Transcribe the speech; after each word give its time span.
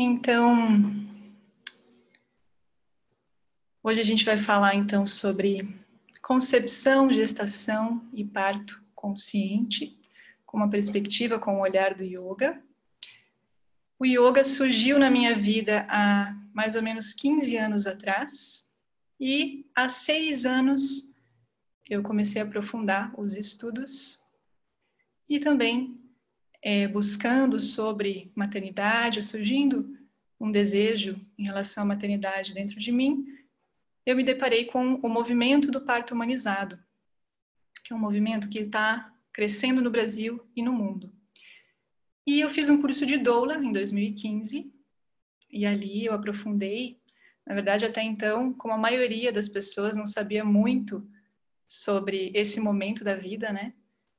Então, 0.00 0.56
hoje 3.82 4.00
a 4.00 4.04
gente 4.04 4.24
vai 4.24 4.38
falar 4.38 4.76
então 4.76 5.04
sobre 5.04 5.76
concepção, 6.22 7.10
gestação 7.12 8.08
e 8.12 8.24
parto 8.24 8.80
consciente, 8.94 9.98
com 10.46 10.56
uma 10.56 10.70
perspectiva, 10.70 11.36
com 11.40 11.56
o 11.56 11.62
olhar 11.62 11.96
do 11.96 12.04
yoga. 12.04 12.62
O 13.98 14.06
yoga 14.06 14.44
surgiu 14.44 15.00
na 15.00 15.10
minha 15.10 15.36
vida 15.36 15.84
há 15.88 16.32
mais 16.54 16.76
ou 16.76 16.82
menos 16.82 17.12
15 17.12 17.56
anos 17.56 17.84
atrás 17.84 18.72
e 19.18 19.66
há 19.74 19.88
seis 19.88 20.46
anos 20.46 21.16
eu 21.90 22.04
comecei 22.04 22.40
a 22.40 22.44
aprofundar 22.44 23.12
os 23.18 23.34
estudos 23.34 24.24
e 25.28 25.40
também 25.40 25.98
é, 26.62 26.88
buscando 26.88 27.60
sobre 27.60 28.32
maternidade, 28.34 29.22
surgindo 29.22 29.96
um 30.40 30.50
desejo 30.50 31.20
em 31.36 31.44
relação 31.44 31.84
à 31.84 31.86
maternidade 31.86 32.54
dentro 32.54 32.78
de 32.78 32.92
mim, 32.92 33.26
eu 34.06 34.16
me 34.16 34.24
deparei 34.24 34.64
com 34.64 34.94
o 34.94 35.08
movimento 35.08 35.70
do 35.70 35.80
parto 35.80 36.14
humanizado, 36.14 36.78
que 37.84 37.92
é 37.92 37.96
um 37.96 37.98
movimento 37.98 38.48
que 38.48 38.60
está 38.60 39.12
crescendo 39.32 39.82
no 39.82 39.90
Brasil 39.90 40.40
e 40.56 40.62
no 40.62 40.72
mundo. 40.72 41.12
E 42.26 42.40
eu 42.40 42.50
fiz 42.50 42.68
um 42.68 42.80
curso 42.80 43.06
de 43.06 43.18
doula 43.18 43.56
em 43.56 43.72
2015, 43.72 44.72
e 45.50 45.64
ali 45.64 46.04
eu 46.04 46.12
aprofundei. 46.12 47.00
Na 47.46 47.54
verdade, 47.54 47.84
até 47.84 48.02
então, 48.02 48.52
como 48.52 48.74
a 48.74 48.78
maioria 48.78 49.32
das 49.32 49.48
pessoas 49.48 49.96
não 49.96 50.06
sabia 50.06 50.44
muito 50.44 51.08
sobre 51.66 52.30
esse 52.34 52.60
momento 52.60 53.02
da 53.02 53.14
vida, 53.14 53.52
né, 53.52 53.74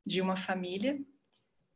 de 0.06 0.22
uma 0.22 0.36
família, 0.36 1.00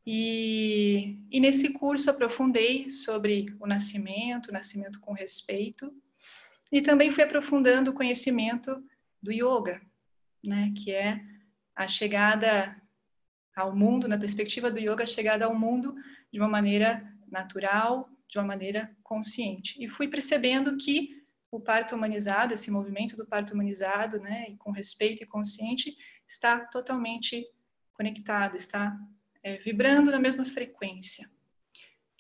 e, 0.06 1.18
e 1.32 1.40
nesse 1.40 1.70
curso 1.70 2.10
aprofundei 2.10 2.90
sobre 2.90 3.56
o 3.60 3.66
nascimento, 3.66 4.50
o 4.50 4.54
nascimento 4.54 5.00
com 5.00 5.14
respeito, 5.14 5.94
e 6.72 6.82
também 6.82 7.12
fui 7.12 7.24
aprofundando 7.24 7.92
o 7.92 7.94
conhecimento 7.94 8.84
do 9.22 9.32
yoga, 9.32 9.82
né, 10.44 10.74
que 10.76 10.92
é 10.92 11.24
a 11.76 11.88
chegada 11.88 12.76
ao 13.56 13.76
mundo, 13.76 14.08
na 14.08 14.18
perspectiva 14.18 14.70
do 14.70 14.80
yoga, 14.80 15.04
a 15.04 15.08
chegada 15.08 15.46
ao 15.46 15.56
mundo 15.56 15.96
de 16.32 16.40
uma 16.40 16.50
maneira 16.50 17.08
natural, 17.28 18.10
de 18.28 18.38
uma 18.38 18.46
maneira 18.46 18.96
consciente. 19.04 19.82
E 19.82 19.88
fui 19.88 20.08
percebendo 20.08 20.76
que 20.78 21.24
o 21.52 21.60
parto 21.60 21.96
humanizado, 21.96 22.56
esse 22.56 22.72
movimento 22.72 23.16
do 23.16 23.26
parto 23.26 23.54
humanizado, 23.54 24.20
né, 24.20 24.56
com 24.58 24.72
respeito 24.72 25.24
e 25.24 25.28
consciente, 25.28 25.96
está 26.28 26.60
totalmente 26.60 27.46
conectado, 27.94 28.56
está 28.56 29.00
é, 29.44 29.58
vibrando 29.58 30.10
na 30.10 30.20
mesma 30.20 30.46
frequência 30.46 31.30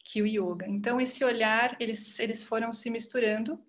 que 0.03 0.21
o 0.21 0.27
yoga. 0.27 0.67
Então, 0.67 0.99
esse 0.99 1.23
olhar, 1.23 1.75
eles, 1.79 2.19
eles 2.19 2.43
foram 2.43 2.73
se 2.73 2.89
misturando 2.89 3.59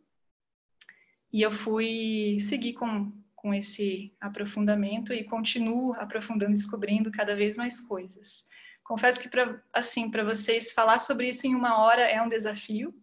e 1.32 1.40
eu 1.40 1.52
fui 1.52 2.38
seguir 2.40 2.74
com, 2.74 3.12
com 3.34 3.54
esse 3.54 4.12
aprofundamento 4.20 5.12
e 5.12 5.24
continuo 5.24 5.94
aprofundando, 5.94 6.54
descobrindo 6.54 7.10
cada 7.10 7.36
vez 7.36 7.56
mais 7.56 7.80
coisas. 7.80 8.48
Confesso 8.82 9.20
que, 9.20 9.28
para 9.28 9.62
assim, 9.72 10.10
para 10.10 10.24
vocês 10.24 10.72
falar 10.72 10.98
sobre 10.98 11.28
isso 11.28 11.46
em 11.46 11.54
uma 11.54 11.78
hora 11.78 12.02
é 12.02 12.20
um 12.20 12.28
desafio, 12.28 12.94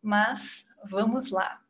mas 0.00 0.66
vamos 0.88 1.30
lá. 1.30 1.60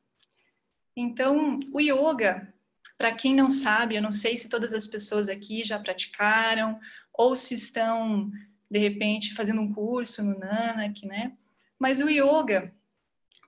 Então, 0.94 1.58
o 1.72 1.80
yoga, 1.80 2.52
para 2.96 3.14
quem 3.14 3.34
não 3.34 3.48
sabe, 3.48 3.96
eu 3.96 4.02
não 4.02 4.10
sei 4.10 4.36
se 4.36 4.48
todas 4.48 4.74
as 4.74 4.86
pessoas 4.86 5.28
aqui 5.28 5.64
já 5.64 5.78
praticaram 5.78 6.78
ou 7.18 7.34
se 7.34 7.56
estão, 7.56 8.30
de 8.70 8.78
repente, 8.78 9.34
fazendo 9.34 9.60
um 9.60 9.74
curso 9.74 10.24
no 10.24 10.38
Nanak, 10.38 11.04
né? 11.04 11.32
Mas 11.76 12.00
o 12.00 12.08
yoga, 12.08 12.72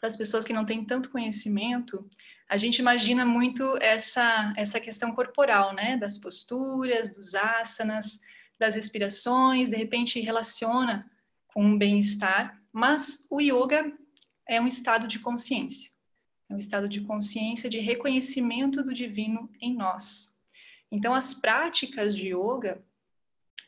para 0.00 0.08
as 0.08 0.16
pessoas 0.16 0.44
que 0.44 0.52
não 0.52 0.66
têm 0.66 0.84
tanto 0.84 1.08
conhecimento, 1.10 2.10
a 2.48 2.56
gente 2.56 2.80
imagina 2.80 3.24
muito 3.24 3.76
essa, 3.80 4.52
essa 4.56 4.80
questão 4.80 5.14
corporal, 5.14 5.72
né? 5.72 5.96
Das 5.96 6.18
posturas, 6.18 7.14
dos 7.14 7.32
asanas, 7.36 8.20
das 8.58 8.74
respirações, 8.74 9.70
de 9.70 9.76
repente 9.76 10.18
relaciona 10.20 11.08
com 11.46 11.64
um 11.64 11.78
bem-estar, 11.78 12.60
mas 12.72 13.28
o 13.30 13.40
yoga 13.40 13.92
é 14.48 14.60
um 14.60 14.66
estado 14.66 15.06
de 15.06 15.20
consciência. 15.20 15.90
É 16.48 16.54
um 16.54 16.58
estado 16.58 16.88
de 16.88 17.00
consciência 17.02 17.70
de 17.70 17.78
reconhecimento 17.78 18.82
do 18.82 18.92
divino 18.92 19.48
em 19.60 19.74
nós. 19.74 20.40
Então, 20.90 21.14
as 21.14 21.34
práticas 21.34 22.16
de 22.16 22.34
yoga, 22.34 22.82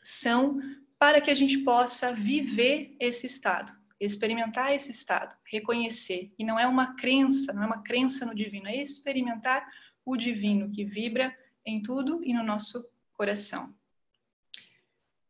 são 0.03 0.61
para 0.99 1.21
que 1.21 1.31
a 1.31 1.35
gente 1.35 1.59
possa 1.59 2.15
viver 2.15 2.97
esse 3.01 3.27
estado, 3.27 3.73
experimentar 3.99 4.73
esse 4.73 4.91
estado, 4.91 5.37
reconhecer. 5.45 6.33
E 6.39 6.45
não 6.45 6.59
é 6.59 6.67
uma 6.67 6.95
crença, 6.95 7.53
não 7.53 7.65
é 7.65 7.67
uma 7.67 7.83
crença 7.83 8.25
no 8.25 8.35
divino, 8.35 8.69
é 8.69 8.77
experimentar 8.77 9.69
o 10.05 10.17
divino 10.17 10.71
que 10.71 10.85
vibra 10.85 11.37
em 11.67 11.83
tudo 11.83 12.23
e 12.25 12.33
no 12.33 12.43
nosso 12.43 12.89
coração. 13.15 13.75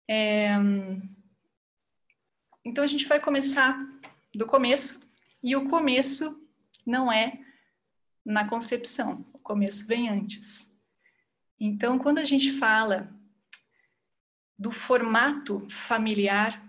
É... 0.09 0.53
Então 2.65 2.85
a 2.85 2.87
gente 2.87 3.07
vai 3.07 3.19
começar 3.19 3.77
do 4.35 4.47
começo, 4.47 5.11
e 5.43 5.57
o 5.57 5.69
começo 5.69 6.41
não 6.87 7.13
é 7.13 7.39
na 8.25 8.49
concepção, 8.49 9.27
o 9.33 9.39
começo 9.39 9.87
vem 9.87 10.09
antes. 10.09 10.73
Então, 11.59 11.99
quando 11.99 12.19
a 12.19 12.25
gente 12.25 12.53
fala 12.53 13.13
do 14.59 14.71
formato 14.71 15.67
familiar 15.71 16.63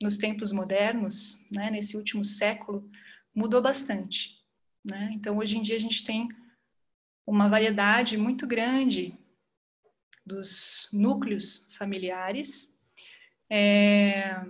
nos 0.00 0.18
tempos 0.18 0.52
modernos, 0.52 1.44
né, 1.50 1.70
nesse 1.70 1.96
último 1.96 2.22
século, 2.22 2.88
mudou 3.34 3.62
bastante. 3.62 4.42
Né? 4.84 5.10
Então, 5.12 5.38
hoje 5.38 5.56
em 5.56 5.62
dia, 5.62 5.76
a 5.76 5.80
gente 5.80 6.04
tem 6.04 6.28
uma 7.26 7.48
variedade 7.48 8.16
muito 8.16 8.46
grande 8.46 9.14
dos 10.24 10.88
núcleos 10.92 11.68
familiares. 11.76 12.78
É... 13.50 14.44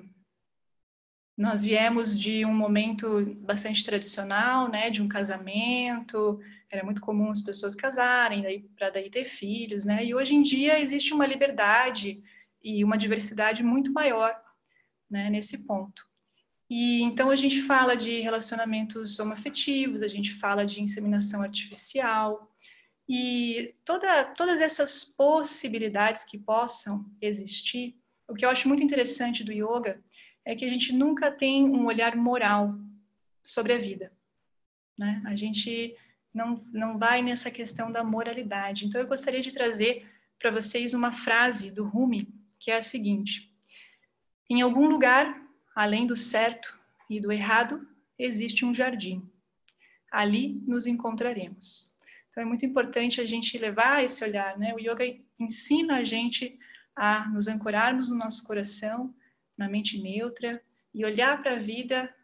Nós 1.37 1.63
viemos 1.63 2.19
de 2.19 2.47
um 2.47 2.55
momento 2.55 3.37
bastante 3.41 3.85
tradicional, 3.85 4.71
né, 4.71 4.89
de 4.89 5.03
um 5.03 5.09
casamento, 5.09 6.41
era 6.71 6.83
muito 6.83 7.01
comum 7.01 7.31
as 7.31 7.43
pessoas 7.43 7.75
casarem 7.75 8.69
para 8.77 8.91
daí 8.91 9.11
ter 9.11 9.27
filhos, 9.27 9.85
né? 9.85 10.05
E 10.05 10.15
hoje 10.15 10.35
em 10.35 10.43
dia 10.43 10.81
existe 10.81 11.13
uma 11.13 11.27
liberdade 11.27 12.23
e 12.67 12.83
uma 12.83 12.99
diversidade 12.99 13.63
muito 13.63 13.93
maior 13.93 14.37
né, 15.09 15.31
nesse 15.31 15.65
ponto. 15.65 16.03
E 16.69 17.01
então 17.01 17.31
a 17.31 17.37
gente 17.37 17.63
fala 17.63 17.97
de 17.97 18.19
relacionamentos 18.19 19.21
homoafetivos, 19.21 20.03
a 20.03 20.09
gente 20.09 20.35
fala 20.35 20.67
de 20.67 20.83
inseminação 20.83 21.43
artificial 21.43 22.53
e 23.09 23.73
toda, 23.85 24.25
todas 24.35 24.61
essas 24.61 25.05
possibilidades 25.05 26.25
que 26.25 26.37
possam 26.37 27.09
existir. 27.21 27.97
O 28.29 28.35
que 28.35 28.45
eu 28.45 28.51
acho 28.51 28.67
muito 28.67 28.83
interessante 28.83 29.45
do 29.45 29.53
yoga 29.53 30.03
é 30.45 30.57
que 30.57 30.65
a 30.65 30.69
gente 30.69 30.93
nunca 30.93 31.31
tem 31.31 31.65
um 31.65 31.87
olhar 31.87 32.17
moral 32.17 32.75
sobre 33.45 33.75
a 33.75 33.79
vida. 33.79 34.13
Né? 34.99 35.23
A 35.25 35.37
gente 35.37 35.97
não, 36.35 36.65
não 36.73 36.99
vai 36.99 37.23
nessa 37.23 37.49
questão 37.49 37.93
da 37.93 38.03
moralidade. 38.03 38.87
Então 38.87 39.01
eu 39.01 39.07
gostaria 39.07 39.41
de 39.41 39.53
trazer 39.53 40.05
para 40.37 40.51
vocês 40.51 40.95
uma 40.95 41.13
frase 41.13 41.71
do 41.71 41.85
Rumi, 41.85 42.36
que 42.59 42.71
é 42.71 42.79
a 42.79 42.83
seguinte: 42.83 43.53
em 44.49 44.63
algum 44.63 44.89
lugar, 44.89 45.43
além 45.75 46.07
do 46.07 46.17
certo 46.17 46.79
e 47.11 47.21
do 47.21 47.33
errado, 47.33 47.87
existe 48.19 48.65
um 48.65 48.75
jardim. 48.75 49.29
Ali 50.11 50.63
nos 50.67 50.87
encontraremos. 50.87 51.97
Então 52.31 52.43
é 52.43 52.47
muito 52.47 52.65
importante 52.65 53.21
a 53.21 53.27
gente 53.27 53.59
levar 53.59 54.05
esse 54.05 54.23
olhar, 54.23 54.59
né? 54.59 54.75
O 54.75 54.79
yoga 54.79 55.05
ensina 55.39 55.97
a 55.97 56.05
gente 56.05 56.59
a 56.95 57.29
nos 57.29 57.49
ancorarmos 57.49 58.09
no 58.09 58.17
nosso 58.17 58.47
coração, 58.47 59.15
na 59.57 59.69
mente 59.69 60.01
neutra 60.01 60.63
e 60.95 61.05
olhar 61.05 61.43
para 61.43 61.55
a 61.55 61.59
vida 61.59 62.15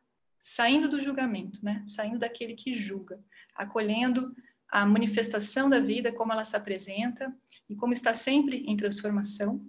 saindo 0.40 0.88
do 0.88 1.00
julgamento, 1.00 1.58
né? 1.62 1.84
Saindo 1.86 2.18
daquele 2.18 2.54
que 2.54 2.74
julga, 2.74 3.18
acolhendo 3.54 4.34
a 4.68 4.86
manifestação 4.86 5.68
da 5.68 5.80
vida 5.80 6.12
como 6.12 6.32
ela 6.32 6.44
se 6.44 6.56
apresenta 6.56 7.34
e 7.68 7.74
como 7.74 7.92
está 7.92 8.14
sempre 8.14 8.64
em 8.66 8.76
transformação 8.76 9.64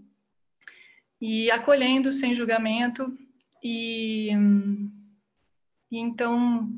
e 1.23 1.49
acolhendo 1.49 2.11
sem 2.11 2.35
julgamento. 2.35 3.17
E, 3.63 4.29
e 5.89 5.97
então 5.97 6.75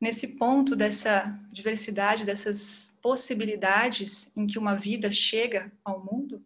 nesse 0.00 0.36
ponto 0.36 0.74
dessa 0.74 1.38
diversidade 1.52 2.24
dessas 2.24 2.98
possibilidades 3.00 4.36
em 4.36 4.44
que 4.48 4.58
uma 4.58 4.74
vida 4.74 5.12
chega 5.12 5.70
ao 5.84 6.04
mundo 6.04 6.44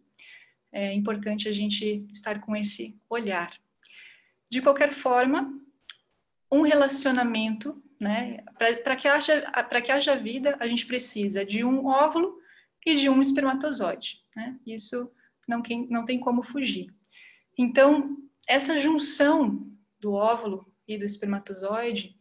é 0.71 0.93
importante 0.93 1.49
a 1.49 1.53
gente 1.53 2.05
estar 2.13 2.41
com 2.41 2.55
esse 2.55 2.95
olhar. 3.09 3.49
De 4.51 4.61
qualquer 4.61 4.93
forma 4.93 5.51
um 6.51 6.61
relacionamento 6.61 7.81
né 7.99 8.43
para 8.83 8.95
que 8.95 9.07
haja 9.07 9.41
para 9.63 9.81
que 9.81 9.91
haja 9.91 10.15
vida 10.15 10.57
a 10.59 10.67
gente 10.67 10.85
precisa 10.85 11.43
de 11.43 11.63
um 11.63 11.87
óvulo 11.87 12.37
e 12.85 12.95
de 12.95 13.09
um 13.09 13.19
espermatozoide 13.19 14.21
né. 14.35 14.59
Isso 14.63 15.11
não, 15.47 15.63
não 15.89 16.05
tem 16.05 16.19
como 16.19 16.43
fugir 16.43 16.93
então, 17.57 18.17
essa 18.47 18.79
junção 18.79 19.71
do 19.99 20.13
óvulo 20.13 20.71
e 20.87 20.97
do 20.97 21.05
espermatozoide 21.05 22.15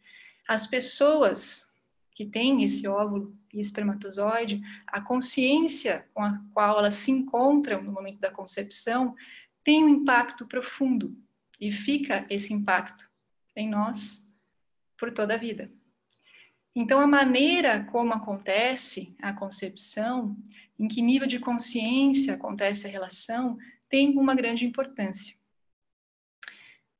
As 0.49 0.67
pessoas 0.67 1.75
que 2.15 2.25
têm 2.25 2.63
esse 2.63 2.87
óvulo 2.87 3.37
e 3.53 3.61
espermatozoide, 3.61 4.63
a 4.87 5.01
consciência 5.01 6.09
com 6.15 6.23
a 6.23 6.41
qual 6.53 6.79
elas 6.79 6.95
se 6.95 7.11
encontram 7.11 7.83
no 7.83 7.93
momento 7.93 8.21
da 8.21 8.31
concepção 8.31 9.15
tem 9.65 9.83
um 9.83 9.89
impacto 9.89 10.47
profundo 10.47 11.17
e 11.61 11.73
fica 11.73 12.27
esse 12.31 12.53
impacto 12.53 13.11
em 13.57 13.69
nós 13.69 14.33
por 14.99 15.13
toda 15.13 15.35
a 15.35 15.39
vida. 15.39 15.73
Então, 16.77 17.01
a 17.01 17.07
maneira 17.07 17.85
como 17.85 18.13
acontece 18.13 19.17
a 19.23 19.33
concepção, 19.33 20.37
em 20.79 20.89
que 20.89 21.01
nível 21.01 21.27
de 21.27 21.39
consciência 21.39 22.35
acontece 22.35 22.87
a 22.87 22.91
relação, 22.91 23.57
tem 23.94 24.19
uma 24.19 24.35
grande 24.35 24.67
importância. 24.67 25.37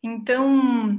Então, 0.01 0.97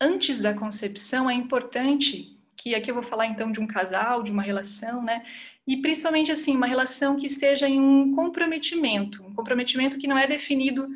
antes 0.00 0.40
da 0.40 0.54
concepção, 0.54 1.28
é 1.28 1.34
importante 1.34 2.40
que 2.56 2.74
aqui 2.74 2.90
eu 2.90 2.94
vou 2.94 3.02
falar 3.02 3.26
então 3.26 3.52
de 3.52 3.60
um 3.60 3.66
casal, 3.66 4.22
de 4.22 4.32
uma 4.32 4.40
relação, 4.40 5.04
né? 5.04 5.22
E 5.66 5.82
principalmente 5.82 6.32
assim, 6.32 6.56
uma 6.56 6.66
relação 6.66 7.16
que 7.16 7.26
esteja 7.26 7.68
em 7.68 7.78
um 7.78 8.14
comprometimento, 8.14 9.22
um 9.22 9.34
comprometimento 9.34 9.98
que 9.98 10.08
não 10.08 10.16
é 10.16 10.26
definido 10.26 10.88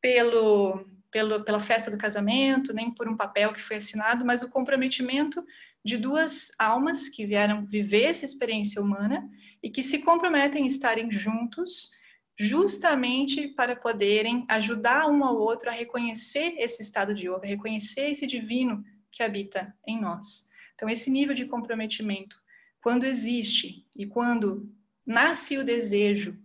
pelo, 0.00 0.86
pelo 1.10 1.42
pela 1.42 1.58
festa 1.58 1.90
do 1.90 1.98
casamento, 1.98 2.72
nem 2.72 2.92
por 2.92 3.08
um 3.08 3.16
papel 3.16 3.52
que 3.52 3.60
foi 3.60 3.78
assinado, 3.78 4.24
mas 4.24 4.40
o 4.44 4.50
comprometimento 4.50 5.44
de 5.84 5.96
duas 5.96 6.52
almas 6.60 7.08
que 7.08 7.26
vieram 7.26 7.66
viver 7.66 8.04
essa 8.04 8.24
experiência 8.24 8.80
humana 8.80 9.28
e 9.60 9.68
que 9.68 9.82
se 9.82 9.98
comprometem 9.98 10.62
a 10.62 10.68
estarem 10.68 11.10
juntos 11.10 12.03
justamente 12.36 13.48
para 13.48 13.76
poderem 13.76 14.44
ajudar 14.48 15.08
um 15.08 15.24
ao 15.24 15.36
outro 15.36 15.68
a 15.68 15.72
reconhecer 15.72 16.56
esse 16.58 16.82
estado 16.82 17.14
de 17.14 17.28
yoga, 17.28 17.46
reconhecer 17.46 18.10
esse 18.10 18.26
divino 18.26 18.84
que 19.10 19.22
habita 19.22 19.74
em 19.86 20.00
nós. 20.00 20.50
Então, 20.74 20.88
esse 20.88 21.10
nível 21.10 21.34
de 21.34 21.46
comprometimento, 21.46 22.40
quando 22.80 23.04
existe 23.04 23.86
e 23.94 24.06
quando 24.06 24.68
nasce 25.06 25.56
o 25.58 25.64
desejo 25.64 26.36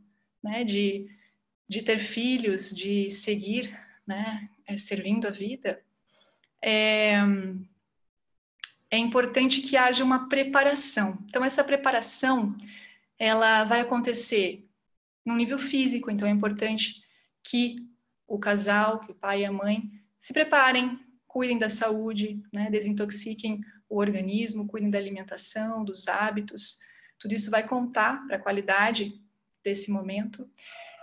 né, 0.44 0.64
de, 0.64 1.10
de 1.68 1.82
ter 1.82 2.00
filhos, 2.00 2.70
de 2.70 3.10
seguir 3.10 3.76
né, 4.06 4.48
é, 4.68 4.78
servindo 4.78 5.28
a 5.28 5.32
vida, 5.32 5.84
é, 6.62 7.18
é 8.92 8.98
importante 8.98 9.62
que 9.62 9.76
haja 9.76 10.04
uma 10.04 10.30
preparação. 10.30 11.18
Então, 11.26 11.44
essa 11.44 11.64
preparação 11.64 12.56
ela 13.18 13.64
vai 13.64 13.82
acontecer 13.82 14.69
no 15.26 15.36
nível 15.36 15.60
físico, 15.60 16.10
então 16.10 16.28
é 16.28 16.32
importante 16.32 17.02
que 17.44 17.78
o 18.28 18.38
casal, 18.38 19.00
que 19.00 19.12
o 19.12 19.16
pai 19.16 19.42
e 19.42 19.46
a 19.46 19.52
mãe 19.52 19.90
se 20.18 20.34
preparem, 20.34 21.00
cuidem 21.28 21.58
da 21.58 21.70
saúde, 21.70 22.42
né, 22.52 22.70
desintoxiquem 22.70 23.62
o 23.90 23.98
organismo, 23.98 24.68
cuidem 24.68 24.90
da 24.90 24.98
alimentação, 24.98 25.84
dos 25.84 26.08
hábitos. 26.08 26.80
Tudo 27.18 27.34
isso 27.34 27.50
vai 27.50 27.68
contar 27.68 28.26
para 28.28 28.38
a 28.38 28.40
qualidade 28.40 29.20
desse 29.64 29.92
momento. 29.92 30.50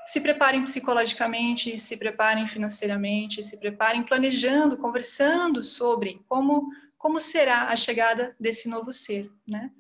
Se 0.06 0.20
preparem 0.20 0.62
psicologicamente, 0.62 1.78
se 1.78 1.96
preparem 1.96 2.46
financeiramente, 2.46 3.42
se 3.42 3.58
preparem 3.58 4.04
planejando, 4.04 4.76
conversando 4.76 5.62
sobre 5.62 6.20
como 6.28 6.70
como 6.96 7.20
será 7.20 7.68
a 7.68 7.76
chegada 7.76 8.34
desse 8.40 8.68
novo 8.68 8.92
ser, 8.92 9.30
né? 9.46 9.70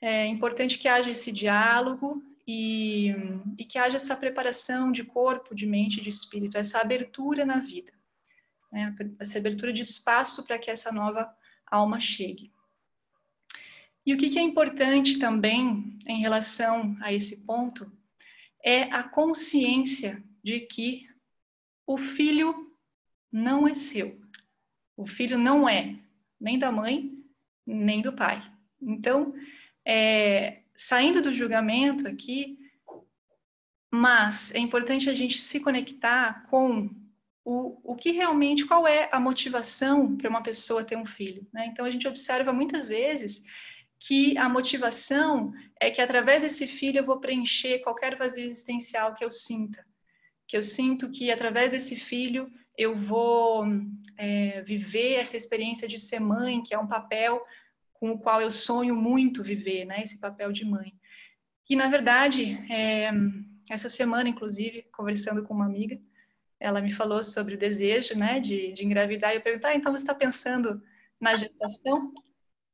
É 0.00 0.26
importante 0.26 0.78
que 0.78 0.88
haja 0.88 1.10
esse 1.10 1.30
diálogo 1.30 2.22
e, 2.46 3.14
e 3.58 3.64
que 3.64 3.78
haja 3.78 3.96
essa 3.96 4.16
preparação 4.16 4.92
de 4.92 5.02
corpo, 5.02 5.54
de 5.54 5.66
mente, 5.66 6.00
de 6.00 6.10
espírito, 6.10 6.58
essa 6.58 6.80
abertura 6.80 7.44
na 7.44 7.58
vida, 7.58 7.92
né? 8.70 8.94
essa 9.18 9.38
abertura 9.38 9.72
de 9.72 9.82
espaço 9.82 10.44
para 10.44 10.58
que 10.58 10.70
essa 10.70 10.92
nova 10.92 11.34
alma 11.66 11.98
chegue. 11.98 12.52
E 14.06 14.12
o 14.12 14.18
que, 14.18 14.28
que 14.28 14.38
é 14.38 14.42
importante 14.42 15.18
também 15.18 15.98
em 16.06 16.20
relação 16.20 16.96
a 17.00 17.12
esse 17.12 17.46
ponto 17.46 17.90
é 18.62 18.82
a 18.84 19.02
consciência 19.02 20.22
de 20.42 20.60
que 20.60 21.08
o 21.86 21.96
filho 21.96 22.70
não 23.32 23.66
é 23.66 23.74
seu. 23.74 24.20
O 24.96 25.06
filho 25.06 25.38
não 25.38 25.68
é 25.68 25.96
nem 26.38 26.58
da 26.58 26.70
mãe, 26.70 27.10
nem 27.66 28.02
do 28.02 28.12
pai. 28.12 28.42
Então, 28.80 29.34
é, 29.84 30.63
saindo 30.76 31.22
do 31.22 31.32
julgamento 31.32 32.08
aqui, 32.08 32.58
mas 33.92 34.52
é 34.54 34.58
importante 34.58 35.08
a 35.08 35.14
gente 35.14 35.38
se 35.38 35.60
conectar 35.60 36.44
com 36.50 36.90
o, 37.44 37.92
o 37.92 37.94
que 37.94 38.10
realmente, 38.10 38.66
qual 38.66 38.86
é 38.86 39.08
a 39.12 39.20
motivação 39.20 40.16
para 40.16 40.30
uma 40.30 40.42
pessoa 40.42 40.84
ter 40.84 40.96
um 40.96 41.06
filho. 41.06 41.46
Né? 41.52 41.66
Então, 41.66 41.84
a 41.84 41.90
gente 41.90 42.08
observa 42.08 42.52
muitas 42.52 42.88
vezes 42.88 43.44
que 44.00 44.36
a 44.36 44.48
motivação 44.48 45.52
é 45.80 45.90
que 45.90 46.00
através 46.00 46.42
desse 46.42 46.66
filho 46.66 46.98
eu 46.98 47.04
vou 47.04 47.20
preencher 47.20 47.80
qualquer 47.80 48.16
vazio 48.16 48.44
existencial 48.44 49.14
que 49.14 49.24
eu 49.24 49.30
sinta. 49.30 49.84
Que 50.46 50.56
eu 50.56 50.62
sinto 50.62 51.10
que 51.10 51.30
através 51.30 51.70
desse 51.70 51.96
filho 51.96 52.50
eu 52.76 52.96
vou 52.96 53.64
é, 54.16 54.62
viver 54.62 55.14
essa 55.14 55.36
experiência 55.36 55.86
de 55.86 55.98
ser 55.98 56.20
mãe, 56.20 56.62
que 56.62 56.74
é 56.74 56.78
um 56.78 56.88
papel 56.88 57.42
com 58.04 58.10
o 58.10 58.18
qual 58.18 58.42
eu 58.42 58.50
sonho 58.50 58.94
muito 58.94 59.42
viver, 59.42 59.86
né? 59.86 60.02
Esse 60.02 60.20
papel 60.20 60.52
de 60.52 60.62
mãe. 60.62 60.92
E 61.70 61.74
na 61.74 61.88
verdade, 61.88 62.52
é, 62.70 63.10
essa 63.70 63.88
semana, 63.88 64.28
inclusive, 64.28 64.82
conversando 64.92 65.42
com 65.42 65.54
uma 65.54 65.64
amiga, 65.64 65.98
ela 66.60 66.82
me 66.82 66.92
falou 66.92 67.24
sobre 67.24 67.54
o 67.54 67.58
desejo, 67.58 68.14
né, 68.14 68.40
de, 68.40 68.74
de 68.74 68.84
engravidar. 68.84 69.32
E 69.32 69.36
eu 69.36 69.40
perguntei, 69.40 69.70
ah, 69.70 69.74
então 69.74 69.90
você 69.90 70.02
está 70.02 70.14
pensando 70.14 70.82
na 71.18 71.34
gestação? 71.34 72.12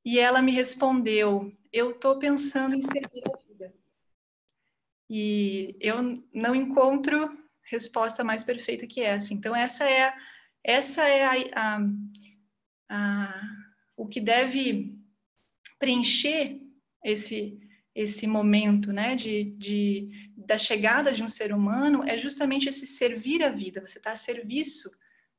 E 0.04 0.18
ela 0.18 0.42
me 0.42 0.50
respondeu, 0.50 1.56
eu 1.72 1.92
estou 1.92 2.18
pensando 2.18 2.74
em 2.74 2.82
servir 2.82 3.22
a 3.24 3.38
vida. 3.46 3.72
E 5.08 5.76
eu 5.80 6.24
não 6.34 6.56
encontro 6.56 7.38
resposta 7.62 8.24
mais 8.24 8.42
perfeita 8.42 8.84
que 8.84 9.00
essa. 9.00 9.32
Então 9.32 9.54
essa 9.54 9.88
é 9.88 10.12
essa 10.64 11.04
é 11.04 11.24
a, 11.24 11.76
a, 11.76 11.80
a, 12.88 13.42
o 13.96 14.06
que 14.06 14.20
deve 14.20 14.99
preencher 15.80 16.60
esse 17.02 17.58
esse 17.92 18.24
momento, 18.24 18.92
né, 18.92 19.16
de, 19.16 19.44
de, 19.58 20.30
da 20.36 20.56
chegada 20.56 21.12
de 21.12 21.24
um 21.24 21.28
ser 21.28 21.52
humano 21.52 22.04
é 22.04 22.16
justamente 22.16 22.68
esse 22.68 22.86
servir 22.86 23.42
a 23.42 23.50
vida. 23.50 23.80
Você 23.80 23.98
está 23.98 24.12
a 24.12 24.16
serviço 24.16 24.88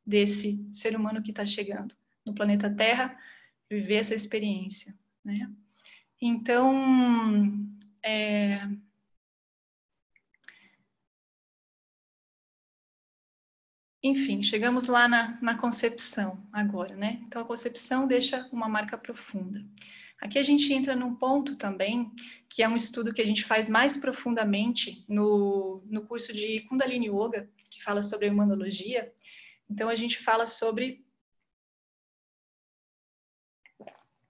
desse 0.05 0.63
ser 0.73 0.95
humano 0.95 1.23
que 1.23 1.31
está 1.31 1.45
chegando 1.45 1.95
no 2.25 2.33
planeta 2.33 2.69
Terra, 2.69 3.17
viver 3.69 3.95
essa 3.95 4.13
experiência, 4.13 4.93
né? 5.23 5.49
Então, 6.21 7.67
é, 8.03 8.67
enfim, 14.03 14.43
chegamos 14.43 14.85
lá 14.85 15.07
na, 15.07 15.39
na 15.41 15.57
concepção 15.57 16.47
agora, 16.51 16.95
né? 16.95 17.21
Então, 17.23 17.41
a 17.41 17.45
concepção 17.45 18.05
deixa 18.05 18.47
uma 18.51 18.67
marca 18.67 18.97
profunda. 18.97 19.65
Aqui 20.21 20.37
a 20.37 20.43
gente 20.43 20.71
entra 20.71 20.95
num 20.95 21.15
ponto 21.15 21.55
também, 21.55 22.11
que 22.47 22.61
é 22.61 22.69
um 22.69 22.75
estudo 22.75 23.11
que 23.11 23.23
a 23.23 23.25
gente 23.25 23.43
faz 23.43 23.67
mais 23.67 23.97
profundamente 23.97 25.03
no, 25.09 25.83
no 25.87 26.05
curso 26.05 26.31
de 26.31 26.61
Kundalini 26.61 27.07
Yoga, 27.07 27.49
que 27.71 27.81
fala 27.81 28.03
sobre 28.03 28.27
a 28.27 28.31
humanologia. 28.31 29.11
Então, 29.67 29.89
a 29.89 29.95
gente 29.95 30.19
fala 30.19 30.45
sobre 30.45 31.03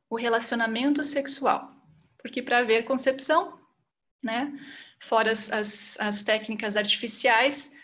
o 0.10 0.15
relacionamento 0.15 1.03
sexual. 1.03 1.75
Porque 2.17 2.41
para 2.41 2.60
haver 2.60 2.86
concepção, 2.86 3.60
né, 4.24 4.57
fora 4.98 5.31
as, 5.31 5.51
as, 5.51 6.00
as 6.00 6.24
técnicas 6.24 6.77
artificiais, 6.77 7.75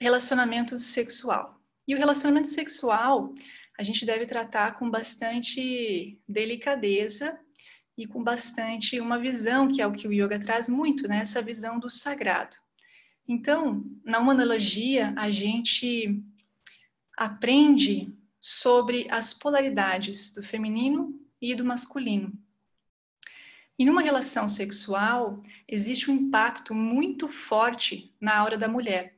relacionamento 0.00 0.80
sexual. 0.80 1.60
E 1.86 1.94
o 1.94 1.98
relacionamento 1.98 2.48
sexual 2.48 3.32
a 3.78 3.82
gente 3.82 4.04
deve 4.04 4.26
tratar 4.26 4.78
com 4.78 4.90
bastante 4.90 6.20
delicadeza 6.28 7.38
e 8.02 8.06
com 8.06 8.20
bastante 8.20 8.98
uma 8.98 9.16
visão, 9.16 9.70
que 9.70 9.80
é 9.80 9.86
o 9.86 9.92
que 9.92 10.08
o 10.08 10.12
yoga 10.12 10.40
traz 10.40 10.68
muito, 10.68 11.06
né? 11.06 11.18
Essa 11.18 11.40
visão 11.40 11.78
do 11.78 11.88
sagrado. 11.88 12.56
Então, 13.28 13.84
na 14.04 14.18
humanologia, 14.18 15.14
a 15.16 15.30
gente 15.30 16.20
aprende 17.16 18.12
sobre 18.40 19.06
as 19.08 19.32
polaridades 19.32 20.34
do 20.34 20.42
feminino 20.42 21.16
e 21.40 21.54
do 21.54 21.64
masculino. 21.64 22.32
E 23.78 23.84
numa 23.84 24.02
relação 24.02 24.48
sexual, 24.48 25.40
existe 25.68 26.10
um 26.10 26.14
impacto 26.14 26.74
muito 26.74 27.28
forte 27.28 28.12
na 28.20 28.36
aura 28.36 28.58
da 28.58 28.66
mulher. 28.66 29.16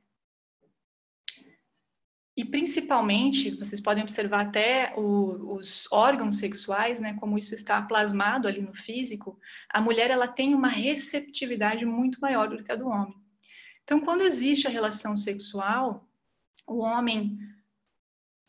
E 2.37 2.45
principalmente, 2.45 3.53
vocês 3.53 3.81
podem 3.81 4.03
observar 4.03 4.47
até 4.47 4.93
o, 4.97 5.57
os 5.57 5.87
órgãos 5.93 6.39
sexuais, 6.39 7.01
né, 7.01 7.15
como 7.21 7.39
isso 7.39 7.55
está 7.55 7.81
plasmado 7.81 8.49
ali 8.49 8.61
no 8.61 8.75
físico, 8.75 9.39
a 9.69 9.81
mulher 9.81 10.11
ela 10.11 10.27
tem 10.27 10.53
uma 10.53 10.69
receptividade 10.69 11.87
muito 11.87 12.21
maior 12.21 12.49
do 12.49 12.63
que 12.63 12.73
a 12.73 12.77
do 12.77 12.89
homem. 12.89 13.15
Então, 13.85 14.01
quando 14.01 14.23
existe 14.23 14.67
a 14.67 14.71
relação 14.71 15.17
sexual, 15.17 16.09
o 16.67 16.79
homem 16.79 17.39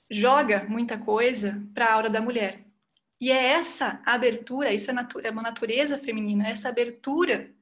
joga 0.09 0.63
muita 0.67 0.97
coisa 0.97 1.61
para 1.73 1.85
a 1.85 1.93
aura 1.93 2.09
da 2.09 2.21
mulher. 2.21 2.65
E 3.19 3.31
é 3.31 3.45
essa 3.53 4.01
abertura, 4.05 4.73
isso 4.73 4.89
é, 4.89 4.93
natu 4.93 5.19
é 5.19 5.29
uma 5.29 5.41
natureza 5.41 5.97
feminina, 5.97 6.47
essa 6.47 6.69
abertura 6.69 7.53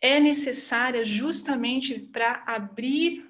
é 0.00 0.20
necessária 0.20 1.04
justamente 1.04 1.98
para 1.98 2.42
abrir 2.46 3.28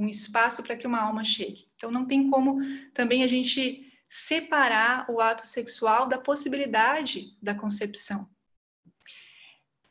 um 0.00 0.08
espaço 0.08 0.62
para 0.62 0.76
que 0.76 0.86
uma 0.86 1.00
alma 1.00 1.22
chegue. 1.22 1.68
Então 1.76 1.90
não 1.90 2.06
tem 2.06 2.30
como 2.30 2.58
também 2.94 3.22
a 3.22 3.26
gente 3.26 3.86
separar 4.08 5.08
o 5.10 5.20
ato 5.20 5.46
sexual 5.46 6.08
da 6.08 6.18
possibilidade 6.18 7.36
da 7.40 7.54
concepção. 7.54 8.26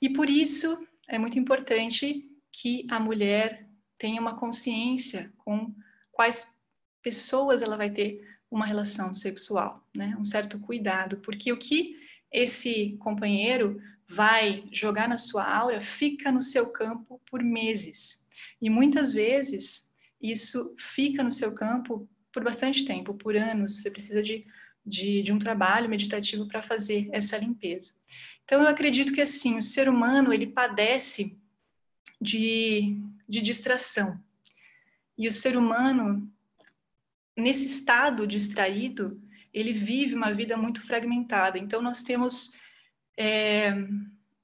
E 0.02 0.10
por 0.10 0.28
isso 0.28 0.88
é 1.08 1.20
muito 1.20 1.38
importante 1.38 2.26
que 2.52 2.88
a 2.90 3.00
mulher 3.00 3.70
tenha 4.00 4.20
uma 4.20 4.36
consciência 4.36 5.32
com 5.38 5.74
quais 6.12 6.60
pessoas 7.04 7.62
ela 7.62 7.78
vai 7.78 7.92
ter 7.92 8.28
uma 8.50 8.66
relação 8.66 9.14
sexual, 9.14 9.88
né? 9.96 10.16
Um 10.20 10.24
certo 10.24 10.60
cuidado, 10.60 11.20
porque 11.20 11.52
o 11.52 11.58
que 11.58 11.96
esse 12.32 12.98
companheiro 12.98 13.80
vai 14.10 14.68
jogar 14.72 15.08
na 15.08 15.20
sua 15.20 15.44
aura 15.44 15.82
fica 15.82 16.32
no 16.32 16.42
seu 16.42 16.72
campo 16.72 17.22
por 17.30 17.44
meses. 17.44 18.26
E 18.60 18.70
muitas 18.70 19.14
vezes 19.14 19.89
isso 20.22 20.76
fica 20.78 21.24
no 21.24 21.32
seu 21.32 21.54
campo 21.56 22.10
por 22.32 22.44
bastante 22.44 22.86
tempo, 22.86 23.14
por 23.14 23.36
anos. 23.36 23.82
Você 23.82 23.90
precisa 23.90 24.22
de, 24.22 24.46
de, 24.86 25.24
de 25.24 25.32
um 25.32 25.40
trabalho 25.40 25.90
meditativo 25.90 26.48
para 26.48 26.62
fazer 26.62 27.10
essa 27.12 27.38
limpeza. 27.38 27.94
Então, 28.44 28.62
eu 28.62 28.68
acredito 28.68 29.14
que 29.14 29.22
assim, 29.22 29.58
o 29.58 29.62
ser 29.62 29.88
humano 29.88 30.34
ele 30.34 30.48
padece 30.48 31.38
de, 32.20 32.98
de 33.28 33.42
distração. 33.42 34.20
E 35.18 35.28
o 35.28 35.32
ser 35.32 35.58
humano 35.58 36.32
nesse 37.40 37.66
estado 37.66 38.28
distraído, 38.28 39.22
ele 39.54 39.74
vive 39.74 40.14
uma 40.14 40.34
vida 40.34 40.58
muito 40.58 40.82
fragmentada. 40.82 41.58
Então, 41.58 41.82
nós 41.82 42.04
temos 42.04 42.60
é, 43.18 43.74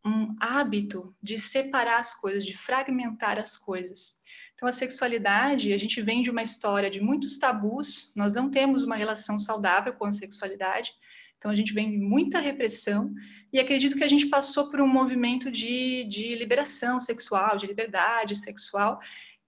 um 0.03 0.36
hábito 0.39 1.15
de 1.22 1.39
separar 1.39 2.00
as 2.00 2.13
coisas, 2.13 2.46
de 2.46 2.55
fragmentar 2.55 3.39
as 3.39 3.58
coisas. 3.58 4.22
Então, 4.65 4.74
a 4.74 4.79
sexualidade, 4.79 5.74
a 5.74 5.77
gente 5.77 6.01
vem 6.01 6.24
de 6.24 6.31
uma 6.31 6.41
história 6.41 6.89
de 6.89 7.00
muitos 7.00 7.38
tabus, 7.38 8.12
nós 8.15 8.34
não 8.34 8.50
temos 8.50 8.84
uma 8.84 8.95
relação 8.95 9.38
saudável 9.38 9.93
com 9.93 10.05
a 10.05 10.12
sexualidade, 10.12 10.91
então 11.38 11.51
a 11.51 11.55
gente 11.55 11.72
vem 11.72 11.91
de 11.91 11.98
muita 12.00 12.39
repressão, 12.39 13.13
e 13.53 13.60
acredito 13.60 13.95
que 13.95 14.03
a 14.03 14.07
gente 14.07 14.25
passou 14.25 14.72
por 14.72 14.81
um 14.81 14.88
movimento 14.88 15.51
de, 15.51 16.05
de 16.05 16.34
liberação 16.34 17.00
sexual, 17.00 17.57
de 17.57 17.67
liberdade 17.67 18.36
sexual, 18.36 19.00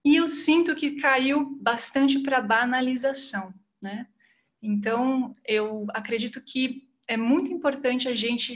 e 0.06 0.16
eu 0.16 0.28
sinto 0.30 0.76
que 0.76 1.02
caiu 1.02 1.58
bastante 1.60 2.20
para 2.20 2.40
banalização, 2.40 3.52
né? 3.82 4.06
Então, 4.62 5.36
eu 5.44 5.88
acredito 5.96 6.40
que 6.42 6.88
é 7.08 7.18
muito 7.18 7.52
importante 7.52 8.08
a 8.08 8.16
gente, 8.16 8.54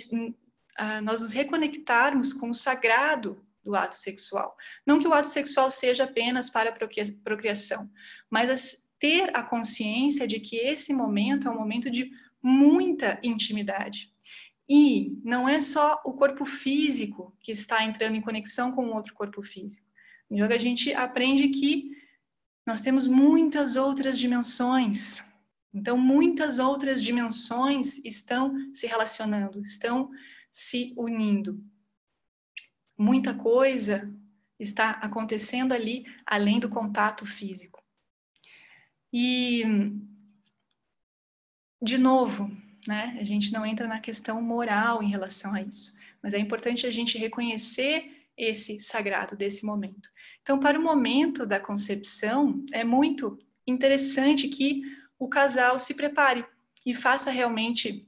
nós 1.02 1.22
nos 1.22 1.32
reconectarmos 1.32 2.32
com 2.32 2.52
o 2.52 2.54
sagrado 2.54 3.44
do 3.64 3.76
ato 3.76 3.96
sexual. 3.96 4.56
Não 4.86 5.00
que 5.00 5.08
o 5.08 5.14
ato 5.14 5.28
sexual 5.28 5.70
seja 5.70 6.06
apenas 6.06 6.50
para 6.50 6.70
a 6.70 6.78
procriação, 7.24 7.90
mas 8.30 8.90
ter 9.00 9.36
a 9.36 9.42
consciência 9.44 10.28
de 10.28 10.40
que 10.40 10.56
esse 10.56 10.94
momento 10.94 11.48
é 11.48 11.52
um 11.52 11.58
momento 11.58 11.90
de 11.90 12.12
muita 12.42 13.20
intimidade. 13.24 14.12
E 14.70 15.20
não 15.24 15.50
é 15.50 15.60
só 15.60 16.02
o 16.06 16.14
corpo 16.14 16.46
físico 16.46 17.36
que 17.40 17.52
está 17.52 17.84
entrando 17.84 18.16
em 18.16 18.22
conexão 18.22 18.72
com 18.72 18.92
outro 18.92 19.14
corpo 19.14 19.42
físico. 19.44 19.86
Em 20.30 20.42
yoga 20.42 20.56
a 20.56 20.60
gente 20.60 20.94
aprende 20.94 21.50
que 21.50 21.92
nós 22.66 22.82
temos 22.82 23.08
muitas 23.08 23.76
outras 23.76 24.18
dimensões. 24.18 25.30
Então, 25.74 25.98
muitas 25.98 26.60
outras 26.60 27.02
dimensões 27.02 28.04
estão 28.06 28.54
se 28.74 28.88
relacionando, 28.88 29.62
estão 29.62 30.10
se 30.52 30.94
unindo. 30.98 31.62
Muita 33.02 33.34
coisa 33.34 34.14
está 34.60 34.92
acontecendo 34.92 35.74
ali 35.74 36.06
além 36.24 36.60
do 36.60 36.70
contato 36.70 37.26
físico. 37.26 37.84
E, 39.12 39.64
de 41.82 41.98
novo, 41.98 42.56
né, 42.88 43.18
a 43.20 43.24
gente 43.24 43.52
não 43.52 43.66
entra 43.66 43.88
na 43.88 44.00
questão 44.00 44.40
moral 44.40 45.02
em 45.02 45.10
relação 45.10 45.56
a 45.56 45.64
isso, 45.64 45.98
mas 46.22 46.36
é 46.36 46.38
importante 46.38 46.86
a 46.86 46.92
gente 46.92 47.18
reconhecer 47.18 48.28
esse 48.38 48.80
sagrado 48.80 49.36
desse 49.36 49.66
momento. 49.66 50.08
Então, 50.44 50.60
para 50.60 50.80
o 50.80 50.84
momento 50.84 51.44
da 51.44 51.60
concepção, 51.60 52.64
é 52.72 52.84
muito 52.84 53.40
interessante 53.66 54.48
que 54.48 54.84
o 55.18 55.28
casal 55.28 55.80
se 55.80 55.96
prepare 55.96 56.46
e 56.86 56.94
faça 56.94 57.32
realmente 57.32 58.08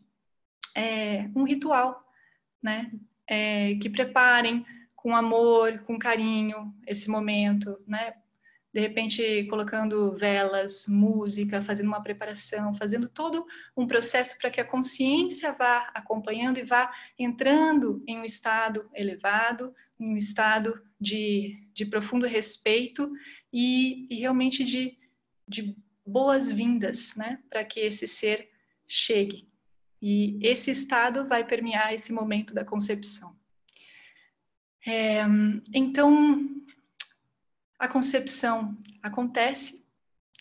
é, 0.75 1.27
um 1.35 1.45
ritual, 1.45 2.07
né? 2.61 2.91
É, 3.25 3.73
que 3.75 3.89
preparem 3.89 4.63
com 5.03 5.13
amor, 5.13 5.79
com 5.79 5.99
carinho 5.99 6.73
esse 6.87 7.09
momento, 7.09 7.77
né? 7.85 8.13
de 8.73 8.79
repente 8.79 9.43
colocando 9.49 10.15
velas, 10.15 10.85
música, 10.87 11.61
fazendo 11.61 11.87
uma 11.87 12.01
preparação, 12.01 12.73
fazendo 12.73 13.09
todo 13.09 13.45
um 13.75 13.85
processo 13.85 14.37
para 14.39 14.49
que 14.49 14.61
a 14.61 14.65
consciência 14.65 15.51
vá 15.51 15.91
acompanhando 15.93 16.57
e 16.57 16.63
vá 16.63 16.89
entrando 17.19 18.01
em 18.07 18.17
um 18.17 18.23
estado 18.23 18.89
elevado, 18.95 19.75
em 19.99 20.13
um 20.13 20.17
estado 20.17 20.81
de, 20.99 21.67
de 21.73 21.85
profundo 21.85 22.25
respeito 22.25 23.11
e, 23.51 24.07
e 24.09 24.21
realmente 24.21 24.63
de, 24.63 24.97
de 25.45 25.75
boas-vindas, 26.07 27.13
né, 27.17 27.43
para 27.49 27.65
que 27.65 27.81
esse 27.81 28.07
ser 28.07 28.49
chegue. 28.87 29.49
E 30.01 30.39
esse 30.41 30.71
estado 30.71 31.27
vai 31.27 31.45
permear 31.45 31.93
esse 31.93 32.11
momento 32.11 32.53
da 32.53 32.65
concepção. 32.65 33.42
É, 34.85 35.23
então, 35.73 36.49
a 37.79 37.87
concepção 37.87 38.77
acontece, 39.01 39.85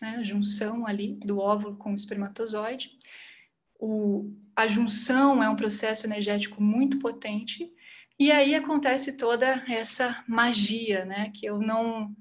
né, 0.00 0.16
a 0.18 0.22
junção 0.22 0.86
ali 0.86 1.14
do 1.14 1.38
óvulo 1.38 1.76
com 1.76 1.92
o 1.92 1.96
espermatozoide. 1.96 2.90
O, 3.78 4.32
a 4.54 4.66
junção 4.68 5.42
é 5.42 5.48
um 5.48 5.56
processo 5.56 6.06
energético 6.06 6.62
muito 6.62 6.98
potente, 6.98 7.72
e 8.18 8.30
aí 8.30 8.54
acontece 8.54 9.16
toda 9.16 9.64
essa 9.68 10.22
magia, 10.28 11.04
né, 11.04 11.32
que 11.34 11.46
eu 11.46 11.58
não, 11.58 12.14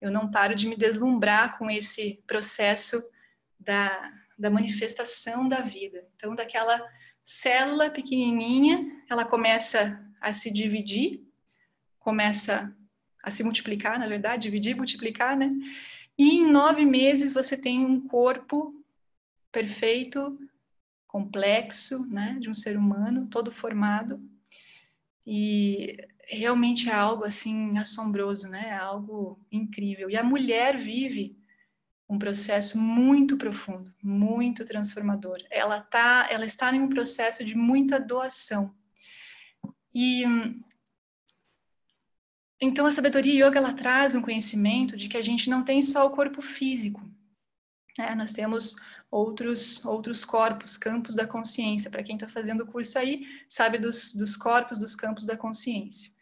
eu 0.00 0.10
não 0.10 0.30
paro 0.30 0.54
de 0.54 0.66
me 0.68 0.76
deslumbrar 0.76 1.58
com 1.58 1.70
esse 1.70 2.22
processo 2.26 3.02
da, 3.58 4.12
da 4.38 4.50
manifestação 4.50 5.48
da 5.48 5.60
vida. 5.60 6.06
Então, 6.16 6.34
daquela 6.34 6.82
célula 7.24 7.90
pequenininha, 7.90 9.04
ela 9.08 9.24
começa 9.24 10.02
a 10.20 10.32
se 10.32 10.50
dividir, 10.50 11.22
começa 12.04 12.70
a 13.22 13.30
se 13.30 13.42
multiplicar, 13.42 13.98
na 13.98 14.06
verdade, 14.06 14.42
dividir, 14.42 14.76
multiplicar, 14.76 15.34
né? 15.34 15.50
E 16.18 16.36
em 16.36 16.46
nove 16.46 16.84
meses 16.84 17.32
você 17.32 17.56
tem 17.56 17.84
um 17.84 18.06
corpo 18.06 18.74
perfeito, 19.50 20.38
complexo, 21.08 22.06
né, 22.06 22.36
de 22.38 22.50
um 22.50 22.54
ser 22.54 22.76
humano, 22.76 23.26
todo 23.30 23.50
formado. 23.50 24.20
E 25.26 25.96
realmente 26.28 26.90
é 26.90 26.92
algo 26.92 27.24
assim 27.24 27.78
assombroso, 27.78 28.48
né? 28.48 28.68
É 28.68 28.76
algo 28.76 29.40
incrível. 29.50 30.10
E 30.10 30.16
a 30.16 30.22
mulher 30.22 30.76
vive 30.76 31.38
um 32.06 32.18
processo 32.18 32.78
muito 32.78 33.38
profundo, 33.38 33.90
muito 34.02 34.66
transformador. 34.66 35.38
Ela 35.50 35.80
tá, 35.80 36.28
ela 36.30 36.44
está 36.44 36.70
em 36.74 36.80
um 36.80 36.88
processo 36.90 37.42
de 37.42 37.56
muita 37.56 37.98
doação. 37.98 38.74
E 39.94 40.24
então, 42.64 42.86
a 42.86 42.92
sabedoria 42.92 43.46
yoga 43.46 43.58
ela 43.58 43.72
traz 43.72 44.14
um 44.14 44.22
conhecimento 44.22 44.96
de 44.96 45.08
que 45.08 45.16
a 45.16 45.22
gente 45.22 45.50
não 45.50 45.62
tem 45.62 45.82
só 45.82 46.06
o 46.06 46.10
corpo 46.10 46.40
físico, 46.40 47.02
né? 47.98 48.14
Nós 48.14 48.32
temos 48.32 48.76
outros 49.10 49.84
outros 49.84 50.24
corpos, 50.24 50.78
campos 50.78 51.14
da 51.14 51.26
consciência. 51.26 51.90
Para 51.90 52.02
quem 52.02 52.16
está 52.16 52.26
fazendo 52.26 52.62
o 52.62 52.66
curso 52.66 52.98
aí, 52.98 53.26
sabe 53.48 53.78
dos, 53.78 54.14
dos 54.14 54.34
corpos, 54.36 54.78
dos 54.78 54.96
campos 54.96 55.26
da 55.26 55.36
consciência. 55.36 56.12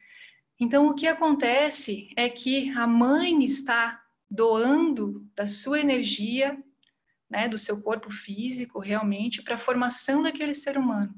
Então, 0.59 0.89
o 0.89 0.95
que 0.95 1.07
acontece 1.07 2.11
é 2.17 2.29
que 2.29 2.71
a 2.71 2.87
mãe 2.87 3.45
está 3.45 4.03
doando 4.31 5.27
da 5.35 5.47
sua 5.47 5.81
energia, 5.81 6.59
né, 7.31 7.49
do 7.49 7.59
seu 7.59 7.83
corpo 7.83 8.11
físico, 8.11 8.79
realmente, 8.79 9.43
para 9.43 9.55
a 9.55 9.59
formação 9.59 10.23
daquele 10.23 10.55
ser 10.55 10.77
humano. 10.77 11.15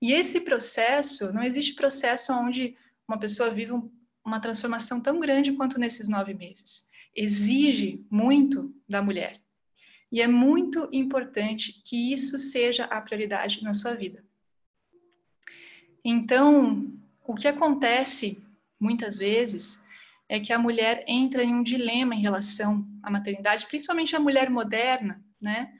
E 0.00 0.12
esse 0.12 0.40
processo, 0.40 1.32
não 1.32 1.42
existe 1.42 1.74
processo 1.74 2.32
onde 2.32 2.76
uma 3.06 3.18
pessoa 3.18 3.50
vive 3.50 3.72
um 3.72 3.90
uma 4.24 4.40
transformação 4.40 5.00
tão 5.00 5.18
grande 5.18 5.52
quanto 5.52 5.78
nesses 5.78 6.08
nove 6.08 6.34
meses. 6.34 6.90
Exige 7.14 8.04
muito 8.10 8.74
da 8.88 9.02
mulher. 9.02 9.40
E 10.10 10.20
é 10.20 10.26
muito 10.26 10.88
importante 10.92 11.82
que 11.84 12.12
isso 12.12 12.38
seja 12.38 12.84
a 12.84 13.00
prioridade 13.00 13.62
na 13.62 13.72
sua 13.72 13.94
vida. 13.94 14.24
Então, 16.04 16.92
o 17.24 17.34
que 17.34 17.48
acontece 17.48 18.42
muitas 18.80 19.16
vezes 19.16 19.82
é 20.28 20.40
que 20.40 20.52
a 20.52 20.58
mulher 20.58 21.04
entra 21.06 21.42
em 21.44 21.54
um 21.54 21.62
dilema 21.62 22.14
em 22.14 22.20
relação 22.20 22.86
à 23.02 23.10
maternidade, 23.10 23.66
principalmente 23.66 24.16
a 24.16 24.20
mulher 24.20 24.50
moderna, 24.50 25.22
né? 25.40 25.72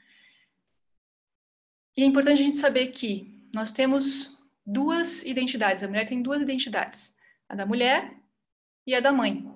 E 1.95 2.03
é 2.03 2.05
importante 2.05 2.41
a 2.41 2.45
gente 2.45 2.57
saber 2.57 2.87
que 2.87 3.47
nós 3.53 3.71
temos 3.71 4.43
duas 4.65 5.23
identidades. 5.25 5.83
A 5.83 5.87
mulher 5.87 6.07
tem 6.07 6.21
duas 6.21 6.41
identidades: 6.41 7.17
a 7.47 7.55
da 7.55 7.65
mulher 7.65 8.15
e 8.85 8.95
a 8.95 8.99
da 8.99 9.11
mãe. 9.11 9.49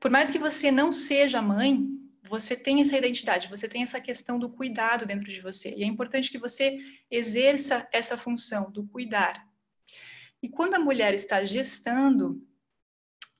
Por 0.00 0.10
mais 0.10 0.30
que 0.30 0.38
você 0.38 0.70
não 0.70 0.92
seja 0.92 1.42
mãe, 1.42 1.86
você 2.28 2.54
tem 2.54 2.80
essa 2.80 2.96
identidade, 2.96 3.48
você 3.48 3.68
tem 3.68 3.82
essa 3.82 4.00
questão 4.00 4.38
do 4.38 4.50
cuidado 4.50 5.06
dentro 5.06 5.32
de 5.32 5.40
você. 5.40 5.74
E 5.74 5.82
é 5.82 5.86
importante 5.86 6.30
que 6.30 6.38
você 6.38 6.78
exerça 7.10 7.88
essa 7.90 8.16
função 8.16 8.70
do 8.70 8.86
cuidar. 8.86 9.46
E 10.42 10.48
quando 10.48 10.74
a 10.74 10.78
mulher 10.78 11.14
está 11.14 11.44
gestando 11.44 12.46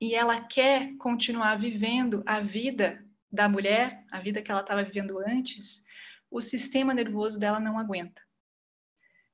e 0.00 0.14
ela 0.14 0.40
quer 0.40 0.96
continuar 0.96 1.56
vivendo 1.56 2.22
a 2.26 2.40
vida 2.40 3.04
da 3.30 3.48
mulher, 3.48 4.04
a 4.10 4.18
vida 4.18 4.42
que 4.42 4.50
ela 4.50 4.62
estava 4.62 4.82
vivendo 4.82 5.18
antes, 5.18 5.84
o 6.30 6.40
sistema 6.40 6.94
nervoso 6.94 7.38
dela 7.38 7.60
não 7.60 7.78
aguenta. 7.78 8.20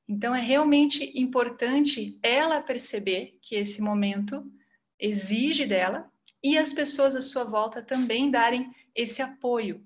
Então 0.07 0.35
é 0.35 0.41
realmente 0.41 1.19
importante 1.19 2.19
ela 2.23 2.61
perceber 2.61 3.39
que 3.41 3.55
esse 3.55 3.81
momento 3.81 4.53
exige 4.99 5.67
dela 5.67 6.11
e 6.43 6.59
as 6.59 6.73
pessoas 6.73 7.17
à 7.17 7.21
sua 7.21 7.45
volta 7.45 7.83
também 7.83 8.31
darem 8.31 8.75
esse 8.95 9.23
apoio 9.23 9.85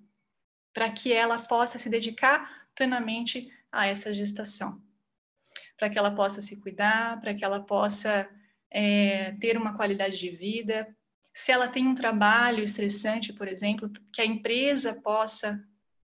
para 0.72 0.90
que 0.90 1.12
ela 1.12 1.38
possa 1.38 1.78
se 1.78 1.88
dedicar 1.88 2.68
plenamente 2.74 3.50
a 3.70 3.86
essa 3.86 4.14
gestação, 4.14 4.80
para 5.76 5.90
que 5.90 5.98
ela 5.98 6.14
possa 6.14 6.40
se 6.40 6.60
cuidar, 6.60 7.20
para 7.20 7.34
que 7.34 7.44
ela 7.44 7.60
possa 7.60 8.28
é, 8.70 9.32
ter 9.40 9.56
uma 9.56 9.76
qualidade 9.76 10.18
de 10.18 10.30
vida. 10.30 10.86
Se 11.34 11.52
ela 11.52 11.68
tem 11.68 11.86
um 11.86 11.94
trabalho 11.94 12.62
estressante, 12.62 13.32
por 13.32 13.48
exemplo, 13.48 13.90
que 14.12 14.20
a 14.20 14.26
empresa 14.26 15.00
possa 15.00 15.64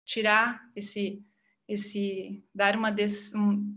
tirar 0.05 0.63
esse, 0.75 1.23
esse 1.67 2.45
dar 2.55 2.77
uma 2.77 2.91
des, 2.91 3.35
um, 3.35 3.77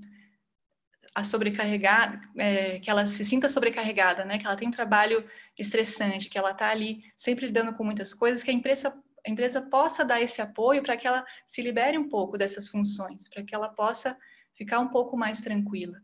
a 1.14 1.24
sobrecarregar, 1.24 2.32
é, 2.38 2.80
que 2.80 2.90
ela 2.90 3.06
se 3.06 3.26
sinta 3.26 3.50
sobrecarregada, 3.50 4.24
né? 4.24 4.38
Que 4.38 4.46
ela 4.46 4.56
tem 4.56 4.68
um 4.68 4.72
trabalho 4.72 5.26
estressante, 5.58 6.30
que 6.30 6.38
ela 6.38 6.52
está 6.52 6.70
ali 6.70 7.04
sempre 7.18 7.48
lidando 7.48 7.74
com 7.74 7.84
muitas 7.84 8.14
coisas, 8.14 8.44
que 8.44 8.52
a 8.52 8.54
empresa, 8.54 8.98
a 9.26 9.30
empresa 9.30 9.62
possa 9.62 10.06
dar 10.06 10.22
esse 10.22 10.42
apoio 10.42 10.82
para 10.82 10.96
que 10.96 11.06
ela 11.06 11.26
se 11.46 11.62
libere 11.62 11.98
um 11.98 12.08
pouco 12.08 12.38
dessas 12.38 12.70
funções, 12.70 13.28
para 13.28 13.44
que 13.44 13.54
ela 13.54 13.70
possa 13.70 14.18
ficar 14.56 14.80
um 14.80 14.88
pouco 14.88 15.18
mais 15.18 15.42
tranquila. 15.42 16.02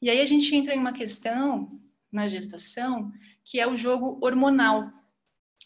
E 0.00 0.10
aí 0.10 0.20
a 0.20 0.26
gente 0.26 0.54
entra 0.54 0.74
em 0.74 0.78
uma 0.78 0.92
questão 0.92 1.80
na 2.12 2.28
gestação 2.28 3.10
que 3.44 3.60
é 3.60 3.66
o 3.66 3.76
jogo 3.76 4.18
hormonal 4.20 4.90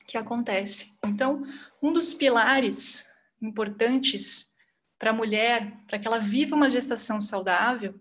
que 0.06 0.16
acontece. 0.16 0.96
Então, 1.04 1.42
um 1.82 1.92
dos 1.92 2.12
pilares 2.14 3.08
importantes 3.40 4.54
para 4.98 5.10
a 5.10 5.14
mulher, 5.14 5.72
para 5.86 5.98
que 5.98 6.06
ela 6.06 6.18
viva 6.18 6.54
uma 6.54 6.68
gestação 6.68 7.20
saudável, 7.20 7.98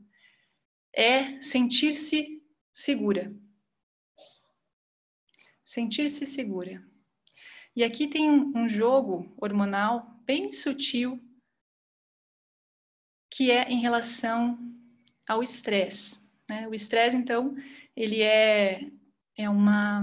é 1.00 1.42
sentir-se 1.42 2.44
segura. 2.74 3.34
Sentir-se 5.64 6.26
segura. 6.26 6.86
E 7.74 7.86
aqui 7.86 8.06
tem 8.06 8.30
um 8.30 8.68
jogo 8.68 9.34
hormonal 9.38 10.22
bem 10.26 10.52
sutil 10.52 11.18
que 13.32 13.50
é 13.50 13.70
em 13.70 13.80
relação 13.80 14.60
ao 15.26 15.42
estresse. 15.42 16.30
Né? 16.50 16.68
O 16.68 16.74
estresse, 16.74 17.16
então, 17.16 17.56
ele 17.96 18.22
é, 18.22 18.92
é 19.38 19.50
uma. 19.50 20.02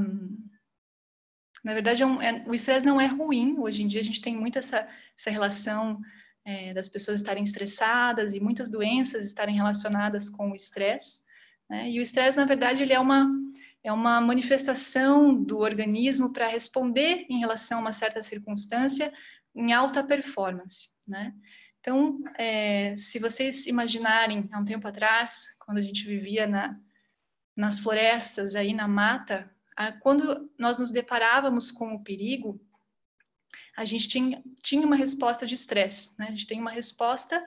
Na 1.63 1.75
verdade, 1.75 2.03
é 2.03 2.07
um, 2.07 2.23
é, 2.23 2.43
o 2.47 2.55
estresse 2.55 2.87
não 2.87 2.99
é 2.99 3.07
ruim. 3.07 3.59
Hoje 3.59 3.83
em 3.83 3.89
dia, 3.89 4.01
a 4.01 4.05
gente 4.05 4.23
tem 4.23 4.35
muito 4.35 4.59
essa, 4.59 4.89
essa 5.19 5.29
relação 5.29 6.01
é, 6.47 6.73
das 6.73 6.89
pessoas 6.89 7.19
estarem 7.19 7.43
estressadas 7.43 8.33
e 8.33 8.39
muitas 8.39 8.71
doenças 8.71 9.27
estarem 9.27 9.57
relacionadas 9.57 10.31
com 10.31 10.53
o 10.53 10.55
estresse. 10.55 11.25
Né? 11.69 11.91
E 11.91 11.99
o 11.99 12.03
estresse, 12.03 12.39
na 12.39 12.45
verdade, 12.45 12.85
ele 12.85 12.93
é 12.93 13.01
uma, 13.01 13.29
é 13.83 13.93
uma 13.93 14.21
manifestação 14.21 15.35
do 15.35 15.59
organismo 15.59 16.33
para 16.33 16.47
responder 16.47 17.27
em 17.29 17.41
relação 17.41 17.79
a 17.79 17.81
uma 17.81 17.93
certa 17.93 18.23
circunstância 18.23 19.13
em 19.57 19.73
alta 19.73 20.05
performance. 20.05 20.91
Né? 21.05 21.35
Então, 21.81 22.21
é, 22.39 22.97
se 22.97 23.19
vocês 23.19 23.67
imaginarem, 23.67 24.49
há 24.53 24.61
um 24.61 24.65
tempo 24.65 24.87
atrás, 24.87 25.47
quando 25.59 25.79
a 25.79 25.83
gente 25.83 26.07
vivia 26.07 26.47
na, 26.47 26.79
nas 27.57 27.81
florestas, 27.81 28.55
aí 28.55 28.73
na 28.73 28.87
mata, 28.87 29.51
quando 30.01 30.49
nós 30.57 30.79
nos 30.79 30.93
deparávamos 30.93 31.71
com 31.71 31.93
o 31.95 32.03
perigo, 32.03 32.61
a 33.77 33.85
gente 33.85 34.09
tinha, 34.09 34.43
tinha 34.63 34.87
uma 34.87 34.97
resposta 34.97 35.47
de 35.47 35.55
estresse, 35.55 36.19
né? 36.19 36.27
A 36.29 36.31
gente 36.31 36.47
tem 36.47 36.61
uma 36.61 36.71
resposta 36.71 37.45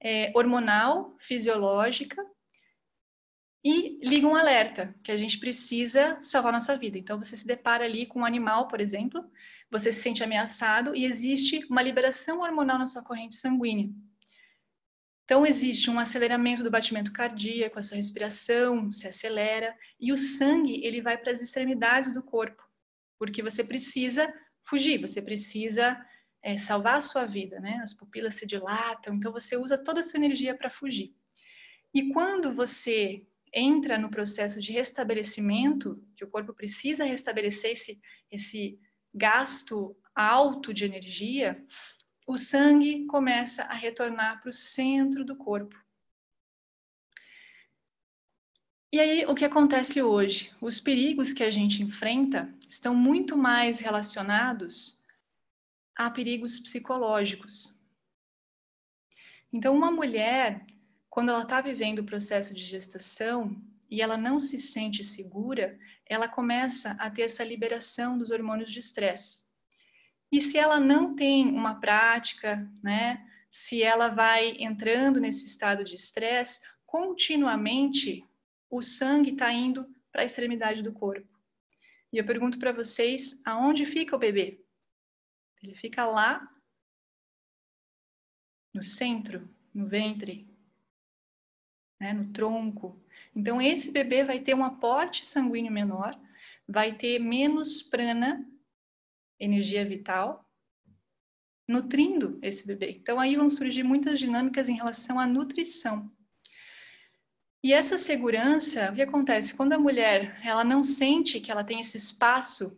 é, 0.00 0.32
hormonal, 0.34 1.16
fisiológica, 1.20 2.16
e 3.64 4.00
liga 4.02 4.26
um 4.26 4.34
alerta 4.34 4.94
que 5.04 5.12
a 5.12 5.16
gente 5.16 5.38
precisa 5.38 6.18
salvar 6.20 6.52
nossa 6.52 6.76
vida. 6.76 6.98
Então, 6.98 7.18
você 7.18 7.36
se 7.36 7.46
depara 7.46 7.84
ali 7.84 8.06
com 8.06 8.20
um 8.20 8.24
animal, 8.24 8.66
por 8.66 8.80
exemplo, 8.80 9.24
você 9.70 9.92
se 9.92 10.02
sente 10.02 10.22
ameaçado 10.22 10.96
e 10.96 11.04
existe 11.04 11.64
uma 11.70 11.80
liberação 11.80 12.40
hormonal 12.40 12.78
na 12.78 12.86
sua 12.86 13.04
corrente 13.04 13.36
sanguínea. 13.36 13.88
Então, 15.24 15.46
existe 15.46 15.88
um 15.88 15.98
aceleramento 15.98 16.64
do 16.64 16.70
batimento 16.70 17.12
cardíaco, 17.12 17.78
a 17.78 17.82
sua 17.82 17.96
respiração 17.96 18.90
se 18.90 19.06
acelera 19.06 19.74
e 19.98 20.12
o 20.12 20.18
sangue 20.18 20.84
ele 20.84 21.00
vai 21.00 21.16
para 21.16 21.30
as 21.30 21.40
extremidades 21.40 22.12
do 22.12 22.22
corpo, 22.22 22.62
porque 23.16 23.42
você 23.42 23.62
precisa 23.62 24.32
fugir, 24.64 25.00
você 25.00 25.20
precisa 25.20 26.00
é, 26.42 26.56
salvar 26.56 26.96
a 26.96 27.00
sua 27.00 27.24
vida, 27.24 27.60
né? 27.60 27.80
As 27.82 27.94
pupilas 27.94 28.34
se 28.34 28.46
dilatam, 28.46 29.14
então 29.14 29.32
você 29.32 29.56
usa 29.56 29.78
toda 29.78 30.00
a 30.00 30.02
sua 30.02 30.18
energia 30.18 30.56
para 30.56 30.70
fugir. 30.70 31.14
E 31.94 32.12
quando 32.12 32.52
você 32.52 33.26
entra 33.52 33.98
no 33.98 34.10
processo 34.10 34.60
de 34.60 34.72
restabelecimento, 34.72 36.02
que 36.16 36.24
o 36.24 36.28
corpo 36.28 36.54
precisa 36.54 37.04
restabelecer 37.04 37.72
esse, 37.72 38.00
esse 38.30 38.80
gasto 39.14 39.96
alto 40.14 40.72
de 40.72 40.84
energia, 40.84 41.62
o 42.26 42.36
sangue 42.36 43.06
começa 43.06 43.64
a 43.64 43.74
retornar 43.74 44.40
para 44.40 44.50
o 44.50 44.52
centro 44.52 45.24
do 45.24 45.36
corpo. 45.36 45.76
E 48.90 49.00
aí, 49.00 49.24
o 49.26 49.34
que 49.34 49.44
acontece 49.44 50.02
hoje? 50.02 50.52
Os 50.60 50.78
perigos 50.78 51.32
que 51.32 51.42
a 51.42 51.50
gente 51.50 51.82
enfrenta 51.82 52.52
estão 52.72 52.94
muito 52.94 53.36
mais 53.36 53.80
relacionados 53.80 55.04
a 55.94 56.08
perigos 56.08 56.58
psicológicos. 56.58 57.78
Então, 59.52 59.76
uma 59.76 59.90
mulher, 59.90 60.64
quando 61.10 61.28
ela 61.28 61.42
está 61.42 61.60
vivendo 61.60 61.98
o 61.98 62.06
processo 62.06 62.54
de 62.54 62.64
gestação 62.64 63.62
e 63.90 64.00
ela 64.00 64.16
não 64.16 64.40
se 64.40 64.58
sente 64.58 65.04
segura, 65.04 65.78
ela 66.06 66.26
começa 66.26 66.92
a 66.92 67.10
ter 67.10 67.22
essa 67.22 67.44
liberação 67.44 68.16
dos 68.16 68.30
hormônios 68.30 68.72
de 68.72 68.78
estresse. 68.78 69.50
E 70.30 70.40
se 70.40 70.56
ela 70.56 70.80
não 70.80 71.14
tem 71.14 71.46
uma 71.48 71.74
prática, 71.78 72.66
né, 72.82 73.22
se 73.50 73.82
ela 73.82 74.08
vai 74.08 74.56
entrando 74.58 75.20
nesse 75.20 75.44
estado 75.44 75.84
de 75.84 75.94
estresse, 75.94 76.62
continuamente 76.86 78.24
o 78.70 78.80
sangue 78.80 79.32
está 79.32 79.52
indo 79.52 79.94
para 80.10 80.22
a 80.22 80.24
extremidade 80.24 80.82
do 80.82 80.90
corpo. 80.90 81.31
E 82.12 82.18
eu 82.18 82.26
pergunto 82.26 82.58
para 82.58 82.72
vocês, 82.72 83.40
aonde 83.44 83.86
fica 83.86 84.14
o 84.14 84.18
bebê? 84.18 84.62
Ele 85.62 85.74
fica 85.74 86.04
lá 86.04 86.46
no 88.74 88.82
centro, 88.82 89.48
no 89.72 89.86
ventre, 89.86 90.48
né, 92.00 92.12
no 92.12 92.32
tronco. 92.32 93.00
Então 93.34 93.62
esse 93.62 93.90
bebê 93.90 94.24
vai 94.24 94.40
ter 94.40 94.54
um 94.54 94.64
aporte 94.64 95.24
sanguíneo 95.24 95.72
menor, 95.72 96.20
vai 96.68 96.96
ter 96.96 97.18
menos 97.18 97.82
prana, 97.82 98.46
energia 99.38 99.84
vital, 99.84 100.44
nutrindo 101.66 102.38
esse 102.42 102.66
bebê. 102.66 102.90
Então 102.90 103.20
aí 103.20 103.36
vão 103.36 103.48
surgir 103.48 103.82
muitas 103.82 104.18
dinâmicas 104.18 104.68
em 104.68 104.74
relação 104.74 105.18
à 105.18 105.26
nutrição. 105.26 106.10
E 107.62 107.72
essa 107.72 107.96
segurança, 107.96 108.90
o 108.90 108.94
que 108.96 109.02
acontece? 109.02 109.56
Quando 109.56 109.72
a 109.72 109.78
mulher 109.78 110.36
ela 110.44 110.64
não 110.64 110.82
sente 110.82 111.40
que 111.40 111.50
ela 111.50 111.62
tem 111.62 111.80
esse 111.80 111.96
espaço 111.96 112.76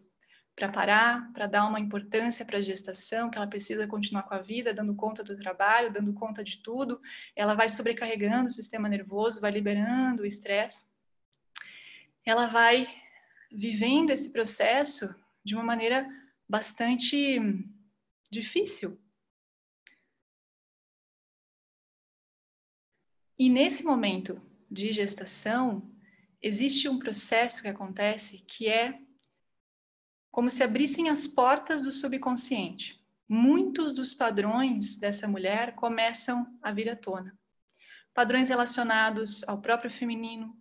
para 0.55 0.69
parar, 0.69 1.33
para 1.33 1.47
dar 1.47 1.67
uma 1.67 1.81
importância 1.81 2.45
para 2.45 2.59
a 2.59 2.61
gestação, 2.61 3.31
que 3.31 3.39
ela 3.39 3.47
precisa 3.47 3.87
continuar 3.87 4.25
com 4.25 4.35
a 4.35 4.43
vida, 4.43 4.75
dando 4.75 4.95
conta 4.95 5.25
do 5.25 5.39
trabalho, 5.39 5.91
dando 5.91 6.13
conta 6.13 6.45
de 6.45 6.59
tudo, 6.59 7.01
ela 7.35 7.55
vai 7.55 7.69
sobrecarregando 7.71 8.49
o 8.49 8.51
sistema 8.51 8.87
nervoso, 8.87 9.41
vai 9.41 9.51
liberando 9.51 10.23
o 10.23 10.27
estresse. 10.27 10.87
Ela 12.23 12.47
vai 12.47 12.87
vivendo 13.51 14.11
esse 14.11 14.33
processo 14.33 15.15
de 15.43 15.55
uma 15.55 15.65
maneira 15.65 16.07
bastante 16.47 17.41
difícil. 18.31 19.01
E 23.39 23.49
nesse 23.49 23.83
momento 23.83 24.41
de 24.71 24.93
gestação, 24.93 25.91
existe 26.41 26.89
um 26.89 26.99
processo 26.99 27.63
que 27.63 27.69
acontece 27.69 28.39
que 28.47 28.69
é 28.69 28.99
como 30.31 30.51
se 30.51 30.63
abrissem 30.63 31.09
as 31.09 31.27
portas 31.27 31.83
do 31.83 31.93
subconsciente. 31.93 33.01
muitos 33.27 33.95
dos 33.95 34.13
padrões 34.13 34.99
dessa 34.99 35.27
mulher 35.27 35.75
começam 35.75 36.59
a 36.63 36.71
vir 36.71 36.91
à 36.91 36.97
tona. 36.97 37.37
Padrões 38.13 38.49
relacionados 38.49 39.43
ao 39.49 39.63
próprio 39.63 39.91
feminino, 39.91 40.55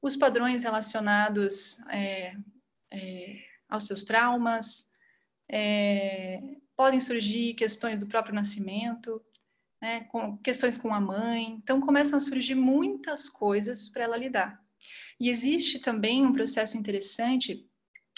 os 0.00 0.14
padrões 0.14 0.62
relacionados 0.62 1.80
é, 1.88 2.36
é, 2.92 3.44
aos 3.68 3.86
seus 3.86 4.04
traumas, 4.04 4.92
é, 5.50 6.40
podem 6.76 7.00
surgir 7.00 7.54
questões 7.54 7.98
do 7.98 8.06
próprio 8.06 8.34
nascimento, 8.34 9.20
né, 9.84 10.04
com, 10.04 10.38
questões 10.38 10.78
com 10.78 10.94
a 10.94 10.98
mãe. 10.98 11.60
Então, 11.62 11.78
começam 11.78 12.16
a 12.16 12.20
surgir 12.20 12.54
muitas 12.54 13.28
coisas 13.28 13.90
para 13.90 14.04
ela 14.04 14.16
lidar. 14.16 14.58
E 15.20 15.28
existe 15.28 15.78
também 15.78 16.24
um 16.24 16.32
processo 16.32 16.78
interessante 16.78 17.68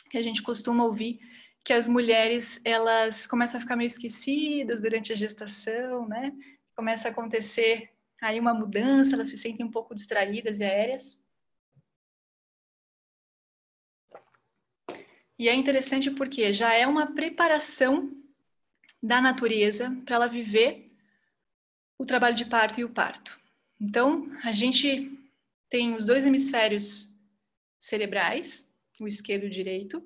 que 0.09 0.17
a 0.17 0.23
gente 0.23 0.43
costuma 0.43 0.85
ouvir 0.85 1.19
que 1.65 1.73
as 1.73 1.89
mulheres 1.89 2.61
elas 2.65 3.27
começam 3.27 3.59
a 3.59 3.61
ficar 3.61 3.75
meio 3.75 3.89
esquecidas 3.89 4.83
durante 4.83 5.13
a 5.13 5.17
gestação, 5.17 6.07
né? 6.07 6.33
Começa 6.77 7.09
a 7.09 7.11
acontecer 7.11 7.91
aí 8.23 8.39
uma 8.39 8.55
mudança, 8.55 9.17
elas 9.17 9.29
se 9.29 9.37
sentem 9.37 9.67
um 9.67 9.71
pouco 9.71 9.93
distraídas 9.93 10.61
e 10.61 10.65
aéreas. 10.65 11.27
E 15.37 15.49
é 15.49 15.55
interessante 15.55 16.13
porque 16.13 16.53
já 16.53 16.73
é 16.73 16.87
uma 16.87 17.13
preparação 17.13 18.13
da 19.03 19.21
natureza 19.21 19.91
para 20.07 20.15
ela 20.15 20.29
viver 20.29 20.86
o 21.99 22.05
trabalho 22.05 22.37
de 22.37 22.45
parto 22.45 22.81
e 22.81 22.85
o 22.85 22.91
parto. 22.91 23.39
Então, 23.81 24.31
a 24.45 24.53
gente 24.53 25.13
tem 25.69 25.95
os 25.95 26.07
dois 26.07 26.25
hemisférios 26.25 27.15
cerebrais, 27.79 28.75
o 28.99 29.07
esquerdo 29.07 29.45
e 29.45 29.47
o 29.47 29.51
direito, 29.51 30.03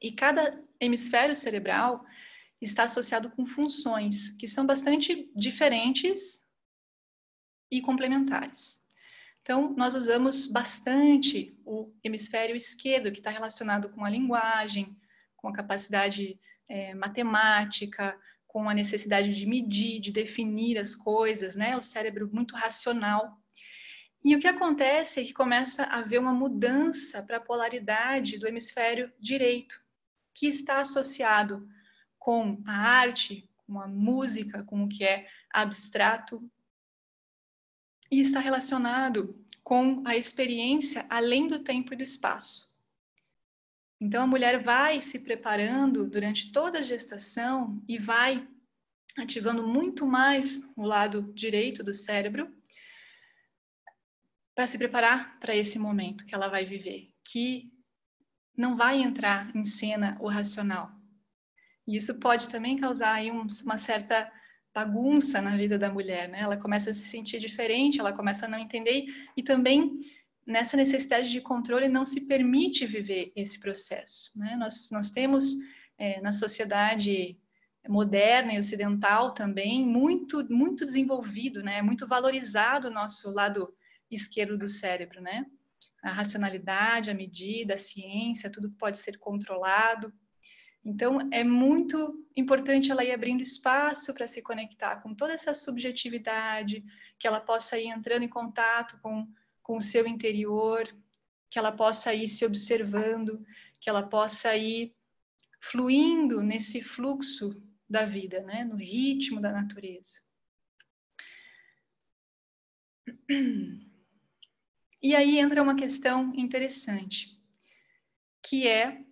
e 0.00 0.12
cada 0.12 0.62
hemisfério 0.80 1.34
cerebral 1.34 2.04
está 2.60 2.84
associado 2.84 3.30
com 3.30 3.46
funções 3.46 4.32
que 4.32 4.48
são 4.48 4.66
bastante 4.66 5.30
diferentes 5.34 6.48
e 7.70 7.80
complementares. 7.80 8.84
Então, 9.42 9.74
nós 9.74 9.94
usamos 9.94 10.46
bastante 10.50 11.54
o 11.66 11.92
hemisfério 12.02 12.56
esquerdo, 12.56 13.12
que 13.12 13.18
está 13.18 13.30
relacionado 13.30 13.90
com 13.90 14.04
a 14.04 14.10
linguagem, 14.10 14.96
com 15.36 15.48
a 15.48 15.52
capacidade 15.52 16.40
é, 16.66 16.94
matemática, 16.94 18.18
com 18.54 18.70
a 18.70 18.74
necessidade 18.74 19.32
de 19.32 19.46
medir, 19.46 19.98
de 19.98 20.12
definir 20.12 20.78
as 20.78 20.94
coisas, 20.94 21.56
né? 21.56 21.76
O 21.76 21.80
cérebro 21.80 22.30
muito 22.32 22.54
racional. 22.54 23.36
E 24.24 24.36
o 24.36 24.38
que 24.38 24.46
acontece 24.46 25.20
é 25.20 25.24
que 25.24 25.32
começa 25.32 25.82
a 25.82 25.98
haver 25.98 26.20
uma 26.20 26.32
mudança 26.32 27.20
para 27.20 27.38
a 27.38 27.40
polaridade 27.40 28.38
do 28.38 28.46
hemisfério 28.46 29.12
direito, 29.18 29.74
que 30.32 30.46
está 30.46 30.78
associado 30.78 31.68
com 32.16 32.62
a 32.64 32.76
arte, 32.76 33.50
com 33.66 33.80
a 33.80 33.88
música, 33.88 34.62
com 34.62 34.84
o 34.84 34.88
que 34.88 35.02
é 35.02 35.26
abstrato, 35.52 36.48
e 38.08 38.20
está 38.20 38.38
relacionado 38.38 39.44
com 39.64 40.06
a 40.06 40.16
experiência 40.16 41.04
além 41.10 41.48
do 41.48 41.58
tempo 41.64 41.92
e 41.92 41.96
do 41.96 42.04
espaço. 42.04 42.73
Então 44.04 44.22
a 44.22 44.26
mulher 44.26 44.62
vai 44.62 45.00
se 45.00 45.20
preparando 45.20 46.06
durante 46.06 46.52
toda 46.52 46.80
a 46.80 46.82
gestação 46.82 47.82
e 47.88 47.96
vai 47.96 48.46
ativando 49.16 49.66
muito 49.66 50.06
mais 50.06 50.70
o 50.76 50.82
lado 50.84 51.32
direito 51.32 51.82
do 51.82 51.94
cérebro 51.94 52.54
para 54.54 54.66
se 54.66 54.76
preparar 54.76 55.40
para 55.40 55.56
esse 55.56 55.78
momento 55.78 56.26
que 56.26 56.34
ela 56.34 56.48
vai 56.48 56.66
viver, 56.66 57.14
que 57.24 57.72
não 58.54 58.76
vai 58.76 59.00
entrar 59.00 59.50
em 59.56 59.64
cena 59.64 60.18
o 60.20 60.28
racional. 60.28 60.92
E 61.88 61.96
isso 61.96 62.20
pode 62.20 62.50
também 62.50 62.76
causar 62.76 63.14
aí 63.14 63.30
uma 63.30 63.78
certa 63.78 64.30
bagunça 64.74 65.40
na 65.40 65.56
vida 65.56 65.78
da 65.78 65.90
mulher, 65.90 66.28
né? 66.28 66.40
Ela 66.40 66.58
começa 66.58 66.90
a 66.90 66.94
se 66.94 67.08
sentir 67.08 67.40
diferente, 67.40 68.00
ela 68.00 68.12
começa 68.12 68.44
a 68.44 68.48
não 68.50 68.58
entender 68.58 69.06
e 69.34 69.42
também 69.42 69.98
nessa 70.46 70.76
necessidade 70.76 71.30
de 71.30 71.40
controle 71.40 71.88
não 71.88 72.04
se 72.04 72.26
permite 72.26 72.86
viver 72.86 73.32
esse 73.34 73.58
processo, 73.60 74.30
né? 74.36 74.56
Nós, 74.56 74.90
nós 74.90 75.10
temos 75.10 75.54
é, 75.98 76.20
na 76.20 76.32
sociedade 76.32 77.38
moderna 77.88 78.54
e 78.54 78.58
ocidental 78.58 79.34
também 79.34 79.84
muito 79.84 80.46
muito 80.50 80.84
desenvolvido, 80.84 81.62
né? 81.62 81.82
Muito 81.82 82.06
valorizado 82.06 82.88
o 82.88 82.92
nosso 82.92 83.30
lado 83.30 83.74
esquerdo 84.10 84.56
do 84.56 84.68
cérebro, 84.68 85.20
né? 85.20 85.44
a 86.04 86.12
racionalidade, 86.12 87.10
a 87.10 87.14
medida, 87.14 87.74
a 87.74 87.78
ciência, 87.78 88.50
tudo 88.50 88.70
pode 88.72 88.98
ser 88.98 89.18
controlado. 89.18 90.12
Então, 90.84 91.18
é 91.32 91.42
muito 91.42 92.22
importante 92.36 92.90
ela 92.90 93.02
ir 93.02 93.10
abrindo 93.10 93.40
espaço 93.40 94.12
para 94.12 94.26
se 94.26 94.42
conectar 94.42 94.96
com 94.96 95.14
toda 95.14 95.32
essa 95.32 95.54
subjetividade, 95.54 96.84
que 97.18 97.26
ela 97.26 97.40
possa 97.40 97.78
ir 97.78 97.86
entrando 97.86 98.22
em 98.22 98.28
contato 98.28 98.98
com, 99.00 99.26
com 99.64 99.78
o 99.78 99.82
seu 99.82 100.06
interior, 100.06 100.86
que 101.50 101.58
ela 101.58 101.72
possa 101.72 102.14
ir 102.14 102.28
se 102.28 102.44
observando, 102.44 103.44
que 103.80 103.90
ela 103.90 104.02
possa 104.02 104.54
ir 104.56 104.94
fluindo 105.60 106.42
nesse 106.42 106.82
fluxo 106.82 107.60
da 107.88 108.04
vida, 108.04 108.40
né? 108.42 108.62
no 108.62 108.76
ritmo 108.76 109.40
da 109.40 109.50
natureza. 109.50 110.20
E 115.02 115.14
aí 115.14 115.38
entra 115.38 115.62
uma 115.62 115.76
questão 115.76 116.34
interessante, 116.34 117.38
que 118.42 118.66
é 118.66 119.04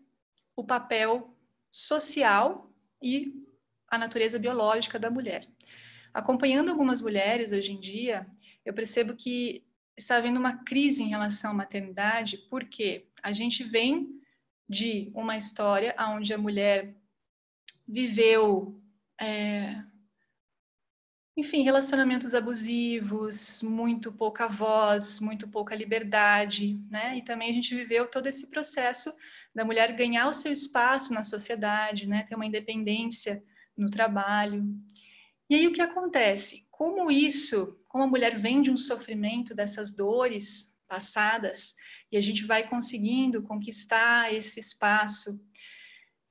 o 0.57 0.65
papel 0.65 1.37
social 1.71 2.75
e 3.03 3.33
a 3.89 3.99
natureza 3.99 4.39
biológica 4.39 4.99
da 4.99 5.11
mulher. 5.11 5.47
Acompanhando 6.15 6.71
algumas 6.71 7.01
mulheres 7.01 7.53
hoje 7.53 7.73
em 7.73 7.81
dia, 7.81 8.27
eu 8.65 8.73
percebo 8.73 9.15
que 9.15 9.65
está 9.97 10.17
havendo 10.17 10.39
uma 10.39 10.65
crise 10.65 11.03
em 11.03 11.09
relação 11.09 11.51
à 11.51 11.55
maternidade, 11.55 12.39
porque 12.51 13.07
a 13.23 13.33
gente 13.33 13.65
vem 13.65 14.21
de 14.69 15.11
uma 15.15 15.37
história 15.37 15.95
onde 15.99 16.33
a 16.33 16.39
mulher 16.39 16.95
viveu 17.87 18.81
é, 19.21 19.83
enfim, 21.37 21.63
relacionamentos 21.63 22.35
abusivos, 22.35 23.63
muito 23.63 24.13
pouca 24.13 24.47
voz, 24.47 25.19
muito 25.19 25.49
pouca 25.49 25.75
liberdade, 25.75 26.79
né? 26.91 27.17
E 27.17 27.23
também 27.23 27.51
a 27.51 27.55
gente 27.55 27.75
viveu 27.75 28.07
todo 28.07 28.27
esse 28.27 28.51
processo 28.51 29.13
da 29.55 29.65
mulher 29.65 29.97
ganhar 29.97 30.29
o 30.29 30.33
seu 30.35 30.53
espaço 30.53 31.15
na 31.15 31.25
sociedade, 31.25 32.07
né? 32.07 32.25
Ter 32.25 32.35
uma 32.35 32.45
independência 32.45 33.43
no 33.75 33.89
trabalho. 33.89 34.63
E 35.49 35.55
aí 35.55 35.67
o 35.67 35.73
que 35.73 35.81
acontece? 35.81 36.67
Como 36.71 37.11
isso, 37.11 37.79
como 37.93 38.05
a 38.05 38.07
mulher 38.07 38.41
vem 38.41 38.63
de 38.63 38.71
um 38.71 38.77
sofrimento 38.79 39.55
dessas 39.55 39.95
dores 39.95 40.81
passadas 40.89 41.77
e 42.11 42.17
a 42.17 42.23
gente 42.23 42.47
vai 42.47 42.67
conseguindo 42.67 43.43
conquistar 43.43 44.33
esse 44.33 44.59
espaço, 44.59 45.39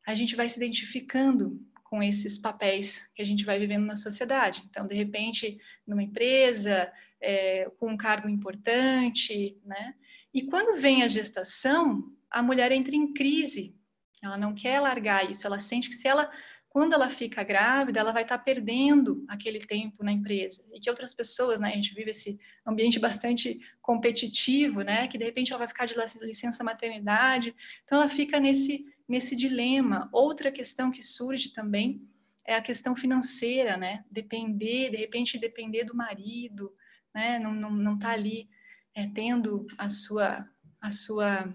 a 0.07 0.15
gente 0.15 0.35
vai 0.35 0.49
se 0.49 0.57
identificando 0.57 1.63
com 1.83 2.01
esses 2.01 2.39
papéis 2.39 3.07
que 3.13 3.21
a 3.21 3.25
gente 3.25 3.45
vai 3.45 3.59
vivendo 3.59 3.85
na 3.85 3.95
sociedade. 3.95 4.63
Então, 4.71 4.87
de 4.87 4.95
repente, 4.95 5.59
numa 5.85 6.01
empresa, 6.01 6.91
é, 7.21 7.69
com 7.77 7.91
um 7.91 7.97
cargo 7.97 8.27
importante, 8.27 9.55
né? 9.63 9.93
E 10.33 10.41
quando 10.41 10.81
vem 10.81 11.03
a 11.03 11.07
gestação, 11.07 12.11
a 12.31 12.41
mulher 12.41 12.71
entra 12.71 12.95
em 12.95 13.13
crise. 13.13 13.75
Ela 14.23 14.37
não 14.37 14.55
quer 14.55 14.79
largar 14.79 15.29
isso, 15.29 15.45
ela 15.45 15.59
sente 15.59 15.89
que 15.89 15.95
se 15.95 16.07
ela 16.07 16.31
quando 16.71 16.93
ela 16.93 17.09
fica 17.09 17.43
grávida, 17.43 17.99
ela 17.99 18.13
vai 18.13 18.23
estar 18.23 18.37
perdendo 18.37 19.25
aquele 19.27 19.59
tempo 19.59 20.05
na 20.05 20.11
empresa. 20.11 20.65
E 20.73 20.79
que 20.79 20.89
outras 20.89 21.13
pessoas, 21.13 21.59
né, 21.59 21.69
a 21.69 21.75
gente 21.75 21.93
vive 21.93 22.11
esse 22.11 22.39
ambiente 22.65 22.97
bastante 22.97 23.59
competitivo, 23.81 24.81
né, 24.81 25.05
que 25.09 25.17
de 25.17 25.25
repente 25.25 25.51
ela 25.51 25.59
vai 25.59 25.67
ficar 25.67 25.85
de 25.85 25.95
licença 26.21 26.63
maternidade. 26.63 27.53
Então 27.83 27.99
ela 27.99 28.09
fica 28.09 28.39
nesse 28.39 28.85
nesse 29.11 29.35
dilema. 29.35 30.07
Outra 30.13 30.49
questão 30.49 30.89
que 30.89 31.03
surge 31.03 31.49
também 31.51 32.07
é 32.45 32.55
a 32.55 32.61
questão 32.61 32.95
financeira, 32.95 33.75
né? 33.75 34.05
Depender, 34.09 34.89
de 34.89 34.95
repente, 34.95 35.37
depender 35.37 35.83
do 35.83 35.93
marido, 35.93 36.73
né? 37.13 37.37
Não, 37.37 37.51
não, 37.53 37.71
não 37.71 37.99
tá 37.99 38.11
ali 38.11 38.49
é, 38.95 39.05
tendo 39.07 39.67
a 39.77 39.89
sua, 39.89 40.47
a 40.79 40.91
sua, 40.91 41.53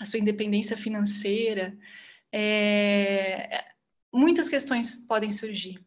a 0.00 0.04
sua 0.04 0.20
independência 0.20 0.76
financeira. 0.76 1.76
É, 2.32 3.69
muitas 4.12 4.48
questões 4.48 5.04
podem 5.06 5.32
surgir. 5.32 5.84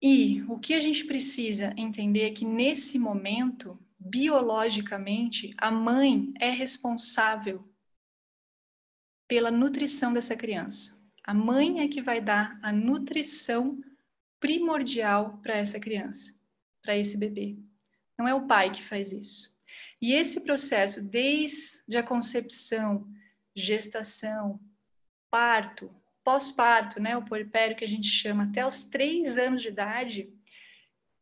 E 0.00 0.42
o 0.48 0.58
que 0.58 0.74
a 0.74 0.80
gente 0.80 1.04
precisa 1.04 1.74
entender 1.76 2.22
é 2.22 2.30
que 2.30 2.44
nesse 2.44 2.98
momento 2.98 3.78
biologicamente, 3.98 5.52
a 5.58 5.70
mãe 5.70 6.32
é 6.38 6.50
responsável 6.50 7.68
pela 9.26 9.50
nutrição 9.50 10.12
dessa 10.12 10.36
criança. 10.36 10.98
A 11.24 11.34
mãe 11.34 11.80
é 11.80 11.88
que 11.88 12.00
vai 12.00 12.20
dar 12.20 12.58
a 12.62 12.72
nutrição 12.72 13.82
primordial 14.40 15.38
para 15.42 15.56
essa 15.56 15.80
criança, 15.80 16.40
para 16.80 16.96
esse 16.96 17.18
bebê. 17.18 17.58
Não 18.16 18.26
é 18.26 18.34
o 18.34 18.46
pai 18.46 18.70
que 18.70 18.88
faz 18.88 19.12
isso. 19.12 19.54
E 20.00 20.12
esse 20.12 20.44
processo, 20.44 21.04
desde 21.04 21.96
a 21.96 22.02
concepção, 22.02 23.06
gestação, 23.54 24.60
parto, 25.30 25.90
pós-parto, 26.24 27.00
né, 27.00 27.16
o 27.16 27.24
puerpério 27.24 27.76
que 27.76 27.84
a 27.84 27.88
gente 27.88 28.08
chama, 28.08 28.44
até 28.44 28.66
os 28.66 28.84
três 28.84 29.38
anos 29.38 29.62
de 29.62 29.68
idade, 29.68 30.28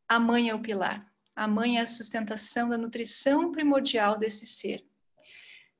a 0.08 0.18
mãe 0.18 0.48
é 0.48 0.54
o 0.54 0.60
pilar. 0.60 1.06
A 1.34 1.46
mãe 1.46 1.78
é 1.78 1.82
a 1.82 1.86
sustentação 1.86 2.68
da 2.68 2.78
nutrição 2.78 3.52
primordial 3.52 4.18
desse 4.18 4.46
ser. 4.46 4.84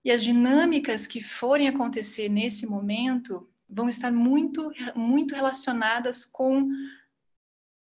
E 0.05 0.11
as 0.11 0.23
dinâmicas 0.23 1.07
que 1.07 1.23
forem 1.23 1.67
acontecer 1.67 2.29
nesse 2.29 2.67
momento 2.67 3.49
vão 3.69 3.89
estar 3.89 4.13
muito, 4.13 4.71
muito 4.95 5.35
relacionadas 5.35 6.25
com 6.25 6.69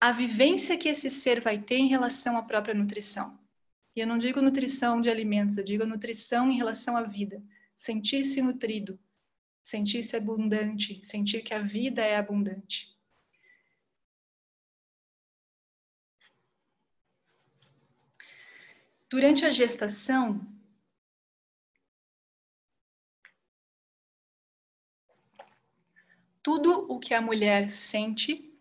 a 0.00 0.12
vivência 0.12 0.78
que 0.78 0.88
esse 0.88 1.10
ser 1.10 1.40
vai 1.40 1.58
ter 1.58 1.76
em 1.76 1.88
relação 1.88 2.36
à 2.36 2.42
própria 2.42 2.74
nutrição. 2.74 3.38
E 3.96 4.00
eu 4.00 4.06
não 4.06 4.18
digo 4.18 4.40
nutrição 4.40 5.00
de 5.00 5.08
alimentos, 5.08 5.58
eu 5.58 5.64
digo 5.64 5.84
nutrição 5.84 6.50
em 6.50 6.56
relação 6.56 6.96
à 6.96 7.02
vida. 7.02 7.42
Sentir-se 7.76 8.40
nutrido, 8.40 8.98
sentir-se 9.64 10.14
abundante, 10.14 11.02
sentir 11.02 11.42
que 11.42 11.54
a 11.54 11.62
vida 11.62 12.02
é 12.02 12.16
abundante. 12.16 12.94
Durante 19.08 19.46
a 19.46 19.50
gestação, 19.50 20.46
tudo 26.42 26.92
o 26.92 26.98
que 27.00 27.14
a 27.14 27.22
mulher 27.22 27.70
sente, 27.70 28.52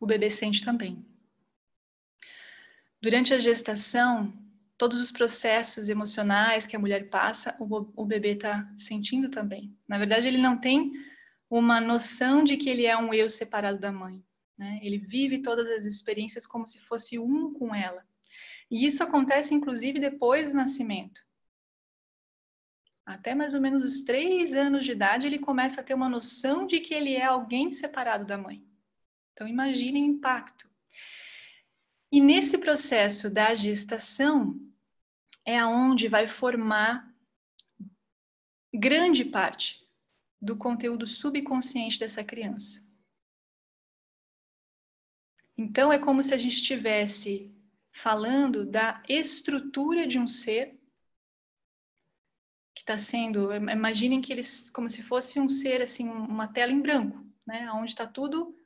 o 0.00 0.06
bebê 0.06 0.30
sente 0.30 0.64
também. 0.64 1.04
Durante 3.02 3.34
a 3.34 3.38
gestação, 3.38 4.32
todos 4.80 4.98
os 4.98 5.12
processos 5.12 5.90
emocionais 5.90 6.66
que 6.66 6.74
a 6.74 6.78
mulher 6.78 7.10
passa, 7.10 7.54
o, 7.60 7.92
o 7.94 8.06
bebê 8.06 8.32
está 8.32 8.66
sentindo 8.78 9.28
também. 9.28 9.76
Na 9.86 9.98
verdade, 9.98 10.26
ele 10.26 10.38
não 10.38 10.58
tem 10.58 10.94
uma 11.50 11.82
noção 11.82 12.42
de 12.42 12.56
que 12.56 12.70
ele 12.70 12.86
é 12.86 12.96
um 12.96 13.12
eu 13.12 13.28
separado 13.28 13.78
da 13.78 13.92
mãe. 13.92 14.24
Né? 14.56 14.80
Ele 14.82 14.96
vive 14.96 15.42
todas 15.42 15.68
as 15.68 15.84
experiências 15.84 16.46
como 16.46 16.66
se 16.66 16.80
fosse 16.80 17.18
um 17.18 17.52
com 17.52 17.74
ela. 17.74 18.02
E 18.70 18.86
isso 18.86 19.04
acontece, 19.04 19.52
inclusive, 19.52 20.00
depois 20.00 20.52
do 20.52 20.56
nascimento. 20.56 21.20
Até 23.04 23.34
mais 23.34 23.52
ou 23.52 23.60
menos 23.60 23.84
os 23.84 24.00
três 24.02 24.54
anos 24.54 24.86
de 24.86 24.92
idade, 24.92 25.26
ele 25.26 25.38
começa 25.38 25.82
a 25.82 25.84
ter 25.84 25.92
uma 25.92 26.08
noção 26.08 26.66
de 26.66 26.80
que 26.80 26.94
ele 26.94 27.12
é 27.12 27.26
alguém 27.26 27.70
separado 27.70 28.24
da 28.24 28.38
mãe. 28.38 28.64
Então, 29.34 29.46
imagine 29.46 30.00
o 30.00 30.06
impacto. 30.06 30.70
E 32.10 32.18
nesse 32.18 32.56
processo 32.56 33.28
da 33.28 33.54
gestação, 33.54 34.58
é 35.50 35.58
aonde 35.58 36.06
vai 36.06 36.28
formar 36.28 37.12
grande 38.72 39.24
parte 39.24 39.84
do 40.40 40.56
conteúdo 40.56 41.08
subconsciente 41.08 41.98
dessa 41.98 42.22
criança. 42.22 42.88
Então 45.58 45.92
é 45.92 45.98
como 45.98 46.22
se 46.22 46.32
a 46.32 46.38
gente 46.38 46.54
estivesse 46.54 47.52
falando 47.92 48.64
da 48.64 49.02
estrutura 49.08 50.06
de 50.06 50.20
um 50.20 50.28
ser 50.28 50.78
que 52.72 52.82
está 52.82 52.96
sendo, 52.96 53.52
imaginem 53.52 54.22
que 54.22 54.32
eles 54.32 54.70
como 54.70 54.88
se 54.88 55.02
fosse 55.02 55.40
um 55.40 55.48
ser 55.48 55.82
assim, 55.82 56.08
uma 56.08 56.46
tela 56.46 56.70
em 56.70 56.80
branco, 56.80 57.26
né, 57.44 57.68
onde 57.72 57.90
está 57.90 58.06
tudo 58.06 58.56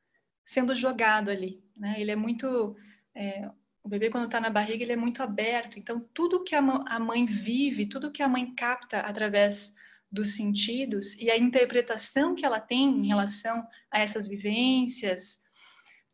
sendo 0.45 0.75
jogado 0.75 1.31
ali, 1.31 1.65
né? 1.75 1.99
Ele 1.99 2.11
é 2.11 2.17
muito 2.17 2.77
é, 3.15 3.51
o 3.85 3.89
bebê, 3.89 4.09
quando 4.09 4.25
está 4.25 4.41
na 4.41 4.49
barriga, 4.49 4.83
ele 4.83 4.95
é 4.95 4.97
muito 4.97 5.23
aberto. 5.23 5.79
Então, 5.79 6.01
tudo 6.15 6.43
que 6.43 6.55
a 6.55 6.63
mãe 6.63 7.27
vive, 7.27 7.87
tudo 7.87 8.11
que 8.11 8.23
a 8.23 8.29
mãe 8.29 8.55
capta 8.55 9.01
através 9.01 9.77
dos 10.11 10.35
sentidos 10.35 11.19
e 11.21 11.31
a 11.31 11.37
interpretação 11.37 12.35
que 12.35 12.47
ela 12.47 12.59
tem 12.59 12.89
em 12.89 13.07
relação 13.07 13.67
a 13.91 13.99
essas 13.99 14.27
vivências, 14.27 15.45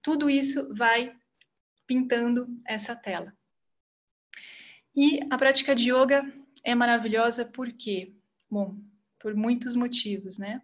tudo 0.02 0.28
isso 0.28 0.74
vai 0.74 1.14
pintando 1.86 2.48
essa 2.66 2.96
tela. 2.96 3.32
E 4.96 5.20
a 5.30 5.38
prática 5.38 5.72
de 5.72 5.92
yoga 5.92 6.26
é 6.64 6.74
maravilhosa 6.74 7.44
por 7.44 7.70
quê? 7.72 8.16
Bom, 8.50 8.78
por 9.20 9.34
muitos 9.34 9.76
motivos, 9.76 10.38
né? 10.38 10.60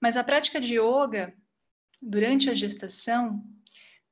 Mas 0.00 0.16
a 0.16 0.24
prática 0.24 0.58
de 0.58 0.78
yoga 0.78 1.34
durante 2.00 2.48
a 2.48 2.54
gestação 2.54 3.44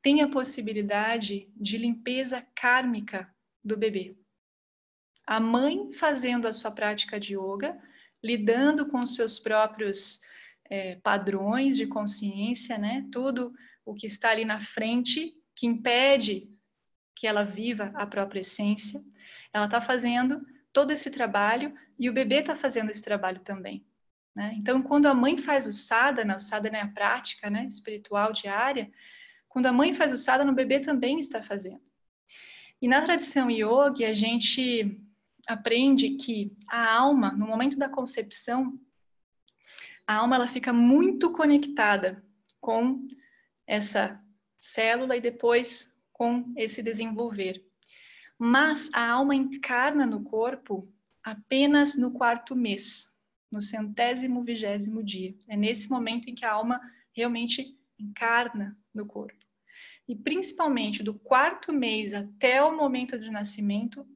tem 0.04 0.20
a 0.20 0.28
possibilidade 0.28 1.48
de 1.56 1.78
limpeza 1.78 2.46
kármica 2.54 3.34
do 3.64 3.74
bebê. 3.74 4.14
A 5.26 5.40
mãe 5.40 5.94
fazendo 5.94 6.46
a 6.46 6.52
sua 6.52 6.70
prática 6.70 7.18
de 7.18 7.34
yoga, 7.34 7.74
lidando 8.22 8.86
com 8.86 9.06
seus 9.06 9.40
próprios 9.40 10.20
é, 10.68 10.96
padrões 10.96 11.74
de 11.74 11.86
consciência, 11.86 12.76
né? 12.76 13.08
Tudo 13.10 13.54
o 13.82 13.94
que 13.94 14.06
está 14.06 14.30
ali 14.30 14.44
na 14.44 14.60
frente 14.60 15.32
que 15.56 15.66
impede 15.66 16.50
que 17.16 17.26
ela 17.26 17.42
viva 17.42 17.90
a 17.94 18.06
própria 18.06 18.40
essência. 18.40 19.02
Ela 19.54 19.64
está 19.64 19.80
fazendo 19.80 20.46
todo 20.70 20.90
esse 20.90 21.10
trabalho 21.10 21.74
e 21.98 22.10
o 22.10 22.12
bebê 22.12 22.40
está 22.40 22.54
fazendo 22.54 22.90
esse 22.90 23.00
trabalho 23.00 23.40
também. 23.40 23.86
Né? 24.36 24.52
Então, 24.58 24.82
quando 24.82 25.06
a 25.06 25.14
mãe 25.14 25.38
faz 25.38 25.66
o 25.66 25.72
sadhana, 25.72 26.36
o 26.36 26.40
sadhana 26.40 26.76
é 26.76 26.82
a 26.82 26.88
prática 26.88 27.48
né, 27.48 27.64
espiritual 27.64 28.32
diária, 28.32 28.90
quando 29.54 29.66
a 29.66 29.72
mãe 29.72 29.94
faz 29.94 30.12
o 30.12 30.16
sadhana, 30.16 30.50
o 30.50 30.54
bebê 30.54 30.80
também 30.80 31.20
está 31.20 31.40
fazendo. 31.40 31.80
E 32.82 32.88
na 32.88 33.02
tradição 33.02 33.48
yoga, 33.48 34.08
a 34.08 34.12
gente 34.12 35.00
aprende 35.46 36.16
que 36.16 36.52
a 36.68 36.92
alma, 36.92 37.30
no 37.30 37.46
momento 37.46 37.78
da 37.78 37.88
concepção, 37.88 38.76
a 40.04 40.16
alma 40.16 40.34
ela 40.34 40.48
fica 40.48 40.72
muito 40.72 41.30
conectada 41.30 42.20
com 42.60 43.06
essa 43.64 44.20
célula 44.58 45.16
e 45.16 45.20
depois 45.20 46.02
com 46.12 46.52
esse 46.56 46.82
desenvolver. 46.82 47.64
Mas 48.36 48.90
a 48.92 49.08
alma 49.08 49.36
encarna 49.36 50.04
no 50.04 50.24
corpo 50.24 50.92
apenas 51.22 51.96
no 51.96 52.10
quarto 52.10 52.56
mês, 52.56 53.16
no 53.52 53.60
centésimo 53.60 54.42
vigésimo 54.42 55.00
dia. 55.00 55.32
É 55.46 55.56
nesse 55.56 55.88
momento 55.88 56.28
em 56.28 56.34
que 56.34 56.44
a 56.44 56.50
alma 56.50 56.80
realmente 57.12 57.78
encarna 57.96 58.76
no 58.92 59.06
corpo 59.06 59.43
e 60.08 60.14
principalmente 60.14 61.02
do 61.02 61.14
quarto 61.14 61.72
mês 61.72 62.12
até 62.12 62.62
o 62.62 62.76
momento 62.76 63.18
do 63.18 63.30
nascimento, 63.30 64.06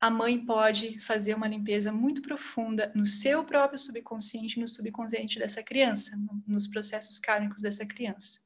a 0.00 0.10
mãe 0.10 0.44
pode 0.44 1.00
fazer 1.00 1.34
uma 1.34 1.48
limpeza 1.48 1.90
muito 1.90 2.22
profunda 2.22 2.92
no 2.94 3.06
seu 3.06 3.42
próprio 3.44 3.78
subconsciente, 3.78 4.60
no 4.60 4.68
subconsciente 4.68 5.38
dessa 5.38 5.62
criança, 5.62 6.16
nos 6.46 6.66
processos 6.66 7.18
kármicos 7.18 7.62
dessa 7.62 7.86
criança. 7.86 8.40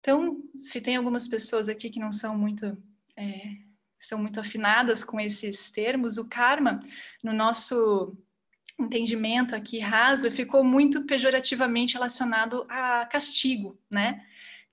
Então, 0.00 0.42
se 0.56 0.80
tem 0.80 0.96
algumas 0.96 1.28
pessoas 1.28 1.68
aqui 1.68 1.88
que 1.88 2.00
não 2.00 2.12
são 2.12 2.36
muito 2.36 2.76
é, 3.16 3.58
estão 4.00 4.18
muito 4.18 4.40
afinadas 4.40 5.04
com 5.04 5.20
esses 5.20 5.70
termos, 5.70 6.16
o 6.16 6.28
karma, 6.28 6.80
no 7.22 7.32
nosso 7.32 8.16
entendimento 8.78 9.54
aqui 9.54 9.78
raso, 9.78 10.30
ficou 10.30 10.64
muito 10.64 11.04
pejorativamente 11.04 11.94
relacionado 11.94 12.64
a 12.68 13.04
castigo, 13.04 13.78
né? 13.90 14.24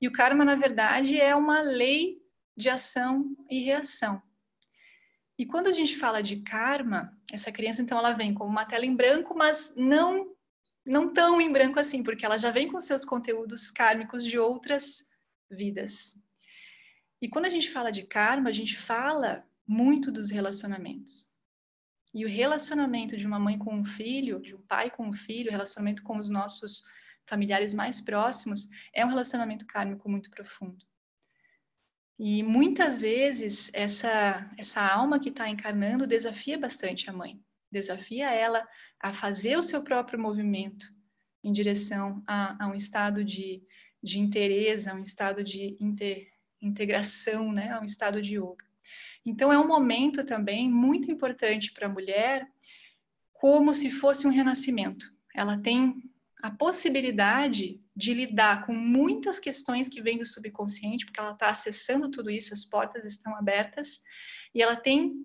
E 0.02 0.08
o 0.08 0.12
karma, 0.12 0.46
na 0.46 0.56
verdade, 0.56 1.20
é 1.20 1.36
uma 1.36 1.62
lei 1.62 2.22
de 2.56 2.70
ação 2.70 3.36
e 3.50 3.64
reação. 3.64 4.22
E 5.38 5.46
quando 5.46 5.68
a 5.68 5.72
gente 5.72 5.96
fala 5.98 6.22
de 6.22 6.38
karma, 6.38 7.16
essa 7.32 7.52
criança, 7.52 7.82
então, 7.82 7.98
ela 7.98 8.14
vem 8.14 8.34
com 8.34 8.46
uma 8.46 8.66
tela 8.66 8.86
em 8.86 8.96
branco, 8.96 9.36
mas 9.36 9.74
não, 9.76 10.36
não 10.86 11.14
tão 11.14 11.40
em 11.40 11.52
branco 11.52 11.80
assim, 11.80 12.02
porque 12.02 12.26
ela 12.26 12.38
já 12.38 12.50
vem 12.50 12.68
com 12.68 12.80
seus 12.80 13.06
conteúdos 13.06 13.70
kármicos 13.70 14.24
de 14.24 14.40
outras 14.40 15.10
vidas. 15.50 16.24
E 17.22 17.30
quando 17.30 17.46
a 17.46 17.50
gente 17.50 17.70
fala 17.70 17.92
de 17.92 18.04
karma, 18.04 18.50
a 18.50 18.54
gente 18.54 18.78
fala 18.78 19.44
muito 19.68 20.12
dos 20.12 20.32
relacionamentos. 20.32 21.28
E 22.14 22.26
o 22.26 22.30
relacionamento 22.30 23.16
de 23.16 23.28
uma 23.28 23.40
mãe 23.40 23.60
com 23.60 23.76
um 23.76 23.86
filho, 23.86 24.42
de 24.42 24.56
um 24.56 24.62
pai 24.62 24.90
com 24.90 25.08
um 25.08 25.14
filho, 25.14 25.52
relacionamento 25.52 26.02
com 26.02 26.18
os 26.18 26.30
nossos 26.30 26.84
familiares 27.28 27.74
mais 27.74 28.02
próximos, 28.02 28.70
é 28.94 29.06
um 29.06 29.10
relacionamento 29.10 29.66
kármico 29.66 30.10
muito 30.10 30.30
profundo. 30.30 30.86
E 32.20 32.42
muitas 32.42 33.00
vezes 33.00 33.72
essa, 33.74 34.44
essa 34.58 34.82
alma 34.82 35.20
que 35.20 35.30
está 35.30 35.48
encarnando 35.48 36.08
desafia 36.08 36.58
bastante 36.58 37.10
a 37.10 37.14
mãe, 37.14 37.40
desafia 37.72 38.32
ela 38.32 38.68
a 39.00 39.14
fazer 39.14 39.56
o 39.58 39.62
seu 39.62 39.84
próprio 39.84 40.20
movimento 40.20 40.88
em 41.44 41.52
direção 41.52 42.24
a, 42.26 42.66
a 42.66 42.68
um 42.68 42.74
estado 42.74 43.24
de, 43.24 43.62
de 44.02 44.20
interesse, 44.20 44.90
a 44.90 44.96
um 44.96 45.00
estado 45.00 45.44
de 45.44 45.78
inter, 45.80 46.28
integração, 46.60 47.52
né, 47.52 47.72
a 47.72 47.80
um 47.80 47.86
estado 47.86 48.22
de 48.22 48.36
yoga. 48.36 48.66
Então 49.24 49.52
é 49.52 49.60
um 49.60 49.68
momento 49.68 50.26
também 50.26 50.72
muito 50.72 51.12
importante 51.12 51.72
para 51.72 51.86
a 51.86 51.92
mulher, 51.92 52.48
como 53.32 53.74
se 53.74 53.92
fosse 53.92 54.26
um 54.26 54.32
renascimento. 54.32 55.06
Ela 55.36 55.58
tem 55.60 56.02
a 56.42 56.52
possibilidade 56.52 57.82
de 57.96 58.14
lidar 58.14 58.66
com 58.66 58.74
muitas 58.74 59.40
questões 59.40 59.90
que 59.90 60.02
vêm 60.02 60.20
do 60.20 60.26
subconsciente, 60.26 61.06
porque 61.06 61.20
ela 61.20 61.34
está 61.34 61.50
acessando 61.50 62.12
tudo 62.12 62.30
isso, 62.30 62.54
as 62.54 62.64
portas 62.64 63.06
estão 63.06 63.36
abertas, 63.36 64.02
e 64.54 64.62
ela 64.62 64.76
tem, 64.76 65.16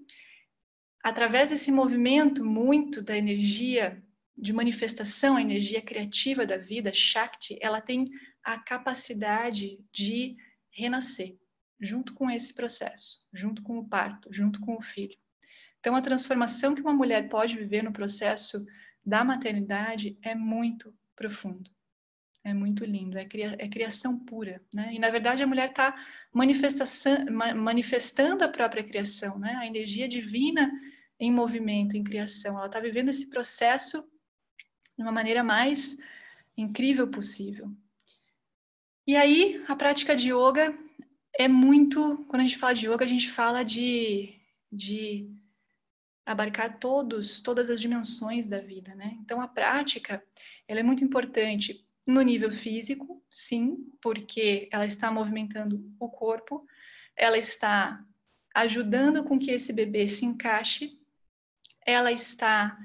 através 1.03 1.51
desse 1.51 1.71
movimento 1.71 2.45
muito 2.45 3.03
da 3.03 3.17
energia 3.17 4.03
de 4.37 4.53
manifestação, 4.53 5.37
a 5.37 5.43
energia 5.43 5.83
criativa 5.83 6.47
da 6.47 6.57
vida, 6.57 6.93
Shakti, 6.93 7.59
ela 7.61 7.81
tem 7.81 8.11
a 8.43 8.59
capacidade 8.59 9.79
de 9.93 10.37
renascer 10.71 11.37
junto 11.79 12.15
com 12.15 12.31
esse 12.31 12.55
processo, 12.55 13.29
junto 13.33 13.63
com 13.63 13.79
o 13.79 13.87
parto, 13.87 14.33
junto 14.33 14.61
com 14.61 14.77
o 14.77 14.83
filho. 14.83 15.17
Então, 15.81 15.95
a 15.95 16.01
transformação 16.01 16.75
que 16.75 16.81
uma 16.81 16.93
mulher 16.93 17.29
pode 17.29 17.57
viver 17.57 17.83
no 17.83 17.93
processo 17.93 18.65
da 19.05 19.25
maternidade 19.25 20.17
é 20.23 20.35
muito 20.35 20.95
profundo. 21.23 21.71
É 22.45 22.53
muito 22.53 22.85
lindo, 22.85 23.17
é, 23.17 23.25
cria, 23.25 23.55
é 23.59 23.69
criação 23.69 24.19
pura, 24.19 24.61
né? 24.75 24.93
E 24.93 24.99
na 24.99 25.11
verdade 25.11 25.43
a 25.43 25.47
mulher 25.47 25.71
está 25.71 25.95
manifestando 27.55 28.43
a 28.43 28.49
própria 28.49 28.83
criação, 28.83 29.39
né? 29.39 29.55
A 29.55 29.67
energia 29.67 30.09
divina 30.09 30.73
em 31.21 31.31
movimento, 31.31 31.97
em 31.97 32.03
criação. 32.03 32.57
Ela 32.57 32.67
está 32.67 32.81
vivendo 32.81 33.11
esse 33.11 33.31
processo 33.31 34.05
de 34.97 35.05
uma 35.05 35.13
maneira 35.13 35.45
mais 35.45 35.97
incrível 36.57 37.09
possível. 37.09 37.71
E 39.07 39.15
aí, 39.17 39.63
a 39.69 39.77
prática 39.77 40.17
de 40.17 40.33
yoga 40.33 40.77
é 41.39 41.47
muito. 41.47 42.25
Quando 42.29 42.41
a 42.41 42.47
gente 42.47 42.59
fala 42.59 42.75
de 42.75 42.87
yoga, 42.89 43.05
a 43.05 43.09
gente 43.09 43.31
fala 43.31 43.63
de, 43.63 44.35
de 44.71 45.31
abarcar 46.25 46.79
todos, 46.79 47.43
todas 47.43 47.69
as 47.69 47.81
dimensões 47.81 48.47
da 48.47 48.61
vida, 48.61 48.95
né? 48.95 49.17
Então, 49.21 49.41
a 49.41 49.49
prática, 49.49 50.23
ela 50.69 50.81
é 50.81 50.83
muito 50.83 51.05
importante 51.05 51.85
no 52.07 52.21
nível 52.21 52.51
físico, 52.51 53.25
sim, 53.31 53.77
porque 54.01 54.69
ela 54.73 54.87
está 54.87 55.11
movimentando 55.11 55.85
o 55.99 56.09
corpo, 56.09 56.67
ela 57.17 57.39
está 57.39 58.05
ajudando 58.55 59.25
com 59.25 59.39
que 59.39 59.51
esse 59.51 59.73
bebê 59.73 60.07
se 60.09 60.25
encaixe, 60.25 60.99
ela 61.85 62.13
está 62.13 62.77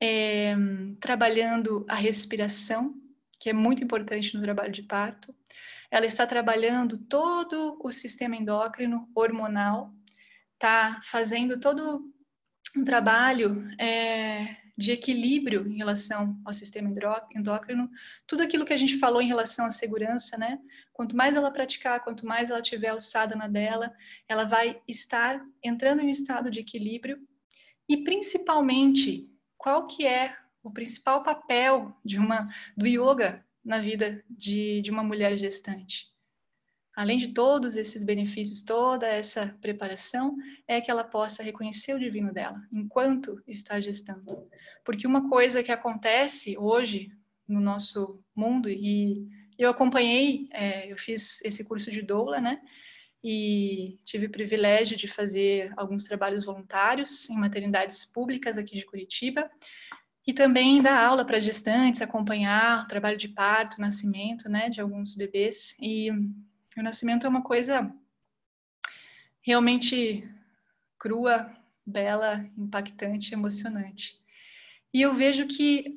é, 0.00 0.54
trabalhando 1.00 1.84
a 1.88 1.94
respiração, 1.94 2.94
que 3.38 3.50
é 3.50 3.52
muito 3.52 3.82
importante 3.82 4.34
no 4.36 4.42
trabalho 4.42 4.72
de 4.72 4.82
parto, 4.82 5.34
ela 5.90 6.04
está 6.04 6.26
trabalhando 6.26 6.98
todo 6.98 7.78
o 7.82 7.90
sistema 7.90 8.36
endócrino, 8.36 9.08
hormonal, 9.14 9.94
está 10.54 11.00
fazendo 11.04 11.58
todo 11.58 12.12
um 12.76 12.84
trabalho 12.84 13.68
é, 13.78 14.56
de 14.76 14.92
equilíbrio 14.92 15.66
em 15.66 15.76
relação 15.76 16.40
ao 16.44 16.52
sistema 16.52 16.92
endócrino, 17.34 17.90
tudo 18.26 18.42
aquilo 18.42 18.64
que 18.64 18.72
a 18.72 18.76
gente 18.76 18.98
falou 18.98 19.20
em 19.20 19.26
relação 19.26 19.66
à 19.66 19.70
segurança, 19.70 20.36
né? 20.36 20.60
Quanto 20.92 21.16
mais 21.16 21.34
ela 21.34 21.50
praticar, 21.50 22.04
quanto 22.04 22.26
mais 22.26 22.50
ela 22.50 22.62
tiver 22.62 22.88
alçada 22.88 23.34
na 23.34 23.48
dela, 23.48 23.94
ela 24.28 24.44
vai 24.44 24.80
estar 24.86 25.44
entrando 25.62 26.02
em 26.02 26.06
um 26.06 26.10
estado 26.10 26.50
de 26.50 26.60
equilíbrio. 26.60 27.18
E 27.88 28.04
principalmente 28.04 29.28
qual 29.56 29.86
que 29.86 30.06
é 30.06 30.36
o 30.62 30.70
principal 30.70 31.22
papel 31.22 31.96
de 32.04 32.18
uma 32.18 32.48
do 32.76 32.86
yoga 32.86 33.44
na 33.64 33.80
vida 33.80 34.22
de, 34.28 34.82
de 34.82 34.90
uma 34.90 35.02
mulher 35.02 35.36
gestante 35.36 36.06
além 36.98 37.16
de 37.16 37.28
todos 37.28 37.76
esses 37.76 38.02
benefícios, 38.02 38.60
toda 38.60 39.06
essa 39.06 39.56
preparação, 39.60 40.36
é 40.66 40.80
que 40.80 40.90
ela 40.90 41.04
possa 41.04 41.44
reconhecer 41.44 41.94
o 41.94 41.98
divino 42.00 42.32
dela 42.32 42.60
enquanto 42.72 43.40
está 43.46 43.78
gestando. 43.78 44.48
Porque 44.84 45.06
uma 45.06 45.28
coisa 45.28 45.62
que 45.62 45.70
acontece 45.70 46.58
hoje 46.58 47.12
no 47.46 47.60
nosso 47.60 48.20
mundo, 48.34 48.68
e 48.68 49.28
eu 49.56 49.70
acompanhei, 49.70 50.48
é, 50.50 50.90
eu 50.90 50.98
fiz 50.98 51.40
esse 51.44 51.64
curso 51.64 51.88
de 51.88 52.02
doula, 52.02 52.40
né? 52.40 52.60
E 53.22 54.00
tive 54.04 54.26
o 54.26 54.30
privilégio 54.30 54.96
de 54.96 55.06
fazer 55.06 55.72
alguns 55.76 56.02
trabalhos 56.02 56.44
voluntários 56.44 57.30
em 57.30 57.36
maternidades 57.36 58.06
públicas 58.06 58.58
aqui 58.58 58.76
de 58.76 58.84
Curitiba. 58.84 59.48
E 60.26 60.32
também 60.32 60.82
dar 60.82 61.00
aula 61.00 61.24
para 61.24 61.38
gestantes, 61.38 62.02
acompanhar 62.02 62.84
o 62.84 62.88
trabalho 62.88 63.16
de 63.16 63.28
parto, 63.28 63.80
nascimento, 63.80 64.48
né, 64.48 64.68
de 64.68 64.80
alguns 64.80 65.14
bebês. 65.14 65.76
E 65.80 66.10
o 66.76 66.82
nascimento 66.82 67.26
é 67.26 67.28
uma 67.28 67.42
coisa 67.42 67.92
realmente 69.40 70.28
crua, 70.98 71.50
bela, 71.86 72.48
impactante, 72.56 73.32
emocionante. 73.32 74.18
E 74.92 75.00
eu 75.00 75.14
vejo 75.14 75.46
que 75.46 75.96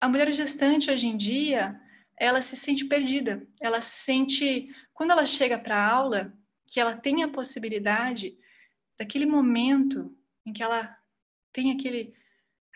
a 0.00 0.08
mulher 0.08 0.32
gestante 0.32 0.90
hoje 0.90 1.06
em 1.06 1.16
dia, 1.16 1.80
ela 2.16 2.40
se 2.40 2.56
sente 2.56 2.84
perdida. 2.84 3.46
Ela 3.60 3.80
se 3.80 4.04
sente, 4.04 4.74
quando 4.94 5.10
ela 5.10 5.26
chega 5.26 5.58
para 5.58 5.76
a 5.76 5.90
aula, 5.90 6.32
que 6.66 6.80
ela 6.80 6.96
tem 6.96 7.22
a 7.22 7.28
possibilidade 7.28 8.36
daquele 8.98 9.26
momento 9.26 10.16
em 10.44 10.52
que 10.52 10.62
ela 10.62 10.96
tem 11.52 11.72
aquele 11.72 12.14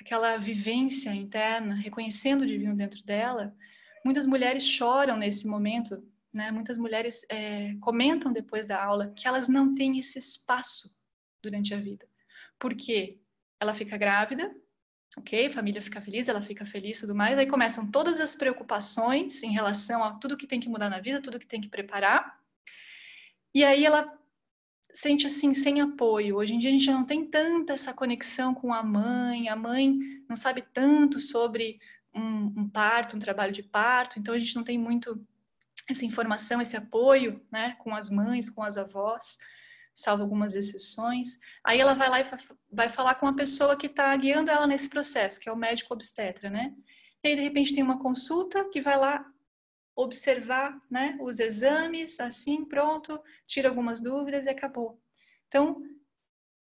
aquela 0.00 0.38
vivência 0.38 1.11
interna, 1.11 1.74
reconhecendo 1.74 2.42
o 2.42 2.46
divino 2.46 2.74
dentro 2.74 3.05
dela. 3.05 3.55
Muitas 4.03 4.24
mulheres 4.24 4.64
choram 4.64 5.16
nesse 5.16 5.46
momento 5.46 6.03
né? 6.33 6.51
Muitas 6.51 6.79
mulheres 6.79 7.27
é, 7.31 7.75
comentam 7.81 8.33
depois 8.33 8.66
da 8.66 8.83
aula 8.83 9.12
que 9.16 9.27
elas 9.27 9.49
não 9.49 9.75
têm 9.75 9.99
esse 9.99 10.19
espaço 10.19 10.97
durante 11.43 11.75
a 11.75 11.81
vida. 11.81 12.07
Porque 12.59 13.21
ela 13.59 13.75
fica 13.75 13.97
grávida, 13.97 14.55
ok? 15.16 15.51
Família 15.51 15.83
fica 15.83 16.01
feliz, 16.01 16.29
ela 16.29 16.43
fica 16.43 16.64
feliz 16.64 16.99
e 16.99 17.01
tudo 17.03 17.14
mais. 17.14 17.38
Aí 17.38 17.47
começam 17.47 17.90
todas 17.90 18.21
as 18.21 18.37
preocupações 18.37 19.43
em 19.43 19.53
relação 19.53 20.05
a 20.05 20.14
tudo 20.14 20.37
que 20.37 20.47
tem 20.47 20.61
que 20.61 20.69
mudar 20.69 20.88
na 20.88 21.01
vida, 21.01 21.21
tudo 21.21 21.38
que 21.38 21.47
tem 21.47 21.61
que 21.61 21.69
preparar. 21.69 22.38
E 23.53 23.64
aí 23.64 23.85
ela 23.85 24.16
sente 24.93 25.27
assim, 25.27 25.55
sem 25.55 25.81
apoio. 25.81 26.37
Hoje 26.37 26.55
em 26.55 26.59
dia 26.59 26.71
a 26.71 26.73
gente 26.73 26.90
não 26.90 27.05
tem 27.05 27.25
tanta 27.27 27.73
essa 27.73 27.93
conexão 27.93 28.55
com 28.55 28.73
a 28.73 28.83
mãe, 28.83 29.49
a 29.49 29.57
mãe 29.57 29.99
não 30.29 30.37
sabe 30.37 30.62
tanto 30.73 31.19
sobre 31.19 31.81
um, 32.14 32.53
um 32.57 32.69
parto, 32.69 33.16
um 33.16 33.21
trabalho 33.21 33.53
de 33.53 33.62
parto, 33.62 34.19
então 34.19 34.35
a 34.35 34.38
gente 34.38 34.57
não 34.57 34.64
tem 34.64 34.79
muito 34.79 35.25
essa 35.88 36.05
informação, 36.05 36.61
esse 36.61 36.77
apoio, 36.77 37.45
né, 37.51 37.77
com 37.81 37.95
as 37.95 38.11
mães, 38.11 38.49
com 38.51 38.62
as 38.62 38.77
avós, 38.77 39.38
salvo 39.95 40.23
algumas 40.23 40.55
exceções. 40.55 41.38
Aí 41.64 41.79
ela 41.81 41.95
vai 41.95 42.09
lá 42.09 42.21
e 42.21 42.31
vai 42.73 42.88
falar 42.88 43.16
com 43.16 43.27
a 43.27 43.35
pessoa 43.35 43.77
que 43.77 43.87
está 43.87 44.16
guiando 44.16 44.51
ela 44.51 44.66
nesse 44.66 44.88
processo, 44.88 45.40
que 45.40 45.49
é 45.49 45.53
o 45.53 45.57
médico 45.57 45.93
obstetra, 45.93 46.49
né? 46.49 46.75
E 47.23 47.29
aí, 47.29 47.37
de 47.37 47.43
repente, 47.43 47.75
tem 47.75 47.83
uma 47.83 48.01
consulta 48.01 48.69
que 48.71 48.81
vai 48.81 48.97
lá 48.97 49.25
observar, 49.95 50.81
né, 50.90 51.19
os 51.21 51.38
exames, 51.38 52.19
assim, 52.21 52.64
pronto, 52.64 53.21
tira 53.47 53.69
algumas 53.69 54.01
dúvidas 54.01 54.47
e 54.47 54.49
acabou. 54.49 54.99
Então, 55.49 55.83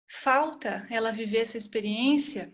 falta 0.07 0.85
ela 0.91 1.11
viver 1.11 1.39
essa 1.39 1.57
experiência 1.57 2.53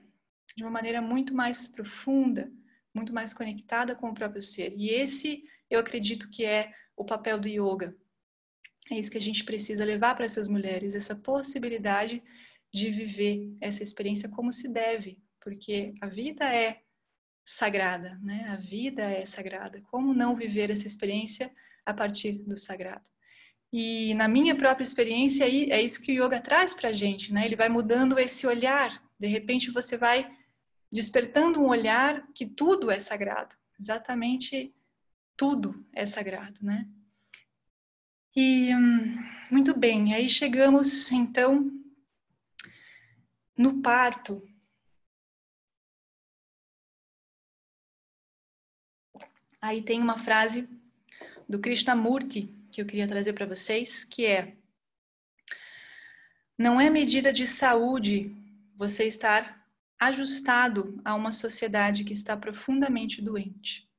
de 0.55 0.63
uma 0.63 0.71
maneira 0.71 1.01
muito 1.01 1.33
mais 1.33 1.67
profunda, 1.67 2.49
muito 2.93 3.13
mais 3.13 3.33
conectada 3.33 3.95
com 3.95 4.09
o 4.09 4.13
próprio 4.13 4.41
ser. 4.41 4.73
E 4.77 4.89
esse 4.89 5.43
eu 5.71 5.79
acredito 5.79 6.29
que 6.29 6.45
é 6.45 6.71
o 6.95 7.05
papel 7.05 7.39
do 7.39 7.47
yoga. 7.47 7.95
É 8.91 8.99
isso 8.99 9.09
que 9.09 9.17
a 9.17 9.21
gente 9.21 9.45
precisa 9.45 9.85
levar 9.85 10.15
para 10.15 10.25
essas 10.25 10.47
mulheres, 10.47 10.93
essa 10.93 11.15
possibilidade 11.15 12.21
de 12.73 12.91
viver 12.91 13.55
essa 13.61 13.81
experiência 13.81 14.29
como 14.29 14.51
se 14.51 14.71
deve, 14.71 15.17
porque 15.41 15.93
a 16.01 16.07
vida 16.07 16.53
é 16.53 16.81
sagrada, 17.45 18.19
né? 18.21 18.45
A 18.49 18.57
vida 18.57 19.03
é 19.03 19.25
sagrada. 19.25 19.81
Como 19.89 20.13
não 20.13 20.35
viver 20.35 20.69
essa 20.69 20.87
experiência 20.87 21.51
a 21.85 21.93
partir 21.93 22.33
do 22.43 22.57
sagrado? 22.57 23.09
E 23.73 24.13
na 24.15 24.27
minha 24.27 24.55
própria 24.55 24.83
experiência, 24.83 25.45
é 25.45 25.81
isso 25.81 26.01
que 26.01 26.19
o 26.19 26.25
yoga 26.25 26.41
traz 26.41 26.73
para 26.73 26.89
a 26.89 26.93
gente, 26.93 27.33
né? 27.33 27.45
Ele 27.45 27.55
vai 27.55 27.69
mudando 27.69 28.19
esse 28.19 28.45
olhar. 28.45 29.01
De 29.17 29.27
repente, 29.27 29.71
você 29.71 29.95
vai 29.97 30.29
despertando 30.91 31.61
um 31.61 31.69
olhar 31.69 32.27
que 32.33 32.45
tudo 32.45 32.91
é 32.91 32.99
sagrado. 32.99 33.55
Exatamente 33.79 34.73
tudo 35.41 35.83
é 35.91 36.05
sagrado, 36.05 36.63
né? 36.63 36.87
E 38.35 38.75
hum, 38.75 39.17
muito 39.49 39.75
bem, 39.75 40.13
aí 40.13 40.29
chegamos 40.29 41.11
então 41.11 41.71
no 43.57 43.81
parto. 43.81 44.39
Aí 49.59 49.81
tem 49.81 49.99
uma 49.99 50.19
frase 50.19 50.69
do 51.49 51.59
Krishnamurti 51.59 52.43
que 52.71 52.79
eu 52.79 52.85
queria 52.85 53.07
trazer 53.07 53.33
para 53.33 53.47
vocês, 53.47 54.03
que 54.03 54.27
é: 54.27 54.55
Não 56.55 56.79
é 56.79 56.87
medida 56.87 57.33
de 57.33 57.47
saúde 57.47 58.31
você 58.75 59.07
estar 59.07 59.67
ajustado 59.99 61.01
a 61.03 61.15
uma 61.15 61.31
sociedade 61.31 62.03
que 62.03 62.13
está 62.13 62.37
profundamente 62.37 63.23
doente. 63.23 63.90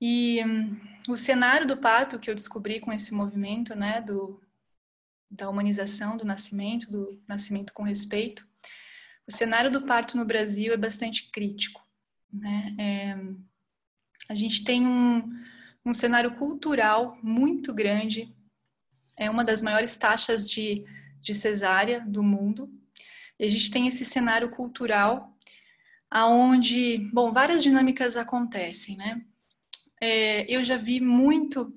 E 0.00 0.42
hum, 0.44 0.78
o 1.08 1.16
cenário 1.16 1.66
do 1.66 1.76
parto 1.76 2.18
que 2.18 2.30
eu 2.30 2.34
descobri 2.34 2.80
com 2.80 2.92
esse 2.92 3.14
movimento, 3.14 3.74
né, 3.74 4.00
do, 4.00 4.42
da 5.30 5.48
humanização 5.48 6.16
do 6.16 6.24
nascimento, 6.24 6.90
do 6.90 7.22
nascimento 7.26 7.72
com 7.72 7.82
respeito, 7.82 8.46
o 9.26 9.32
cenário 9.32 9.70
do 9.70 9.82
parto 9.82 10.16
no 10.16 10.24
Brasil 10.24 10.72
é 10.72 10.76
bastante 10.76 11.30
crítico. 11.30 11.84
Né? 12.32 12.76
É, 12.78 13.16
a 14.28 14.34
gente 14.34 14.64
tem 14.64 14.86
um, 14.86 15.22
um 15.84 15.92
cenário 15.92 16.34
cultural 16.36 17.18
muito 17.22 17.72
grande, 17.72 18.34
é 19.16 19.30
uma 19.30 19.44
das 19.44 19.62
maiores 19.62 19.96
taxas 19.96 20.48
de, 20.48 20.84
de 21.20 21.34
cesárea 21.34 22.00
do 22.00 22.22
mundo, 22.22 22.70
e 23.38 23.44
a 23.44 23.48
gente 23.48 23.70
tem 23.70 23.86
esse 23.86 24.04
cenário 24.04 24.50
cultural 24.50 25.36
aonde, 26.10 26.98
bom, 27.12 27.32
várias 27.32 27.62
dinâmicas 27.62 28.16
acontecem, 28.16 28.96
né? 28.96 29.24
É, 30.00 30.50
eu 30.52 30.62
já 30.62 30.76
vi 30.76 31.00
muito 31.00 31.72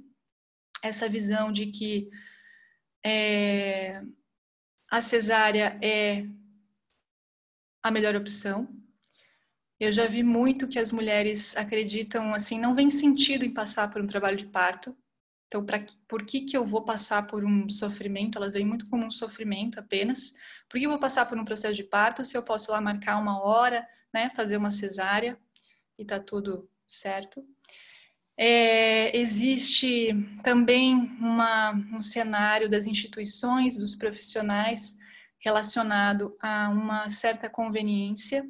essa 0.83 1.07
visão 1.07 1.51
de 1.51 1.67
que 1.67 2.09
é, 3.03 4.01
a 4.89 5.01
cesárea 5.01 5.79
é 5.81 6.23
a 7.81 7.91
melhor 7.91 8.15
opção. 8.15 8.67
Eu 9.79 9.91
já 9.91 10.07
vi 10.07 10.23
muito 10.23 10.67
que 10.67 10.77
as 10.77 10.91
mulheres 10.91 11.55
acreditam 11.55 12.33
assim, 12.33 12.59
não 12.59 12.75
vem 12.75 12.89
sentido 12.89 13.45
em 13.45 13.53
passar 13.53 13.89
por 13.89 14.01
um 14.01 14.07
trabalho 14.07 14.35
de 14.35 14.45
parto. 14.45 14.95
Então, 15.47 15.65
pra, 15.65 15.83
por 16.07 16.25
que, 16.25 16.41
que 16.41 16.55
eu 16.55 16.65
vou 16.65 16.83
passar 16.83 17.25
por 17.25 17.43
um 17.45 17.69
sofrimento? 17.69 18.37
Elas 18.37 18.53
veem 18.53 18.65
muito 18.65 18.87
como 18.87 19.05
um 19.05 19.11
sofrimento 19.11 19.79
apenas. 19.79 20.33
Por 20.69 20.79
que 20.79 20.85
eu 20.85 20.89
vou 20.89 20.99
passar 20.99 21.25
por 21.25 21.37
um 21.37 21.45
processo 21.45 21.75
de 21.75 21.83
parto 21.83 22.25
se 22.25 22.37
eu 22.37 22.43
posso 22.43 22.71
lá 22.71 22.81
marcar 22.81 23.17
uma 23.17 23.41
hora, 23.41 23.87
né, 24.13 24.29
fazer 24.35 24.57
uma 24.57 24.69
cesárea 24.69 25.39
e 25.97 26.05
tá 26.05 26.19
tudo 26.19 26.69
certo? 26.85 27.43
É, 28.41 29.17
existe 29.17 30.15
também 30.41 30.95
uma, 31.19 31.73
um 31.91 32.01
cenário 32.01 32.69
das 32.69 32.87
instituições, 32.87 33.77
dos 33.77 33.95
profissionais 33.95 34.97
relacionado 35.39 36.37
a 36.41 36.69
uma 36.69 37.09
certa 37.09 37.49
conveniência. 37.49 38.49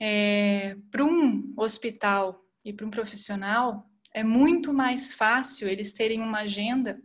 É, 0.00 0.78
para 0.90 1.04
um 1.04 1.52
hospital 1.58 2.42
e 2.64 2.72
para 2.72 2.86
um 2.86 2.90
profissional, 2.90 3.86
é 4.14 4.24
muito 4.24 4.72
mais 4.72 5.12
fácil 5.12 5.68
eles 5.68 5.92
terem 5.92 6.22
uma 6.22 6.38
agenda 6.38 6.98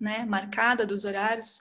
né, 0.00 0.24
marcada 0.24 0.86
dos 0.86 1.04
horários 1.04 1.60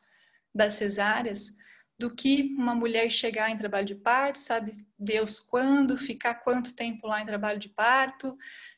das 0.56 0.76
cesáreas 0.76 1.58
do 2.00 2.10
que 2.14 2.56
uma 2.58 2.74
mulher 2.74 3.10
chegar 3.10 3.50
em 3.50 3.58
trabalho 3.58 3.88
de 3.88 3.96
parto, 3.96 4.40
sabe 4.40 4.72
Deus 4.98 5.42
quando, 5.42 5.98
ficar 5.98 6.36
quanto 6.36 6.74
tempo 6.74 7.06
lá 7.06 7.22
em 7.22 7.26
trabalho 7.26 7.60
de 7.60 7.68
parto, 7.68 8.38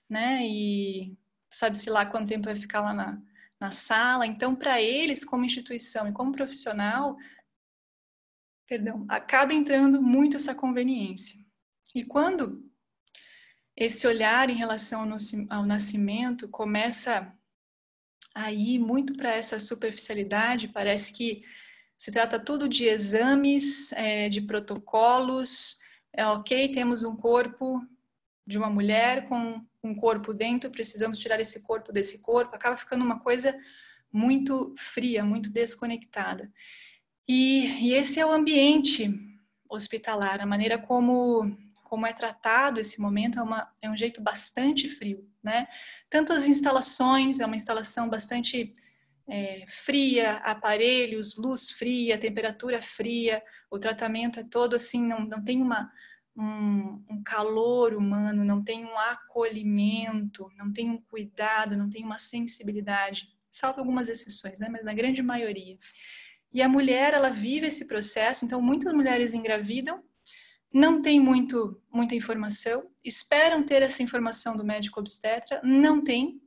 né? 0.10 0.46
E 0.46 1.18
sabe-se 1.50 1.90
lá 1.90 2.06
quanto 2.06 2.30
tempo 2.30 2.46
vai 2.46 2.56
ficar 2.56 2.82
lá 2.82 2.94
na, 2.94 3.22
na 3.60 3.72
sala. 3.72 4.26
Então, 4.26 4.56
para 4.56 4.82
eles, 4.82 5.24
como 5.24 5.46
instituição 5.46 6.08
e 6.08 6.12
como 6.12 6.32
profissional, 6.32 7.18
perdão, 8.68 9.06
acaba 9.08 9.54
entrando 9.54 10.02
muito 10.02 10.38
essa 10.38 10.56
conveniência. 10.56 11.40
E 11.94 12.04
quando 12.04 12.70
esse 13.76 14.06
olhar 14.06 14.50
em 14.50 14.56
relação 14.56 15.08
ao 15.50 15.66
nascimento 15.66 16.50
começa 16.50 17.34
a 18.36 18.52
ir 18.52 18.78
muito 18.78 19.14
para 19.14 19.34
essa 19.34 19.60
superficialidade, 19.60 20.68
parece 20.68 21.14
que 21.14 21.44
se 21.98 22.12
trata 22.12 22.40
tudo 22.40 22.70
de 22.70 22.86
exames, 22.86 23.92
é, 23.94 24.30
de 24.30 24.42
protocolos, 24.42 25.80
é 26.14 26.26
ok, 26.26 26.72
temos 26.72 27.04
um 27.04 27.16
corpo 27.16 27.82
de 28.50 28.58
uma 28.58 28.70
mulher 28.70 29.26
com 29.30 29.64
um 29.84 29.94
corpo 29.94 30.34
dentro, 30.34 30.72
precisamos 30.72 31.20
tirar 31.20 31.40
esse 31.40 31.62
corpo 31.62 31.94
desse 31.94 32.20
corpo, 32.20 32.56
acaba 32.56 32.76
ficando 32.76 33.06
uma 33.06 33.20
coisa 33.20 33.56
muito 34.12 34.74
fria, 34.76 35.24
muito 35.24 35.52
desconectada. 35.52 36.52
E, 37.28 37.68
e 37.80 37.94
esse 37.94 38.20
é 38.20 38.26
o 38.26 38.32
ambiente 38.32 39.08
hospitalar, 39.70 40.42
a 40.42 40.48
maneira 40.48 40.80
como 40.80 41.56
como 41.84 42.06
é 42.06 42.14
tratado 42.14 42.80
esse 42.80 43.02
momento 43.02 43.40
é, 43.40 43.42
uma, 43.42 43.68
é 43.82 43.90
um 43.90 43.98
jeito 43.98 44.22
bastante 44.22 44.88
frio, 44.88 45.28
né? 45.44 45.68
Tanto 46.08 46.32
as 46.32 46.46
instalações, 46.46 47.40
é 47.40 47.46
uma 47.48 47.56
instalação 47.56 48.08
bastante 48.08 48.72
é, 49.28 49.66
fria, 49.68 50.34
aparelhos, 50.38 51.36
luz 51.36 51.72
fria, 51.72 52.20
temperatura 52.20 52.80
fria, 52.80 53.42
o 53.72 53.80
tratamento 53.80 54.40
é 54.40 54.44
todo 54.44 54.76
assim, 54.76 55.04
não, 55.04 55.22
não 55.22 55.44
tem 55.44 55.60
uma, 55.64 55.92
um, 56.40 57.04
um, 57.10 57.22
calor 57.22 57.94
humano, 57.94 58.46
não 58.46 58.64
tem 58.64 58.86
um 58.86 58.98
acolhimento, 58.98 60.50
não 60.58 60.72
tem 60.72 60.90
um 60.90 61.02
cuidado, 61.02 61.76
não 61.76 61.90
tem 61.90 62.06
uma 62.06 62.18
sensibilidade, 62.18 63.28
salvo 63.52 63.80
algumas 63.80 64.08
exceções, 64.08 64.58
né? 64.58 64.70
mas 64.70 64.86
na 64.86 64.94
grande 64.94 65.22
maioria. 65.22 65.78
E 66.54 66.62
a 66.62 66.70
mulher, 66.70 67.14
ela 67.14 67.30
vive 67.30 67.68
esse 67.68 67.86
processo, 67.86 68.46
então 68.46 68.62
muitas 68.62 68.94
mulheres 68.94 69.34
engravidam, 69.34 70.02
não 70.74 71.02
tem 71.02 71.20
muito, 71.20 71.82
muita 71.92 72.16
informação, 72.16 72.90
esperam 73.04 73.64
ter 73.64 73.82
essa 73.82 74.02
informação 74.02 74.56
do 74.56 74.64
médico 74.64 75.00
obstetra, 75.00 75.60
não 75.62 76.02
tem, 76.02 76.42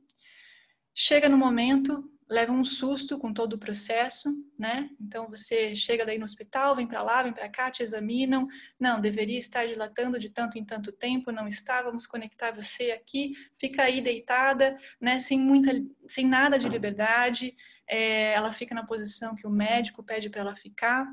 chega 0.95 1.29
no 1.29 1.37
momento, 1.37 2.09
leva 2.33 2.51
um 2.51 2.65
susto 2.65 3.19
com 3.19 3.31
todo 3.31 3.53
o 3.53 3.59
processo, 3.59 4.33
né? 4.57 4.89
Então 4.99 5.29
você 5.29 5.75
chega 5.75 6.03
daí 6.03 6.17
no 6.17 6.25
hospital, 6.25 6.75
vem 6.75 6.87
para 6.87 7.03
lá, 7.03 7.21
vem 7.21 7.31
para 7.31 7.47
cá, 7.47 7.69
te 7.69 7.83
examinam. 7.83 8.47
Não, 8.79 8.99
deveria 8.99 9.37
estar 9.37 9.67
dilatando 9.67 10.19
de 10.19 10.29
tanto 10.29 10.57
em 10.57 10.65
tanto 10.65 10.91
tempo, 10.91 11.31
não 11.31 11.47
está. 11.47 11.83
Vamos 11.83 12.07
conectar 12.07 12.51
você 12.51 12.89
aqui, 12.89 13.33
fica 13.59 13.83
aí 13.83 14.01
deitada, 14.01 14.75
né? 14.99 15.19
Sem 15.19 15.39
muita, 15.39 15.71
sem 16.07 16.25
nada 16.25 16.57
de 16.57 16.67
liberdade. 16.67 17.55
É, 17.87 18.33
ela 18.33 18.51
fica 18.51 18.73
na 18.73 18.85
posição 18.85 19.35
que 19.35 19.45
o 19.45 19.51
médico 19.51 20.03
pede 20.03 20.27
para 20.27 20.41
ela 20.41 20.55
ficar. 20.55 21.07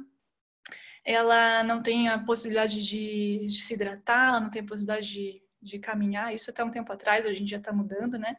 Ela 1.04 1.62
não 1.64 1.82
tem 1.82 2.08
a 2.08 2.18
possibilidade 2.18 2.82
de, 2.82 3.44
de 3.46 3.60
se 3.60 3.74
hidratar, 3.74 4.28
ela 4.28 4.40
não 4.40 4.50
tem 4.50 4.62
a 4.62 4.66
possibilidade 4.66 5.06
de, 5.06 5.42
de 5.60 5.78
caminhar. 5.78 6.34
Isso 6.34 6.50
até 6.50 6.64
um 6.64 6.70
tempo 6.70 6.90
atrás, 6.90 7.26
hoje 7.26 7.42
em 7.42 7.44
dia 7.44 7.58
está 7.58 7.72
mudando, 7.72 8.18
né? 8.18 8.36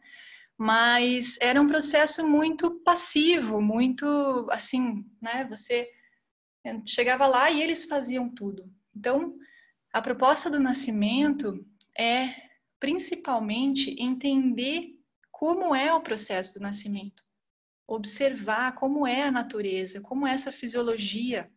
Mas 0.62 1.36
era 1.40 1.60
um 1.60 1.66
processo 1.66 2.24
muito 2.24 2.70
passivo, 2.84 3.60
muito 3.60 4.06
assim, 4.48 5.04
né? 5.20 5.44
Você 5.50 5.90
chegava 6.86 7.26
lá 7.26 7.50
e 7.50 7.60
eles 7.60 7.86
faziam 7.86 8.28
tudo. 8.28 8.72
Então, 8.94 9.36
a 9.92 10.00
proposta 10.00 10.48
do 10.48 10.60
nascimento 10.60 11.66
é 11.98 12.32
principalmente 12.78 14.00
entender 14.00 14.96
como 15.32 15.74
é 15.74 15.92
o 15.92 16.00
processo 16.00 16.54
do 16.54 16.62
nascimento, 16.62 17.24
observar 17.84 18.76
como 18.76 19.04
é 19.04 19.24
a 19.24 19.32
natureza, 19.32 20.00
como 20.00 20.28
é 20.28 20.32
essa 20.32 20.52
fisiologia 20.52 21.50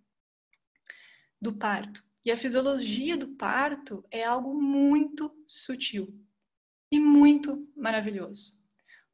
do 1.39 1.53
parto. 1.53 2.03
E 2.25 2.31
a 2.31 2.37
fisiologia 2.37 3.15
do 3.15 3.35
parto 3.35 4.03
é 4.09 4.23
algo 4.23 4.59
muito 4.59 5.29
sutil 5.47 6.07
e 6.91 6.99
muito 6.99 7.71
maravilhoso. 7.75 8.64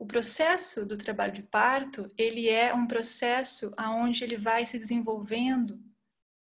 O 0.01 0.05
processo 0.07 0.83
do 0.83 0.97
trabalho 0.97 1.31
de 1.31 1.43
parto, 1.43 2.11
ele 2.17 2.49
é 2.49 2.73
um 2.73 2.87
processo 2.87 3.71
aonde 3.77 4.23
ele 4.23 4.35
vai 4.35 4.65
se 4.65 4.79
desenvolvendo 4.79 5.79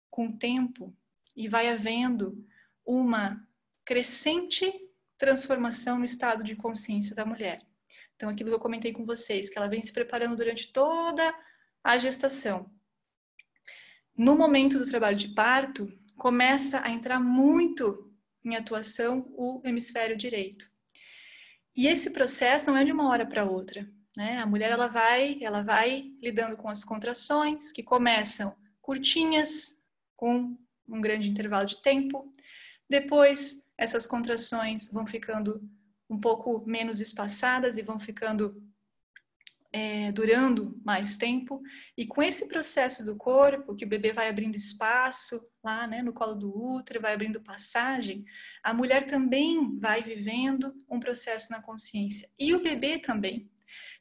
com 0.08 0.28
o 0.28 0.38
tempo 0.38 0.96
e 1.34 1.48
vai 1.48 1.68
havendo 1.68 2.46
uma 2.86 3.44
crescente 3.84 4.72
transformação 5.18 5.98
no 5.98 6.04
estado 6.04 6.44
de 6.44 6.54
consciência 6.54 7.12
da 7.12 7.26
mulher. 7.26 7.60
Então, 8.14 8.28
aquilo 8.28 8.50
que 8.50 8.54
eu 8.54 8.60
comentei 8.60 8.92
com 8.92 9.04
vocês, 9.04 9.50
que 9.50 9.58
ela 9.58 9.68
vem 9.68 9.82
se 9.82 9.92
preparando 9.92 10.36
durante 10.36 10.72
toda 10.72 11.36
a 11.82 11.98
gestação. 11.98 12.72
No 14.16 14.36
momento 14.36 14.78
do 14.78 14.88
trabalho 14.88 15.16
de 15.16 15.30
parto, 15.30 15.92
começa 16.16 16.86
a 16.86 16.90
entrar 16.92 17.18
muito 17.18 18.14
em 18.44 18.54
atuação 18.54 19.26
o 19.36 19.60
hemisfério 19.64 20.16
direito. 20.16 20.69
E 21.76 21.86
esse 21.86 22.10
processo 22.10 22.70
não 22.70 22.76
é 22.76 22.84
de 22.84 22.92
uma 22.92 23.08
hora 23.08 23.26
para 23.26 23.44
outra. 23.44 23.88
Né? 24.16 24.38
A 24.38 24.46
mulher 24.46 24.70
ela 24.70 24.88
vai, 24.88 25.38
ela 25.42 25.62
vai 25.62 26.12
lidando 26.20 26.56
com 26.56 26.68
as 26.68 26.84
contrações 26.84 27.72
que 27.72 27.82
começam 27.82 28.56
curtinhas, 28.80 29.80
com 30.16 30.56
um 30.88 31.00
grande 31.00 31.28
intervalo 31.28 31.66
de 31.66 31.80
tempo. 31.80 32.34
Depois, 32.88 33.64
essas 33.78 34.06
contrações 34.06 34.90
vão 34.92 35.06
ficando 35.06 35.62
um 36.08 36.20
pouco 36.20 36.64
menos 36.66 37.00
espaçadas 37.00 37.78
e 37.78 37.82
vão 37.82 38.00
ficando 38.00 38.60
é, 39.72 40.10
durando 40.12 40.80
mais 40.84 41.16
tempo. 41.16 41.62
E 41.96 42.06
com 42.06 42.22
esse 42.22 42.48
processo 42.48 43.04
do 43.04 43.16
corpo, 43.16 43.76
que 43.76 43.84
o 43.84 43.88
bebê 43.88 44.12
vai 44.12 44.28
abrindo 44.28 44.56
espaço 44.56 45.40
lá 45.62 45.86
né, 45.86 46.02
no 46.02 46.12
colo 46.12 46.34
do 46.34 46.76
útero, 46.76 47.00
vai 47.00 47.12
abrindo 47.12 47.40
passagem, 47.40 48.24
a 48.62 48.72
mulher 48.72 49.06
também 49.06 49.78
vai 49.78 50.02
vivendo 50.02 50.74
um 50.88 50.98
processo 50.98 51.50
na 51.50 51.60
consciência. 51.60 52.28
E 52.38 52.54
o 52.54 52.62
bebê 52.62 52.98
também. 52.98 53.50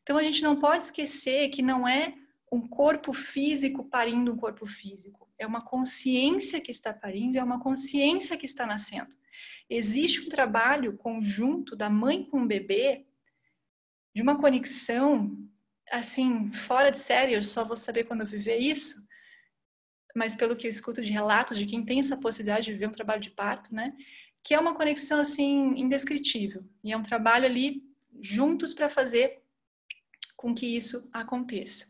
Então 0.02 0.18
a 0.18 0.24
gente 0.24 0.42
não 0.42 0.60
pode 0.60 0.86
esquecer 0.86 1.50
que 1.50 1.62
não 1.62 1.88
é 1.88 2.14
um 2.52 2.68
corpo 2.68 3.14
físico 3.14 3.84
parindo 3.84 4.34
um 4.34 4.38
corpo 4.38 4.66
físico. 4.66 5.30
É 5.38 5.46
uma 5.46 5.64
consciência 5.64 6.60
que 6.60 6.72
está 6.72 6.94
parindo, 6.94 7.38
é 7.38 7.44
uma 7.44 7.60
consciência 7.60 8.38
que 8.38 8.46
está 8.46 8.66
nascendo. 8.66 9.16
Existe 9.70 10.22
um 10.22 10.30
trabalho 10.30 10.98
conjunto 10.98 11.76
da 11.76 11.90
mãe 11.90 12.24
com 12.24 12.42
o 12.42 12.48
bebê 12.48 13.06
de 14.16 14.22
uma 14.22 14.40
conexão 14.40 15.38
assim, 15.92 16.52
fora 16.54 16.92
de 16.92 17.00
série, 17.00 17.34
eu 17.34 17.44
só 17.44 17.64
vou 17.64 17.78
saber 17.78 18.04
quando 18.04 18.22
eu 18.22 18.28
viver 18.28 18.58
isso, 18.58 19.08
mas 20.16 20.36
pelo 20.36 20.56
que 20.56 20.68
eu 20.68 20.72
escuto 20.72 21.02
de 21.02 21.12
relatos 21.12 21.58
de 21.58 21.66
quem 21.66 21.84
tem 21.84 22.00
essa 22.00 22.18
possibilidade 22.18 22.66
de 22.66 22.74
viver 22.74 22.88
um 22.88 22.92
trabalho 22.92 23.22
de 23.22 23.32
parto, 23.32 23.74
né? 23.74 23.96
Que 24.44 24.54
é 24.54 24.60
uma 24.60 24.76
conexão, 24.76 25.20
assim, 25.20 25.74
indescritível. 25.78 26.64
E 26.84 26.92
é 26.92 26.98
um 26.98 27.04
trabalho 27.04 27.46
ali 27.46 27.84
juntos 28.22 28.74
para 28.74 28.90
fazer 28.90 29.42
com 30.36 30.56
que 30.56 30.66
isso 30.66 31.10
aconteça. 31.12 31.86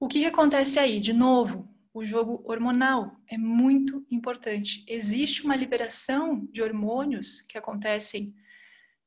O 0.00 0.08
que, 0.08 0.20
que 0.20 0.26
acontece 0.26 0.78
aí? 0.78 1.00
De 1.00 1.12
novo, 1.12 1.68
o 1.92 2.04
jogo 2.04 2.42
hormonal 2.46 3.16
é 3.26 3.36
muito 3.36 4.06
importante. 4.10 4.84
Existe 4.86 5.44
uma 5.44 5.56
liberação 5.56 6.46
de 6.52 6.62
hormônios 6.62 7.40
que 7.40 7.58
acontecem 7.58 8.34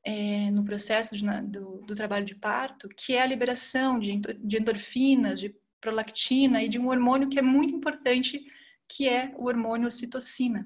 é, 0.04 0.52
no 0.52 0.64
processo 0.64 1.16
de, 1.16 1.26
do, 1.44 1.82
do, 1.82 1.96
trabalho 1.96 2.26
de 2.26 2.36
parto, 2.36 2.90
que 2.90 3.14
é 3.14 3.22
a 3.22 3.26
liberação 3.26 4.00
de, 4.00 4.18
de 4.18 4.58
endorfinas, 4.58 5.40
de 5.40 5.56
prolactina 5.82 6.64
e 6.64 6.70
de 6.70 6.80
um 6.80 6.88
hormônio 6.88 7.28
que 7.28 7.40
é 7.40 7.42
muito 7.42 7.74
importante, 7.74 8.46
que 8.88 9.10
é 9.10 9.34
o 9.36 9.48
hormônio 9.48 9.88
ocitocina. 9.88 10.66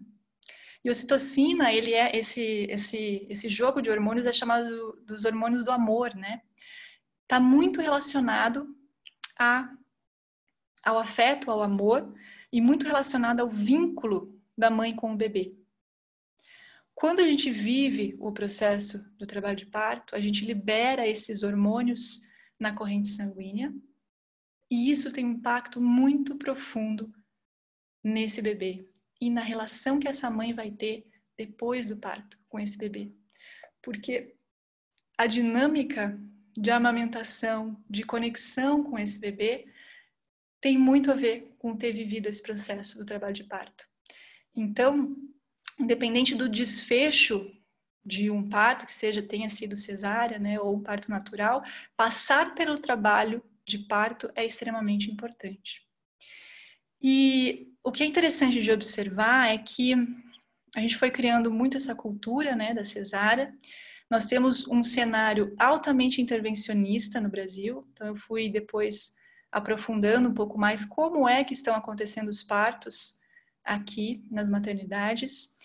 E 0.84 0.90
ocitocina, 0.90 1.74
ele 1.74 1.94
é 1.94 2.16
esse 2.16 2.68
esse 2.70 3.26
esse 3.30 3.50
jogo 3.50 3.82
de 3.82 3.90
hormônios 3.90 4.28
é 4.28 4.34
chamado 4.34 5.02
dos 5.04 5.26
hormônios 5.26 5.64
do 5.64 5.72
amor, 5.72 6.14
né? 6.14 6.42
Tá 7.28 7.40
muito 7.40 7.82
relacionado 7.82 8.68
a 9.40 9.74
ao 10.84 11.00
afeto, 11.00 11.50
ao 11.50 11.64
amor 11.64 12.14
e 12.52 12.62
muito 12.62 12.86
relacionado 12.86 13.40
ao 13.40 13.50
vínculo 13.50 14.40
da 14.56 14.70
mãe 14.70 14.96
com 14.96 15.12
o 15.12 15.18
bebê. 15.18 15.56
Quando 16.94 17.20
a 17.20 17.28
gente 17.28 17.50
vive 17.50 18.16
o 18.20 18.32
processo 18.32 19.04
do 19.18 19.26
trabalho 19.26 19.58
de 19.58 19.66
parto, 19.66 20.16
a 20.16 20.20
gente 20.20 20.46
libera 20.46 21.08
esses 21.08 21.42
hormônios 21.42 22.22
na 22.60 22.74
corrente 22.74 23.10
sanguínea 23.10 23.74
e 24.70 24.90
isso 24.90 25.12
tem 25.12 25.26
um 25.26 25.32
impacto 25.32 25.82
muito 25.82 26.36
profundo 26.36 27.14
nesse 28.04 28.42
bebê 28.42 28.90
e 29.20 29.30
na 29.30 29.42
relação 29.42 30.00
que 30.00 30.08
essa 30.08 30.30
mãe 30.30 30.54
vai 30.54 30.72
ter 30.72 31.08
depois 31.38 31.88
do 31.88 31.98
parto 31.98 32.38
com 32.48 32.60
esse 32.60 32.78
bebê. 32.78 33.12
Porque 33.82 34.36
a 35.18 35.28
dinâmica 35.28 36.20
de 36.58 36.72
amamentação, 36.72 37.84
de 37.90 38.04
conexão 38.04 38.84
com 38.84 38.98
esse 38.98 39.20
bebê, 39.20 39.68
tem 40.62 40.78
muito 40.78 41.12
a 41.12 41.16
ver 41.16 41.56
com 41.60 41.76
ter 41.76 41.92
vivido 41.92 42.28
esse 42.28 42.42
processo 42.42 42.98
do 42.98 43.06
trabalho 43.06 43.34
de 43.34 43.44
parto. 43.44 43.86
Então, 44.56 45.16
independente 45.80 46.34
do 46.34 46.50
desfecho 46.50 47.52
de 48.04 48.30
um 48.30 48.48
parto, 48.48 48.86
que 48.86 48.94
seja 48.94 49.22
tenha 49.22 49.50
sido 49.50 49.76
cesárea, 49.76 50.40
né, 50.40 50.60
ou 50.60 50.76
um 50.76 50.82
parto 50.82 51.10
natural, 51.10 51.64
passar 51.98 52.56
pelo 52.56 52.78
trabalho 52.78 53.44
de 53.66 53.80
parto 53.80 54.32
é 54.36 54.46
extremamente 54.46 55.12
importante. 55.12 55.82
E 57.02 57.68
o 57.84 57.92
que 57.92 58.04
é 58.04 58.06
interessante 58.06 58.62
de 58.62 58.72
observar 58.72 59.50
é 59.50 59.58
que 59.58 59.94
a 60.76 60.80
gente 60.80 60.98
foi 60.98 61.12
criando 61.12 61.52
muito 61.52 61.78
essa 61.78 61.96
cultura, 61.96 62.56
né, 62.56 62.74
da 62.74 62.84
cesárea. 62.84 63.54
Nós 64.10 64.28
temos 64.28 64.68
um 64.68 64.84
cenário 64.84 65.56
altamente 65.58 66.22
intervencionista 66.22 67.20
no 67.20 67.30
Brasil. 67.30 67.88
Então 67.94 68.08
eu 68.08 68.16
fui 68.16 68.50
depois 68.50 69.16
aprofundando 69.52 70.30
um 70.30 70.34
pouco 70.34 70.58
mais 70.60 70.86
como 70.86 71.28
é 71.28 71.44
que 71.44 71.54
estão 71.54 71.76
acontecendo 71.76 72.28
os 72.28 72.44
partos 72.44 73.20
aqui 73.64 74.24
nas 74.30 74.50
maternidades. 74.50 75.58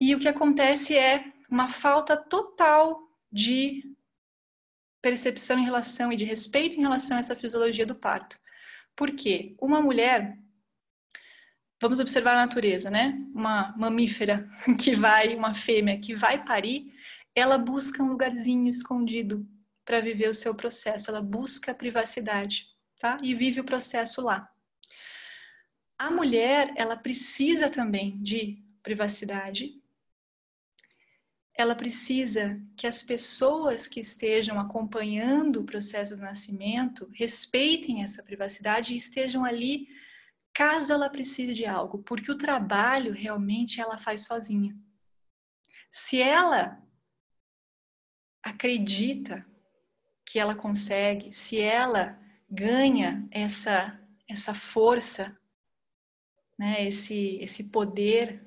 E 0.00 0.14
o 0.14 0.18
que 0.18 0.28
acontece 0.28 0.96
é 0.96 1.24
uma 1.50 1.68
falta 1.68 2.16
total 2.16 3.00
de 3.30 3.82
percepção 5.02 5.58
em 5.58 5.64
relação 5.64 6.12
e 6.12 6.16
de 6.16 6.24
respeito 6.24 6.76
em 6.76 6.82
relação 6.82 7.16
a 7.16 7.20
essa 7.20 7.36
fisiologia 7.36 7.84
do 7.84 7.94
parto. 7.94 8.38
Por 8.94 9.10
quê? 9.10 9.56
Uma 9.60 9.82
mulher, 9.82 10.38
vamos 11.80 11.98
observar 11.98 12.34
a 12.34 12.46
natureza, 12.46 12.88
né? 12.88 13.18
Uma 13.34 13.74
mamífera 13.76 14.48
que 14.80 14.94
vai, 14.94 15.34
uma 15.34 15.54
fêmea 15.54 16.00
que 16.00 16.14
vai 16.14 16.44
parir, 16.44 16.94
ela 17.34 17.58
busca 17.58 18.02
um 18.02 18.08
lugarzinho 18.08 18.70
escondido 18.70 19.46
para 19.84 20.00
viver 20.00 20.28
o 20.28 20.34
seu 20.34 20.54
processo, 20.54 21.10
ela 21.10 21.20
busca 21.20 21.72
a 21.72 21.74
privacidade, 21.74 22.66
tá? 23.00 23.18
E 23.20 23.34
vive 23.34 23.60
o 23.60 23.64
processo 23.64 24.22
lá. 24.22 24.48
A 25.98 26.10
mulher, 26.10 26.72
ela 26.76 26.96
precisa 26.96 27.68
também 27.68 28.22
de 28.22 28.62
privacidade, 28.82 29.81
ela 31.54 31.74
precisa 31.74 32.60
que 32.76 32.86
as 32.86 33.02
pessoas 33.02 33.86
que 33.86 34.00
estejam 34.00 34.58
acompanhando 34.58 35.60
o 35.60 35.64
processo 35.64 36.16
do 36.16 36.22
nascimento 36.22 37.10
respeitem 37.12 38.02
essa 38.02 38.22
privacidade 38.22 38.94
e 38.94 38.96
estejam 38.96 39.44
ali 39.44 39.88
caso 40.54 40.92
ela 40.92 41.10
precise 41.10 41.54
de 41.54 41.66
algo, 41.66 42.02
porque 42.02 42.30
o 42.30 42.38
trabalho 42.38 43.12
realmente 43.12 43.80
ela 43.80 43.98
faz 43.98 44.26
sozinha. 44.26 44.76
Se 45.90 46.20
ela 46.20 46.82
acredita 48.42 49.46
que 50.24 50.38
ela 50.38 50.54
consegue, 50.54 51.32
se 51.32 51.60
ela 51.60 52.18
ganha 52.50 53.26
essa 53.30 53.98
essa 54.28 54.54
força, 54.54 55.38
né, 56.58 56.86
esse 56.86 57.36
esse 57.36 57.64
poder 57.64 58.42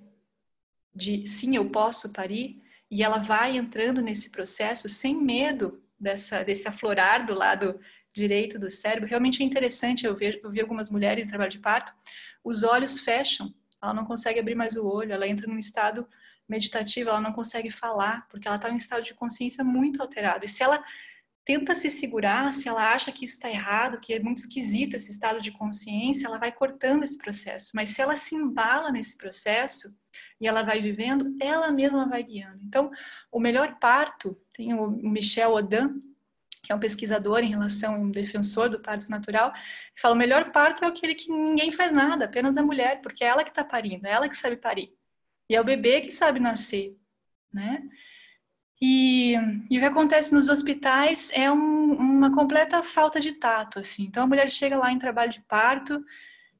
de 0.94 1.28
sim, 1.28 1.56
eu 1.56 1.70
posso 1.70 2.12
parir, 2.12 2.65
e 2.90 3.04
ela 3.04 3.20
vai 3.20 3.58
entrando 3.58 4.02
nesse 4.02 4.30
processo 4.30 4.88
sem 4.88 5.16
medo 5.22 5.84
dessa, 6.00 6.44
desse 6.44 6.68
aflorar 6.68 7.26
do 7.26 7.34
lado 7.34 7.80
direito 8.14 8.58
do 8.58 8.70
cérebro. 8.70 9.10
Realmente 9.10 9.44
é 9.44 9.46
interessante, 9.46 10.06
eu 10.06 10.16
vi, 10.16 10.40
eu 10.42 10.52
vi 10.52 10.62
algumas 10.62 10.90
mulheres 10.90 11.26
em 11.26 11.30
trabalho 11.30 11.52
de 11.52 11.60
parto, 11.60 11.94
os 12.44 12.64
olhos 12.64 13.00
fecham, 13.00 13.54
ela 13.82 13.94
não 13.94 14.06
consegue 14.06 14.40
abrir 14.40 14.56
mais 14.56 14.76
o 14.76 14.88
olho, 14.88 15.12
ela 15.12 15.28
entra 15.28 15.48
num 15.48 15.58
estado 15.58 16.08
meditativo, 16.48 17.10
ela 17.10 17.22
não 17.22 17.34
consegue 17.34 17.72
falar, 17.72 18.28
porque 18.30 18.48
ela 18.48 18.58
está 18.58 18.70
em 18.70 18.74
um 18.74 18.78
estado 18.78 19.04
de 19.04 19.14
consciência 19.14 19.64
muito 19.64 20.02
alterado. 20.02 20.46
E 20.46 20.48
se 20.48 20.64
ela 20.64 20.84
tenta 21.46 21.76
se 21.76 21.92
segurar, 21.92 22.52
se 22.54 22.68
ela 22.68 22.92
acha 22.92 23.12
que 23.12 23.24
isso 23.24 23.36
está 23.36 23.50
errado, 23.50 24.00
que 24.00 24.14
é 24.14 24.20
muito 24.20 24.40
esquisito 24.40 24.96
esse 24.96 25.12
estado 25.12 25.40
de 25.40 25.52
consciência, 25.52 26.26
ela 26.26 26.40
vai 26.40 26.52
cortando 26.52 27.04
esse 27.04 27.18
processo. 27.18 27.72
Mas 27.76 27.92
se 27.92 28.02
ela 28.02 28.18
se 28.18 28.34
embala 28.36 28.92
nesse 28.92 29.16
processo 29.16 29.96
e 30.42 30.48
ela 30.48 30.64
vai 30.64 30.82
vivendo, 30.82 31.36
ela 31.40 31.72
mesma 31.72 32.10
vai 32.10 32.24
guiando. 32.24 32.60
Então, 32.64 32.90
o 33.32 33.40
melhor 33.40 33.78
parto, 33.80 34.36
tem 34.52 34.74
o 34.74 34.90
Michel 34.90 35.54
Odan, 35.54 36.02
que 36.64 36.72
é 36.72 36.76
um 36.76 36.80
pesquisador 36.80 37.40
em 37.40 37.50
relação, 37.50 38.02
um 38.02 38.10
defensor 38.10 38.68
do 38.68 38.80
parto 38.80 39.08
natural, 39.10 39.54
fala: 39.96 40.16
o 40.16 40.18
melhor 40.18 40.52
parto 40.52 40.84
é 40.84 40.88
aquele 40.88 41.14
que 41.14 41.32
ninguém 41.32 41.72
faz 41.72 41.92
nada, 41.92 42.26
apenas 42.26 42.58
a 42.58 42.64
mulher, 42.64 43.02
porque 43.04 43.24
é 43.24 43.28
ela 43.28 43.44
que 43.44 43.52
está 43.52 43.64
parindo, 43.64 44.08
é 44.08 44.12
ela 44.12 44.28
que 44.28 44.36
sabe 44.36 44.58
parir. 44.58 44.92
E 45.48 45.56
é 45.56 45.62
o 45.62 45.66
bebê 45.66 46.02
que 46.02 46.12
sabe 46.12 46.40
nascer, 46.40 46.98
né? 47.54 47.84
E, 48.82 49.34
e, 49.70 49.78
o 49.78 49.80
que 49.80 49.86
acontece 49.86 50.34
nos 50.34 50.50
hospitais 50.50 51.32
é 51.34 51.50
um, 51.52 51.94
uma 51.94 52.34
completa 52.34 52.84
falta 52.84 53.20
de 53.20 53.34
tato, 53.34 53.80
assim. 53.80 54.04
Então 54.04 54.24
a 54.24 54.28
mulher 54.28 54.50
chega 54.52 54.78
lá 54.78 54.92
em 54.92 55.00
trabalho 55.00 55.32
de 55.32 55.42
parto, 55.42 56.04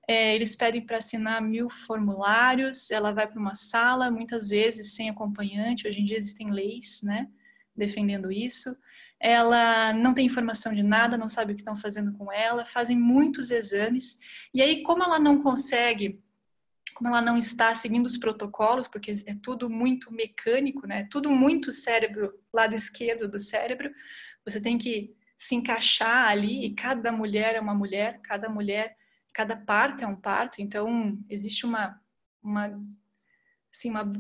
é, 0.08 0.36
eles 0.36 0.56
pedem 0.56 0.86
para 0.86 0.98
assinar 0.98 1.42
mil 1.42 1.70
formulários, 1.70 2.90
ela 2.92 3.12
vai 3.12 3.28
para 3.28 3.40
uma 3.40 3.56
sala, 3.56 4.12
muitas 4.12 4.48
vezes 4.48 4.96
sem 4.96 5.10
acompanhante. 5.10 5.88
Hoje 5.88 6.00
em 6.00 6.06
dia 6.06 6.18
existem 6.18 6.52
leis, 6.52 7.02
né, 7.04 7.28
defendendo 7.76 8.32
isso. 8.32 8.76
Ela 9.20 9.94
não 9.94 10.14
tem 10.14 10.26
informação 10.26 10.74
de 10.74 10.84
nada, 10.84 11.18
não 11.18 11.28
sabe 11.28 11.52
o 11.52 11.56
que 11.56 11.62
estão 11.62 11.78
fazendo 11.78 12.14
com 12.14 12.32
ela, 12.32 12.66
fazem 12.66 12.98
muitos 12.98 13.50
exames. 13.50 14.20
E 14.54 14.62
aí, 14.62 14.84
como 14.84 15.04
ela 15.04 15.20
não 15.20 15.42
consegue 15.42 16.22
como 16.96 17.10
ela 17.10 17.22
não 17.22 17.38
está 17.38 17.76
seguindo 17.76 18.06
os 18.06 18.18
protocolos, 18.18 18.88
porque 18.88 19.12
é 19.26 19.36
tudo 19.44 19.70
muito 19.70 20.12
mecânico, 20.12 20.88
né? 20.88 21.08
Tudo 21.12 21.30
muito 21.30 21.74
cérebro, 21.74 22.34
lado 22.54 22.74
esquerdo 22.74 23.28
do 23.28 23.38
cérebro. 23.38 23.92
Você 24.46 24.62
tem 24.62 24.78
que 24.78 25.14
se 25.38 25.56
encaixar 25.56 26.30
ali 26.30 26.66
e 26.66 26.74
cada 26.74 27.12
mulher 27.12 27.56
é 27.56 27.60
uma 27.60 27.76
mulher, 27.76 28.22
cada 28.24 28.48
mulher, 28.48 28.96
cada 29.34 29.58
parto 29.58 30.06
é 30.06 30.08
um 30.08 30.16
parto. 30.16 30.62
Então 30.62 31.20
existe 31.30 31.66
uma 31.66 32.02
uma 32.42 32.68
assim 33.74 33.90
uma 33.90 34.14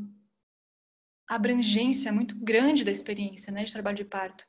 abrangência 1.28 2.12
muito 2.12 2.36
grande 2.36 2.84
da 2.84 2.92
experiência, 2.92 3.54
né, 3.54 3.64
de 3.64 3.72
trabalho 3.72 3.98
de 3.98 4.06
parto. 4.06 4.46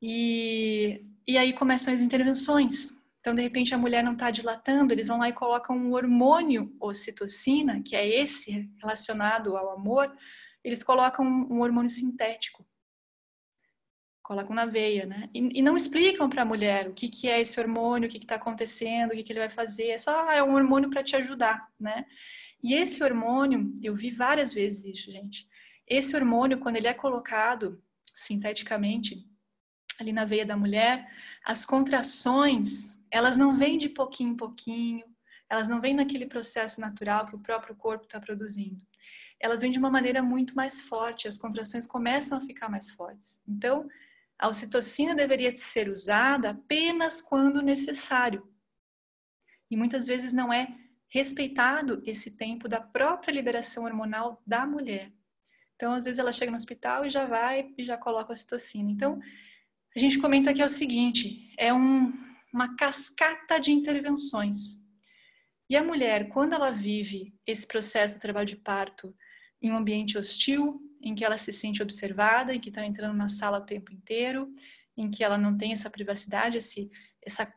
E 0.00 1.04
e 1.26 1.36
aí 1.36 1.52
começam 1.52 1.92
as 1.92 2.00
intervenções, 2.00 3.01
então, 3.22 3.36
de 3.36 3.40
repente, 3.40 3.72
a 3.72 3.78
mulher 3.78 4.02
não 4.02 4.14
está 4.14 4.32
dilatando, 4.32 4.92
eles 4.92 5.06
vão 5.06 5.18
lá 5.18 5.28
e 5.28 5.32
colocam 5.32 5.76
um 5.76 5.92
hormônio 5.92 6.76
ocitocina, 6.80 7.80
que 7.80 7.94
é 7.94 8.04
esse 8.04 8.68
relacionado 8.80 9.56
ao 9.56 9.70
amor, 9.70 10.12
eles 10.64 10.82
colocam 10.82 11.24
um 11.24 11.60
hormônio 11.60 11.88
sintético. 11.88 12.66
Colocam 14.24 14.56
na 14.56 14.66
veia, 14.66 15.06
né? 15.06 15.30
E, 15.32 15.60
e 15.60 15.62
não 15.62 15.76
explicam 15.76 16.28
para 16.28 16.42
a 16.42 16.44
mulher 16.44 16.88
o 16.88 16.94
que, 16.94 17.08
que 17.08 17.28
é 17.28 17.40
esse 17.40 17.60
hormônio, 17.60 18.08
o 18.08 18.10
que 18.10 18.18
está 18.18 18.34
acontecendo, 18.34 19.12
o 19.12 19.14
que, 19.14 19.22
que 19.22 19.32
ele 19.32 19.38
vai 19.38 19.50
fazer. 19.50 19.90
É 19.90 19.98
só, 19.98 20.28
ah, 20.28 20.34
é 20.34 20.42
um 20.42 20.54
hormônio 20.54 20.90
para 20.90 21.04
te 21.04 21.14
ajudar, 21.14 21.68
né? 21.78 22.04
E 22.60 22.74
esse 22.74 23.04
hormônio, 23.04 23.72
eu 23.80 23.94
vi 23.94 24.10
várias 24.10 24.52
vezes 24.52 24.84
isso, 24.84 25.12
gente. 25.12 25.46
Esse 25.86 26.16
hormônio, 26.16 26.58
quando 26.58 26.74
ele 26.74 26.88
é 26.88 26.94
colocado 26.94 27.80
sinteticamente 28.16 29.24
ali 30.00 30.12
na 30.12 30.24
veia 30.24 30.44
da 30.44 30.56
mulher, 30.56 31.08
as 31.44 31.64
contrações 31.64 32.92
elas 33.12 33.36
não 33.36 33.58
vêm 33.58 33.76
de 33.76 33.90
pouquinho 33.90 34.32
em 34.32 34.36
pouquinho, 34.36 35.04
elas 35.48 35.68
não 35.68 35.82
vêm 35.82 35.92
naquele 35.92 36.24
processo 36.24 36.80
natural 36.80 37.26
que 37.26 37.36
o 37.36 37.40
próprio 37.40 37.76
corpo 37.76 38.04
está 38.04 38.18
produzindo. 38.18 38.82
Elas 39.38 39.60
vêm 39.60 39.70
de 39.70 39.78
uma 39.78 39.90
maneira 39.90 40.22
muito 40.22 40.56
mais 40.56 40.80
forte, 40.80 41.28
as 41.28 41.36
contrações 41.36 41.86
começam 41.86 42.38
a 42.38 42.40
ficar 42.40 42.70
mais 42.70 42.90
fortes. 42.90 43.38
Então, 43.46 43.86
a 44.38 44.48
ocitocina 44.48 45.14
deveria 45.14 45.56
ser 45.58 45.90
usada 45.90 46.50
apenas 46.50 47.20
quando 47.20 47.60
necessário. 47.60 48.48
E 49.70 49.76
muitas 49.76 50.06
vezes 50.06 50.32
não 50.32 50.50
é 50.50 50.74
respeitado 51.10 52.02
esse 52.06 52.30
tempo 52.30 52.66
da 52.66 52.80
própria 52.80 53.32
liberação 53.32 53.84
hormonal 53.84 54.42
da 54.46 54.66
mulher. 54.66 55.12
Então, 55.76 55.92
às 55.92 56.04
vezes 56.04 56.18
ela 56.18 56.32
chega 56.32 56.50
no 56.50 56.56
hospital 56.56 57.04
e 57.04 57.10
já 57.10 57.26
vai 57.26 57.74
e 57.76 57.84
já 57.84 57.98
coloca 57.98 58.32
a 58.32 58.36
citocina. 58.36 58.90
Então, 58.90 59.20
a 59.94 59.98
gente 59.98 60.18
comenta 60.18 60.54
que 60.54 60.62
é 60.62 60.64
o 60.64 60.70
seguinte, 60.70 61.52
é 61.58 61.74
um, 61.74 62.31
uma 62.52 62.76
cascata 62.76 63.58
de 63.58 63.72
intervenções. 63.72 64.82
E 65.68 65.76
a 65.76 65.82
mulher, 65.82 66.28
quando 66.28 66.52
ela 66.52 66.70
vive 66.70 67.34
esse 67.46 67.66
processo 67.66 68.16
do 68.16 68.20
trabalho 68.20 68.46
de 68.46 68.56
parto 68.56 69.14
em 69.60 69.70
um 69.72 69.76
ambiente 69.76 70.18
hostil, 70.18 70.80
em 71.00 71.14
que 71.14 71.24
ela 71.24 71.38
se 71.38 71.52
sente 71.52 71.82
observada, 71.82 72.54
em 72.54 72.60
que 72.60 72.68
está 72.68 72.84
entrando 72.84 73.16
na 73.16 73.28
sala 73.28 73.58
o 73.58 73.64
tempo 73.64 73.92
inteiro, 73.92 74.52
em 74.96 75.10
que 75.10 75.24
ela 75.24 75.38
não 75.38 75.56
tem 75.56 75.72
essa 75.72 75.88
privacidade, 75.88 76.58
esse, 76.58 76.90
essa 77.22 77.52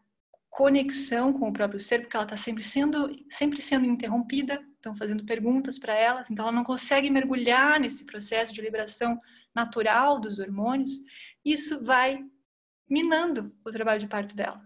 conexão 0.49 1.33
com 1.33 1.49
o 1.49 1.53
próprio 1.53 1.79
ser, 1.79 2.01
porque 2.01 2.15
ela 2.15 2.25
está 2.25 2.37
sempre 2.37 2.63
sendo, 2.63 3.13
sempre 3.29 3.61
sendo 3.61 3.85
interrompida, 3.85 4.65
estão 4.75 4.95
fazendo 4.95 5.25
perguntas 5.25 5.77
para 5.77 5.93
elas, 5.93 6.31
então 6.31 6.45
ela 6.45 6.55
não 6.55 6.63
consegue 6.63 7.09
mergulhar 7.09 7.79
nesse 7.79 8.05
processo 8.05 8.53
de 8.53 8.61
liberação 8.61 9.19
natural 9.53 10.19
dos 10.19 10.39
hormônios, 10.39 10.91
isso 11.43 11.83
vai 11.83 12.23
minando 12.89 13.53
o 13.65 13.71
trabalho 13.71 13.99
de 13.99 14.07
parto 14.07 14.35
dela. 14.35 14.63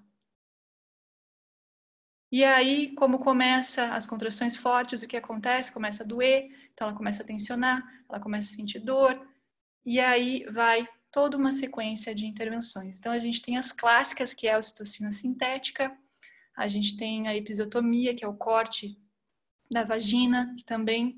E 2.31 2.43
aí, 2.43 2.93
como 2.95 3.19
começa 3.19 3.93
as 3.93 4.05
contrações 4.05 4.55
fortes, 4.55 5.01
o 5.01 5.07
que 5.07 5.17
acontece? 5.17 5.71
Começa 5.71 6.03
a 6.03 6.05
doer, 6.05 6.49
então 6.73 6.87
ela 6.87 6.97
começa 6.97 7.23
a 7.23 7.25
tensionar, 7.25 7.83
ela 8.07 8.19
começa 8.19 8.53
a 8.53 8.55
sentir 8.55 8.79
dor, 8.79 9.19
e 9.85 9.99
aí 9.99 10.45
vai 10.51 10.87
toda 11.11 11.35
uma 11.35 11.51
sequência 11.51 12.13
de 12.13 12.27
intervenções. 12.27 12.99
Então, 12.99 13.11
a 13.11 13.19
gente 13.19 13.41
tem 13.41 13.57
as 13.57 13.71
clássicas, 13.71 14.33
que 14.33 14.47
é 14.47 14.53
a 14.53 14.59
ocitocina 14.59 15.11
sintética, 15.11 15.91
a 16.55 16.67
gente 16.67 16.97
tem 16.97 17.27
a 17.27 17.35
episiotomia, 17.35 18.13
que 18.13 18.23
é 18.23 18.27
o 18.27 18.35
corte 18.35 18.97
da 19.71 19.83
vagina, 19.83 20.53
que 20.57 20.65
também 20.65 21.15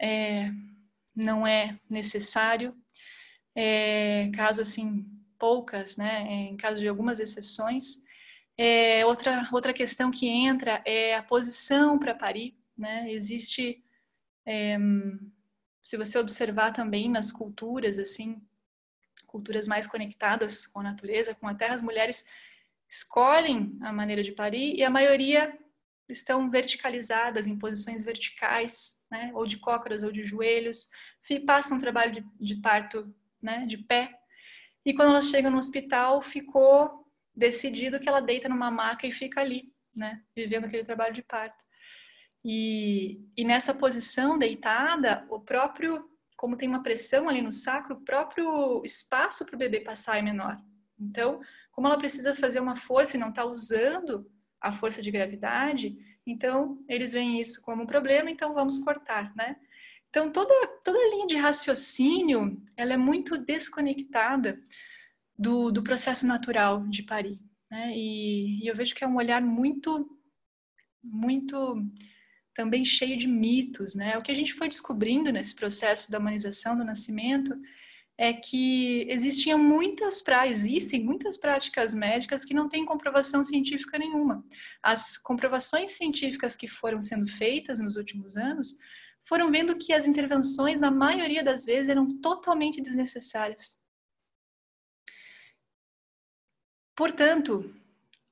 é, 0.00 0.50
não 1.14 1.46
é 1.46 1.78
necessário. 1.88 2.76
É, 3.54 4.30
caso 4.34 4.60
assim, 4.60 5.06
poucas, 5.38 5.96
né, 5.96 6.22
em 6.28 6.56
caso 6.56 6.80
de 6.80 6.88
algumas 6.88 7.20
exceções. 7.20 8.02
É, 8.56 9.04
outra, 9.04 9.48
outra 9.52 9.72
questão 9.72 10.10
que 10.10 10.26
entra 10.26 10.82
é 10.84 11.16
a 11.16 11.22
posição 11.22 11.98
para 11.98 12.14
parir. 12.14 12.56
Né? 12.76 13.10
Existe, 13.12 13.84
é, 14.46 14.76
se 15.82 15.96
você 15.96 16.18
observar 16.18 16.72
também 16.72 17.08
nas 17.08 17.32
culturas, 17.32 17.98
assim, 17.98 18.40
culturas 19.26 19.66
mais 19.66 19.86
conectadas 19.86 20.66
com 20.66 20.80
a 20.80 20.84
natureza, 20.84 21.34
com 21.34 21.48
a 21.48 21.54
terra, 21.54 21.74
as 21.74 21.82
mulheres 21.82 22.24
escolhem 22.88 23.76
a 23.82 23.92
maneira 23.92 24.22
de 24.22 24.32
parir 24.32 24.76
e 24.76 24.84
a 24.84 24.90
maioria 24.90 25.58
estão 26.08 26.50
verticalizadas 26.50 27.46
em 27.46 27.58
posições 27.58 28.04
verticais, 28.04 29.02
né, 29.10 29.32
ou 29.34 29.46
de 29.46 29.58
cócoras 29.58 30.02
ou 30.02 30.12
de 30.12 30.22
joelhos, 30.22 30.90
passam 31.46 31.78
um 31.78 31.80
trabalho 31.80 32.12
de, 32.12 32.24
de 32.38 32.60
parto, 32.60 33.12
né, 33.42 33.66
de 33.66 33.78
pé. 33.78 34.16
E 34.84 34.92
quando 34.92 35.10
elas 35.10 35.26
chegam 35.26 35.50
no 35.50 35.58
hospital, 35.58 36.20
ficou 36.20 37.03
decidido 37.34 37.98
que 37.98 38.08
ela 38.08 38.20
deita 38.20 38.48
numa 38.48 38.70
maca 38.70 39.06
e 39.06 39.12
fica 39.12 39.40
ali, 39.40 39.72
né, 39.94 40.22
vivendo 40.34 40.64
aquele 40.64 40.84
trabalho 40.84 41.14
de 41.14 41.22
parto. 41.22 41.62
E, 42.44 43.20
e 43.36 43.44
nessa 43.44 43.74
posição 43.74 44.38
deitada, 44.38 45.26
o 45.30 45.40
próprio 45.40 46.10
como 46.36 46.56
tem 46.56 46.68
uma 46.68 46.82
pressão 46.82 47.28
ali 47.28 47.40
no 47.40 47.52
sacro, 47.52 47.96
o 47.96 48.00
próprio 48.00 48.82
espaço 48.84 49.46
para 49.46 49.54
o 49.54 49.58
bebê 49.58 49.80
passar 49.80 50.18
é 50.18 50.22
menor. 50.22 50.60
Então, 50.98 51.40
como 51.72 51.86
ela 51.86 51.96
precisa 51.96 52.34
fazer 52.34 52.60
uma 52.60 52.76
força 52.76 53.16
e 53.16 53.20
não 53.20 53.30
está 53.30 53.44
usando 53.44 54.30
a 54.60 54.72
força 54.72 55.00
de 55.00 55.10
gravidade, 55.10 55.96
então 56.26 56.84
eles 56.88 57.12
veem 57.12 57.40
isso 57.40 57.62
como 57.62 57.82
um 57.82 57.86
problema, 57.86 58.30
então 58.30 58.54
vamos 58.54 58.78
cortar, 58.78 59.34
né? 59.34 59.56
Então, 60.08 60.30
toda, 60.30 60.52
toda 60.84 60.98
a 60.98 61.10
linha 61.10 61.26
de 61.26 61.36
raciocínio, 61.36 62.62
ela 62.76 62.92
é 62.92 62.96
muito 62.96 63.36
desconectada 63.36 64.60
do, 65.38 65.70
do 65.70 65.82
processo 65.82 66.26
natural 66.26 66.86
de 66.88 67.02
parir, 67.02 67.40
né? 67.70 67.92
E, 67.94 68.62
e 68.62 68.66
eu 68.66 68.74
vejo 68.74 68.94
que 68.94 69.04
é 69.04 69.06
um 69.06 69.16
olhar 69.16 69.42
muito, 69.42 70.08
muito 71.02 71.82
também 72.54 72.84
cheio 72.84 73.16
de 73.16 73.26
mitos, 73.26 73.94
né? 73.94 74.16
O 74.16 74.22
que 74.22 74.30
a 74.30 74.36
gente 74.36 74.54
foi 74.54 74.68
descobrindo 74.68 75.32
nesse 75.32 75.54
processo 75.54 76.10
da 76.10 76.18
humanização 76.18 76.76
do 76.76 76.84
nascimento 76.84 77.54
é 78.16 78.32
que 78.32 79.06
existiam 79.10 79.58
muitas 79.58 80.22
existem 80.46 81.02
muitas 81.02 81.36
práticas 81.36 81.92
médicas 81.92 82.44
que 82.44 82.54
não 82.54 82.68
têm 82.68 82.84
comprovação 82.84 83.42
científica 83.42 83.98
nenhuma. 83.98 84.44
As 84.82 85.18
comprovações 85.18 85.92
científicas 85.92 86.54
que 86.54 86.68
foram 86.68 87.02
sendo 87.02 87.26
feitas 87.32 87.80
nos 87.80 87.96
últimos 87.96 88.36
anos 88.36 88.78
foram 89.28 89.50
vendo 89.50 89.78
que 89.78 89.92
as 89.92 90.06
intervenções, 90.06 90.78
na 90.78 90.90
maioria 90.90 91.42
das 91.42 91.64
vezes, 91.64 91.88
eram 91.88 92.20
totalmente 92.20 92.80
desnecessárias. 92.80 93.82
Portanto, 96.96 97.74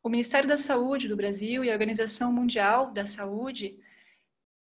o 0.02 0.08
Ministério 0.08 0.48
da 0.48 0.58
Saúde 0.58 1.08
do 1.08 1.16
Brasil 1.16 1.64
e 1.64 1.70
a 1.70 1.72
Organização 1.72 2.32
Mundial 2.32 2.92
da 2.92 3.06
Saúde 3.06 3.78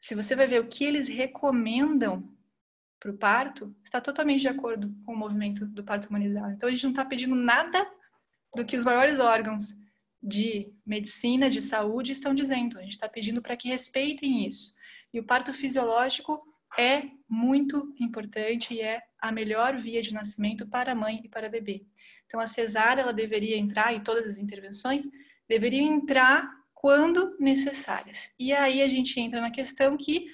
se 0.02 0.16
você 0.16 0.36
vai 0.36 0.48
ver 0.48 0.60
o 0.60 0.68
que 0.68 0.84
eles 0.84 1.08
recomendam 1.08 2.28
para 3.00 3.12
o 3.12 3.18
parto, 3.18 3.74
está 3.84 4.02
totalmente 4.02 4.42
de 4.42 4.48
acordo 4.48 4.94
com 5.06 5.14
o 5.14 5.18
movimento 5.18 5.66
do 5.66 5.84
parto 5.84 6.10
humanizado. 6.10 6.52
Então, 6.52 6.68
a 6.68 6.72
gente 6.72 6.84
não 6.84 6.90
está 6.90 7.06
pedindo 7.06 7.36
nada 7.36 7.88
do 8.56 8.66
que 8.66 8.76
os 8.76 8.84
maiores 8.84 9.20
órgãos 9.20 9.76
de 10.22 10.72
medicina, 10.86 11.50
de 11.50 11.62
saúde 11.62 12.12
estão 12.12 12.34
dizendo. 12.34 12.78
A 12.78 12.82
gente 12.82 12.94
está 12.94 13.08
pedindo 13.08 13.42
para 13.42 13.56
que 13.56 13.70
respeitem 13.70 14.46
isso. 14.46 14.76
E 15.14 15.20
o 15.20 15.24
parto 15.24 15.54
fisiológico 15.54 16.42
é 16.78 17.04
muito 17.30 17.94
importante 18.00 18.74
e 18.74 18.82
é 18.82 19.02
a 19.20 19.32
melhor 19.32 19.78
via 19.78 20.02
de 20.02 20.14
nascimento 20.14 20.68
para 20.68 20.94
a 20.94 20.96
mãe 20.96 21.22
e 21.24 21.30
para 21.30 21.48
o 21.48 21.52
bebê. 21.52 21.86
Então, 22.32 22.40
a 22.40 22.48
cesárea 22.48 23.02
ela 23.02 23.12
deveria 23.12 23.58
entrar 23.58 23.94
e 23.94 24.00
todas 24.00 24.26
as 24.26 24.38
intervenções 24.38 25.04
deveriam 25.50 25.86
entrar 25.86 26.50
quando 26.74 27.36
necessárias. 27.38 28.34
E 28.40 28.54
aí 28.54 28.82
a 28.82 28.88
gente 28.88 29.20
entra 29.20 29.42
na 29.42 29.52
questão 29.52 29.98
que 29.98 30.32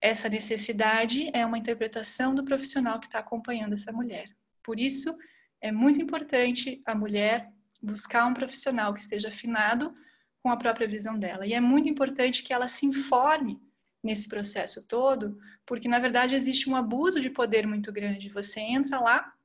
essa 0.00 0.30
necessidade 0.30 1.30
é 1.34 1.44
uma 1.44 1.58
interpretação 1.58 2.34
do 2.34 2.42
profissional 2.42 2.98
que 2.98 3.04
está 3.04 3.18
acompanhando 3.18 3.74
essa 3.74 3.92
mulher. 3.92 4.30
Por 4.64 4.80
isso, 4.80 5.14
é 5.60 5.70
muito 5.70 6.00
importante 6.00 6.80
a 6.86 6.94
mulher 6.94 7.52
buscar 7.82 8.24
um 8.24 8.32
profissional 8.32 8.94
que 8.94 9.00
esteja 9.00 9.28
afinado 9.28 9.94
com 10.42 10.48
a 10.48 10.56
própria 10.56 10.88
visão 10.88 11.18
dela. 11.18 11.46
E 11.46 11.52
é 11.52 11.60
muito 11.60 11.86
importante 11.86 12.42
que 12.42 12.52
ela 12.54 12.66
se 12.66 12.86
informe 12.86 13.60
nesse 14.02 14.26
processo 14.26 14.88
todo, 14.88 15.38
porque 15.66 15.86
na 15.86 15.98
verdade 15.98 16.34
existe 16.34 16.70
um 16.70 16.76
abuso 16.76 17.20
de 17.20 17.28
poder 17.28 17.66
muito 17.66 17.92
grande. 17.92 18.30
Você 18.30 18.58
entra 18.60 18.98
lá 18.98 19.35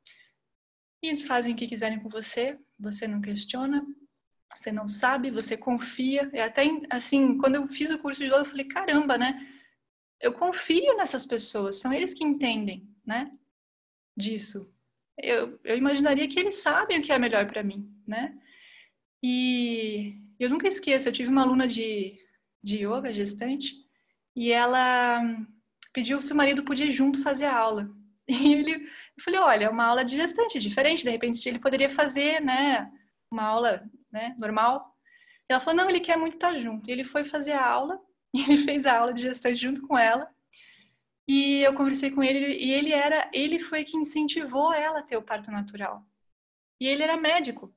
e 1.02 1.18
fazem 1.18 1.54
o 1.54 1.56
que 1.56 1.68
quiserem 1.68 2.00
com 2.00 2.10
você, 2.10 2.60
você 2.80 3.08
não 3.08 3.22
questiona, 3.22 3.86
você 4.56 4.72
não 4.72 4.88
sabe, 4.88 5.32
você 5.32 5.58
confia. 5.58 6.30
É 6.34 6.44
até 6.44 6.68
assim, 6.90 7.38
quando 7.38 7.56
eu 7.56 7.68
fiz 7.68 7.90
o 7.90 8.00
curso 8.00 8.20
de 8.20 8.28
yoga, 8.28 8.38
eu 8.38 8.46
falei, 8.46 8.66
caramba, 8.66 9.18
né? 9.18 9.48
Eu 10.20 10.34
confio 10.34 10.96
nessas 10.98 11.26
pessoas, 11.26 11.78
são 11.78 11.92
eles 11.92 12.14
que 12.14 12.24
entendem, 12.24 12.88
né? 13.06 13.32
Disso. 14.16 14.72
Eu, 15.18 15.60
eu 15.64 15.78
imaginaria 15.78 16.28
que 16.28 16.40
eles 16.40 16.56
sabem 16.56 17.00
o 17.00 17.02
que 17.02 17.12
é 17.12 17.18
melhor 17.18 17.48
para 17.48 17.64
mim, 17.64 17.92
né? 18.08 18.38
E 19.24 20.18
eu 20.40 20.50
nunca 20.50 20.68
esqueço, 20.68 21.08
eu 21.08 21.14
tive 21.14 21.30
uma 21.30 21.42
aluna 21.44 21.68
de, 21.68 22.20
de 22.64 22.86
yoga, 22.86 23.14
gestante, 23.14 23.74
e 24.36 24.52
ela 24.52 25.22
pediu 25.94 26.22
se 26.22 26.34
o 26.34 26.36
marido 26.36 26.64
podia 26.64 26.92
junto 26.92 27.22
fazer 27.22 27.46
a 27.46 27.58
aula. 27.58 27.90
E 28.30 28.54
ele, 28.54 28.88
eu 29.22 29.24
falei, 29.24 29.40
olha, 29.40 29.66
é 29.66 29.70
uma 29.70 29.86
aula 29.86 30.04
de 30.04 30.18
gestante, 30.18 30.60
diferente, 30.60 31.04
de 31.04 31.10
repente 31.10 31.48
ele 31.48 31.60
poderia 31.60 31.90
fazer, 31.90 32.42
né, 32.42 32.92
uma 33.30 33.44
aula 33.44 33.84
né, 34.12 34.36
normal. 34.38 34.96
Ela 35.48 35.60
falou, 35.60 35.76
não, 35.76 35.90
ele 35.90 36.00
quer 36.00 36.18
muito 36.18 36.34
estar 36.36 36.58
junto. 36.58 36.90
E 36.90 36.94
ele 36.94 37.04
foi 37.04 37.24
fazer 37.24 37.52
a 37.52 37.66
aula, 37.66 38.00
e 38.34 38.42
ele 38.42 38.58
fez 38.58 38.86
a 38.86 38.98
aula 39.00 39.14
de 39.14 39.22
gestante 39.22 39.58
junto 39.58 39.88
com 39.88 39.98
ela. 39.98 40.30
E 41.28 41.62
eu 41.62 41.74
conversei 41.74 42.12
com 42.12 42.24
ele, 42.24 42.40
e 42.58 42.72
ele 42.74 42.92
era, 42.92 43.30
ele 43.34 43.60
foi 43.60 43.84
que 43.84 43.98
incentivou 43.98 44.74
ela 44.74 45.00
a 45.00 45.04
ter 45.04 45.18
o 45.18 45.22
parto 45.22 45.52
natural. 45.52 46.04
E 46.80 46.88
ele 46.88 47.04
era 47.04 47.16
médico, 47.16 47.74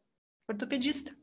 ortopedista. 0.48 1.14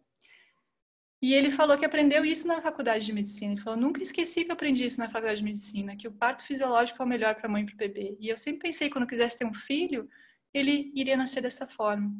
E 1.22 1.34
ele 1.36 1.52
falou 1.52 1.78
que 1.78 1.86
aprendeu 1.86 2.26
isso 2.26 2.48
na 2.48 2.62
faculdade 2.62 3.06
de 3.06 3.14
medicina. 3.14 3.54
Ele 3.54 3.62
falou: 3.62 3.80
nunca 3.80 4.02
esqueci 4.02 4.44
que 4.44 4.50
eu 4.50 4.56
aprendi 4.56 4.86
isso 4.86 5.00
na 5.00 5.08
faculdade 5.08 5.40
de 5.40 5.46
medicina, 5.46 5.96
que 5.96 6.08
o 6.08 6.12
parto 6.12 6.44
fisiológico 6.44 7.02
é 7.02 7.06
o 7.06 7.08
melhor 7.08 7.36
para 7.36 7.48
a 7.48 7.50
mãe 7.50 7.62
e 7.62 7.66
para 7.68 7.76
o 7.76 7.78
bebê. 7.78 8.18
E 8.20 8.28
eu 8.28 8.38
sempre 8.38 8.62
pensei 8.62 8.90
quando 8.90 9.04
eu 9.04 9.10
quisesse 9.10 9.38
ter 9.38 9.46
um 9.46 9.54
filho, 9.54 10.10
ele 10.52 10.92
iria 10.96 11.16
nascer 11.16 11.42
dessa 11.42 11.68
forma. 11.68 12.12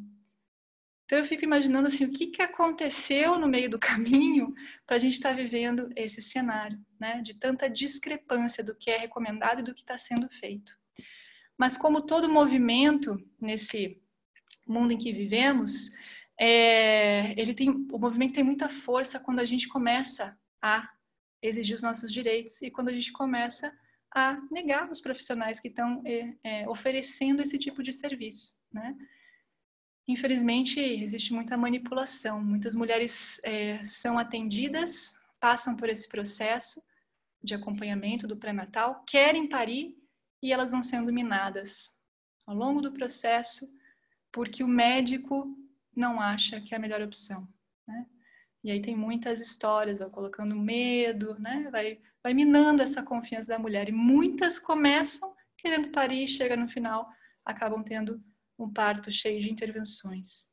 Então 1.04 1.18
eu 1.18 1.26
fico 1.26 1.44
imaginando 1.44 1.88
assim, 1.88 2.04
o 2.04 2.12
que, 2.12 2.28
que 2.28 2.40
aconteceu 2.40 3.38
no 3.38 3.48
meio 3.48 3.68
do 3.68 3.78
caminho 3.78 4.54
para 4.86 4.96
a 4.96 4.98
gente 5.00 5.14
estar 5.14 5.30
tá 5.30 5.34
vivendo 5.34 5.90
esse 5.96 6.22
cenário, 6.22 6.78
né? 6.98 7.20
De 7.22 7.34
tanta 7.34 7.68
discrepância 7.68 8.62
do 8.62 8.74
que 8.74 8.88
é 8.88 8.96
recomendado 8.96 9.60
e 9.60 9.64
do 9.64 9.74
que 9.74 9.80
está 9.80 9.98
sendo 9.98 10.28
feito. 10.28 10.72
Mas 11.58 11.76
como 11.76 12.02
todo 12.02 12.28
movimento 12.28 13.18
nesse 13.40 14.00
mundo 14.66 14.92
em 14.92 14.98
que 14.98 15.12
vivemos, 15.12 15.90
é, 16.38 17.38
ele 17.40 17.54
tem, 17.54 17.70
o 17.70 17.98
movimento 17.98 18.34
tem 18.34 18.44
muita 18.44 18.68
força 18.68 19.20
quando 19.20 19.40
a 19.40 19.44
gente 19.44 19.68
começa 19.68 20.36
a 20.60 20.88
exigir 21.40 21.74
os 21.74 21.82
nossos 21.82 22.12
direitos 22.12 22.62
e 22.62 22.70
quando 22.70 22.88
a 22.88 22.92
gente 22.92 23.12
começa 23.12 23.72
a 24.14 24.38
negar 24.50 24.90
os 24.90 25.00
profissionais 25.00 25.58
que 25.58 25.68
estão 25.68 26.02
é, 26.04 26.34
é, 26.44 26.68
oferecendo 26.68 27.42
esse 27.42 27.58
tipo 27.58 27.82
de 27.82 27.92
serviço, 27.92 28.58
né? 28.72 28.96
Infelizmente, 30.06 30.80
existe 30.80 31.32
muita 31.32 31.56
manipulação. 31.56 32.42
Muitas 32.42 32.74
mulheres 32.74 33.40
é, 33.44 33.84
são 33.86 34.18
atendidas, 34.18 35.14
passam 35.40 35.76
por 35.76 35.88
esse 35.88 36.08
processo 36.08 36.82
de 37.42 37.54
acompanhamento 37.54 38.26
do 38.26 38.36
pré-natal, 38.36 39.04
querem 39.06 39.48
parir 39.48 39.96
e 40.42 40.52
elas 40.52 40.72
vão 40.72 40.82
sendo 40.82 41.12
minadas 41.12 41.96
ao 42.46 42.54
longo 42.54 42.80
do 42.80 42.92
processo 42.92 43.66
porque 44.32 44.64
o 44.64 44.68
médico 44.68 45.56
não 45.94 46.20
acha 46.20 46.60
que 46.60 46.74
é 46.74 46.76
a 46.76 46.80
melhor 46.80 47.02
opção. 47.02 47.46
Né? 47.86 48.06
E 48.64 48.70
aí 48.70 48.80
tem 48.80 48.96
muitas 48.96 49.40
histórias, 49.40 49.98
vai 49.98 50.08
colocando 50.10 50.56
medo, 50.56 51.38
né? 51.38 51.68
vai, 51.70 52.00
vai 52.22 52.34
minando 52.34 52.82
essa 52.82 53.02
confiança 53.02 53.48
da 53.48 53.58
mulher. 53.58 53.88
E 53.88 53.92
muitas 53.92 54.58
começam 54.58 55.34
querendo 55.58 55.90
parir, 55.90 56.26
chega 56.26 56.56
no 56.56 56.68
final, 56.68 57.08
acabam 57.44 57.82
tendo 57.84 58.22
um 58.58 58.70
parto 58.70 59.10
cheio 59.10 59.40
de 59.40 59.50
intervenções. 59.50 60.50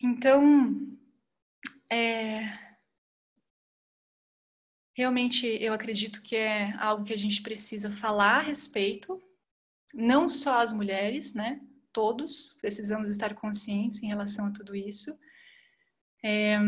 Então, 0.00 0.98
é, 1.90 2.42
realmente 4.96 5.46
eu 5.46 5.72
acredito 5.72 6.22
que 6.22 6.36
é 6.36 6.72
algo 6.78 7.04
que 7.04 7.12
a 7.12 7.18
gente 7.18 7.42
precisa 7.42 7.90
falar 7.90 8.38
a 8.40 8.42
respeito, 8.42 9.20
não 9.92 10.28
só 10.28 10.60
as 10.60 10.72
mulheres, 10.72 11.34
né? 11.34 11.60
Todos 11.94 12.58
precisamos 12.60 13.08
estar 13.08 13.34
conscientes 13.34 14.02
em 14.02 14.08
relação 14.08 14.46
a 14.48 14.50
tudo 14.50 14.74
isso. 14.74 15.16
É, 16.22 16.58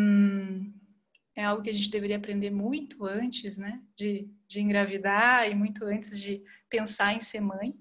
é 1.35 1.45
algo 1.45 1.63
que 1.63 1.71
a 1.71 1.75
gente 1.75 1.91
deveria 1.91 2.17
aprender 2.17 2.51
muito 2.51 3.05
antes, 3.05 3.59
né? 3.59 3.83
De, 3.97 4.31
de 4.47 4.61
engravidar 4.61 5.51
e 5.51 5.55
muito 5.55 5.85
antes 5.85 6.21
de 6.21 6.43
pensar 6.71 7.13
em 7.13 7.21
ser 7.21 7.41
mãe. 7.41 7.75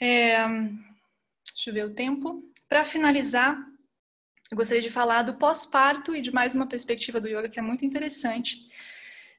É, 0.00 0.46
deixa 1.54 1.70
eu 1.70 1.74
ver 1.74 1.86
o 1.86 1.94
tempo. 1.94 2.42
Para 2.68 2.84
finalizar, 2.84 3.56
eu 4.50 4.56
gostaria 4.56 4.82
de 4.82 4.90
falar 4.90 5.22
do 5.22 5.34
pós-parto 5.34 6.14
e 6.14 6.20
de 6.20 6.32
mais 6.32 6.56
uma 6.56 6.66
perspectiva 6.66 7.20
do 7.20 7.28
yoga 7.28 7.48
que 7.48 7.60
é 7.60 7.62
muito 7.62 7.84
interessante. 7.84 8.60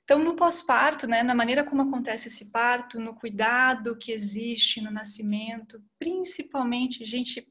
Então, 0.08 0.24
no 0.24 0.38
pós-parto, 0.38 1.06
né, 1.06 1.22
na 1.22 1.36
maneira 1.36 1.66
como 1.66 1.82
acontece 1.82 2.30
esse 2.30 2.50
parto, 2.50 2.98
no 2.98 3.14
cuidado 3.14 3.98
que 3.98 4.14
existe 4.14 4.80
no 4.80 4.90
nascimento, 4.90 5.84
principalmente, 6.00 7.04
gente, 7.04 7.46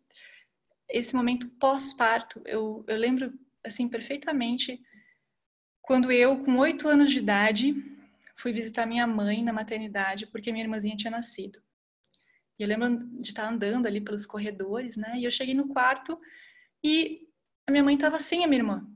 esse 0.89 1.15
momento 1.15 1.51
pós-parto, 1.61 2.41
eu, 2.47 2.83
eu 2.89 2.97
lembro, 2.97 3.31
assim, 3.63 3.87
perfeitamente, 3.87 4.81
quando 5.83 6.11
eu, 6.11 6.43
com 6.45 6.57
oito 6.57 6.89
anos 6.89 7.11
de 7.11 7.19
idade, 7.19 7.75
fui 8.39 8.55
visitar 8.55 8.87
minha 8.87 9.07
mãe 9.07 9.45
na 9.45 9.53
maternidade, 9.53 10.27
porque 10.27 10.51
minha 10.51 10.65
irmãzinha 10.65 10.97
tinha 10.97 11.11
nascido. 11.11 11.61
E 12.59 12.63
eu 12.63 12.69
lembro 12.69 13.07
de 13.21 13.29
estar 13.29 13.47
andando 13.47 13.85
ali 13.85 14.01
pelos 14.01 14.25
corredores, 14.25 14.97
né? 14.97 15.19
E 15.19 15.25
eu 15.25 15.31
cheguei 15.31 15.55
no 15.55 15.69
quarto 15.69 16.19
e 16.83 17.29
a 17.67 17.71
minha 17.71 17.85
mãe 17.85 17.97
estava 17.97 18.19
sem 18.19 18.45
a 18.45 18.49
minha 18.49 18.61
irmã. 18.61 18.96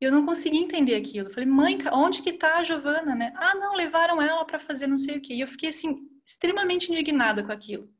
E 0.00 0.04
eu 0.04 0.12
não 0.12 0.24
consegui 0.24 0.58
entender 0.58 0.94
aquilo. 0.94 1.28
Eu 1.28 1.32
falei, 1.32 1.48
mãe, 1.48 1.78
onde 1.92 2.22
que 2.22 2.32
tá 2.32 2.58
a 2.58 2.64
Giovana, 2.64 3.14
né? 3.14 3.32
Ah, 3.36 3.54
não, 3.54 3.74
levaram 3.74 4.22
ela 4.22 4.44
para 4.44 4.58
fazer 4.58 4.86
não 4.86 4.96
sei 4.96 5.16
o 5.16 5.20
quê. 5.20 5.34
E 5.34 5.40
eu 5.40 5.48
fiquei 5.48 5.70
assim 5.70 6.08
extremamente 6.24 6.92
indignada 6.92 7.42
com 7.42 7.50
aquilo. 7.50 7.90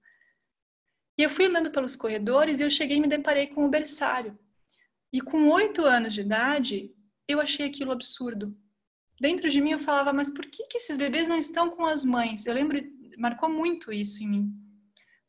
E 1.16 1.22
eu 1.22 1.30
fui 1.30 1.46
andando 1.46 1.70
pelos 1.70 1.96
corredores 1.96 2.61
e 2.61 2.62
eu 2.62 2.70
cheguei 2.70 2.99
e 2.99 3.01
me 3.01 3.09
deparei 3.09 3.49
com 3.49 3.64
o 3.66 3.68
berçário. 3.68 4.38
E 5.12 5.20
com 5.20 5.49
oito 5.49 5.82
anos 5.82 6.14
de 6.14 6.20
idade, 6.20 6.94
eu 7.26 7.40
achei 7.40 7.66
aquilo 7.66 7.90
absurdo. 7.90 8.57
Dentro 9.20 9.51
de 9.51 9.61
mim 9.61 9.72
eu 9.72 9.80
falava, 9.80 10.12
mas 10.12 10.30
por 10.30 10.46
que, 10.46 10.66
que 10.66 10.78
esses 10.78 10.96
bebês 10.96 11.26
não 11.28 11.38
estão 11.38 11.70
com 11.70 11.84
as 11.84 12.05
mães? 12.05 12.46
Eu 12.46 12.55
lembro, 12.55 12.80
marcou 13.18 13.49
muito 13.49 13.92
isso 13.92 14.22
em 14.22 14.28
mim. 14.28 14.53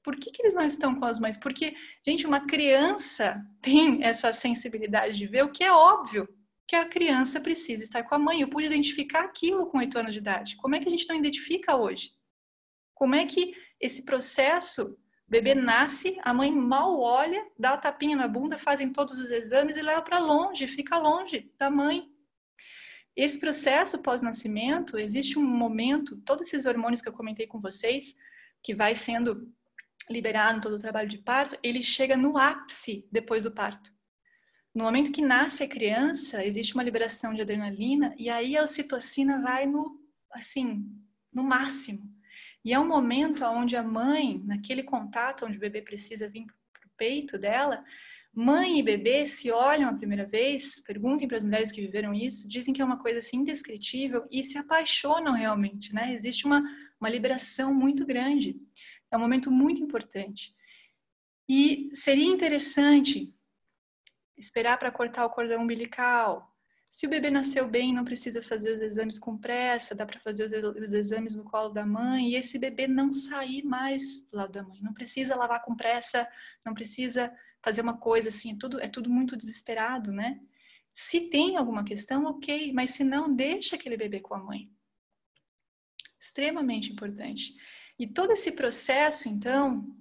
Por 0.04 0.16
que, 0.16 0.32
que 0.32 0.42
eles 0.42 0.54
não 0.54 0.64
estão 0.64 0.96
com 0.96 1.06
as 1.06 1.20
mães? 1.20 1.38
Porque, 1.38 1.76
gente, 2.06 2.28
uma 2.28 2.46
criança 2.46 3.42
tem 3.62 4.04
essa 4.04 4.32
sensibilidade 4.32 5.18
de 5.18 5.26
ver 5.26 5.44
o 5.44 5.52
que 5.52 5.64
é 5.64 5.72
óbvio, 5.72 6.28
que 6.70 6.76
a 6.76 6.88
criança 6.88 7.42
precisa 7.42 7.82
estar 7.82 8.04
com 8.04 8.14
a 8.14 8.20
mãe. 8.20 8.42
Eu 8.42 8.48
pude 8.48 8.68
identificar 8.68 9.22
aquilo 9.22 9.66
com 9.66 9.80
oito 9.80 9.98
anos 9.98 10.14
de 10.14 10.20
idade. 10.20 10.56
Como 10.58 10.76
é 10.76 10.80
que 10.80 10.88
a 10.88 10.92
gente 10.92 11.10
não 11.10 11.16
identifica 11.16 11.76
hoje? 11.76 12.12
Como 12.94 13.16
é 13.16 13.26
que 13.26 13.56
esse 13.82 14.06
processo, 14.06 14.84
o 14.84 14.98
bebê 15.28 15.56
nasce, 15.56 16.16
a 16.22 16.32
mãe 16.32 16.52
mal 16.52 17.00
olha, 17.00 17.44
dá 17.58 17.72
a 17.72 17.78
tapinha 17.78 18.16
na 18.16 18.28
bunda, 18.28 18.60
fazem 18.60 18.94
todos 18.94 19.18
os 19.20 19.32
exames 19.32 19.78
e 19.78 19.82
leva 19.82 20.04
para 20.04 20.20
longe, 20.20 20.68
fica 20.68 20.96
longe 21.00 21.52
da 21.58 21.72
mãe. 21.72 22.08
Esse 23.16 23.40
processo 23.40 24.04
pós-nascimento, 24.04 25.00
existe 25.00 25.40
um 25.40 25.44
momento, 25.44 26.18
todos 26.18 26.48
esses 26.48 26.68
hormônios 26.68 27.02
que 27.02 27.10
eu 27.10 27.14
comentei 27.14 27.48
com 27.48 27.60
vocês, 27.60 28.16
que 28.62 28.76
vai 28.76 28.94
sendo 28.94 29.52
liberado 30.08 30.60
em 30.60 30.62
todo 30.62 30.76
o 30.76 30.80
trabalho 30.80 31.10
de 31.10 31.18
parto, 31.18 31.58
ele 31.64 31.82
chega 31.82 32.16
no 32.16 32.38
ápice 32.38 33.08
depois 33.12 33.42
do 33.42 33.52
parto. 33.52 33.92
No 34.80 34.86
momento 34.86 35.12
que 35.12 35.22
nasce 35.22 35.62
a 35.62 35.68
criança, 35.68 36.46
existe 36.46 36.74
uma 36.74 36.84
liberação 36.84 37.34
de 37.34 37.42
adrenalina 37.42 38.16
e 38.18 38.30
aí 38.30 38.56
a 38.56 38.64
ocitocina 38.64 39.42
vai 39.42 39.66
no, 39.66 40.00
assim, 40.32 40.90
no 41.34 41.44
máximo. 41.44 42.10
E 42.64 42.72
é 42.72 42.80
um 42.80 42.88
momento 42.88 43.44
onde 43.44 43.76
a 43.76 43.84
mãe, 43.84 44.42
naquele 44.46 44.82
contato 44.82 45.46
onde 45.46 45.58
o 45.58 45.60
bebê 45.60 45.82
precisa 45.82 46.30
vir 46.30 46.46
para 46.46 46.88
o 46.88 46.92
peito 46.96 47.38
dela, 47.38 47.84
mãe 48.34 48.80
e 48.80 48.82
bebê 48.82 49.26
se 49.26 49.52
olham 49.52 49.90
a 49.90 49.94
primeira 49.94 50.26
vez, 50.26 50.82
perguntem 50.88 51.28
para 51.28 51.36
as 51.36 51.44
mulheres 51.44 51.74
que 51.74 51.82
viveram 51.82 52.14
isso, 52.14 52.48
dizem 52.48 52.74
que 52.74 52.82
é 52.82 52.86
uma 52.86 53.00
coisa 53.00 53.20
assim 53.20 53.40
indescritível 53.40 54.26
e 54.32 54.42
se 54.44 54.58
apaixonam 54.58 55.34
realmente, 55.34 55.94
né? 55.94 56.14
Existe 56.14 56.46
uma, 56.46 56.64
uma 57.02 57.10
liberação 57.10 57.74
muito 57.74 58.06
grande. 58.06 58.56
É 59.12 59.18
um 59.18 59.20
momento 59.20 59.52
muito 59.52 59.84
importante. 59.84 60.56
E 61.50 61.90
seria 61.94 62.32
interessante 62.32 63.38
esperar 64.40 64.80
para 64.80 64.92
cortar 64.92 65.26
o 65.26 65.30
cordão 65.30 65.62
umbilical. 65.62 66.50
Se 66.90 67.06
o 67.06 67.10
bebê 67.10 67.30
nasceu 67.30 67.68
bem, 67.68 67.94
não 67.94 68.04
precisa 68.04 68.42
fazer 68.42 68.74
os 68.74 68.82
exames 68.82 69.20
com 69.20 69.38
pressa, 69.38 69.94
dá 69.94 70.06
para 70.06 70.20
fazer 70.20 70.66
os, 70.66 70.92
exames 70.94 71.36
no 71.36 71.44
colo 71.44 71.70
da 71.70 71.86
mãe 71.86 72.30
e 72.30 72.36
esse 72.36 72.58
bebê 72.58 72.88
não 72.88 73.12
sair 73.12 73.64
mais 73.64 74.28
do 74.30 74.38
lado 74.38 74.52
da 74.52 74.64
mãe. 74.64 74.82
Não 74.82 74.94
precisa 74.94 75.36
lavar 75.36 75.64
com 75.64 75.76
pressa, 75.76 76.28
não 76.66 76.74
precisa 76.74 77.32
fazer 77.62 77.82
uma 77.82 77.98
coisa 77.98 78.30
assim, 78.30 78.54
é 78.54 78.58
tudo, 78.58 78.80
é 78.80 78.88
tudo 78.88 79.10
muito 79.10 79.38
desesperado, 79.38 80.12
né? 80.12 80.40
Se 80.96 81.30
tem 81.30 81.58
alguma 81.58 81.84
questão, 81.84 82.26
ok, 82.26 82.74
mas 82.74 82.92
se 82.92 83.04
não, 83.04 83.34
deixa 83.34 83.76
aquele 83.76 83.96
bebê 83.96 84.20
com 84.20 84.34
a 84.34 84.40
mãe. 84.40 84.72
Extremamente 86.20 86.92
importante. 86.92 87.54
E 88.00 88.08
todo 88.08 88.32
esse 88.32 88.54
processo, 88.54 89.30
então, 89.30 89.96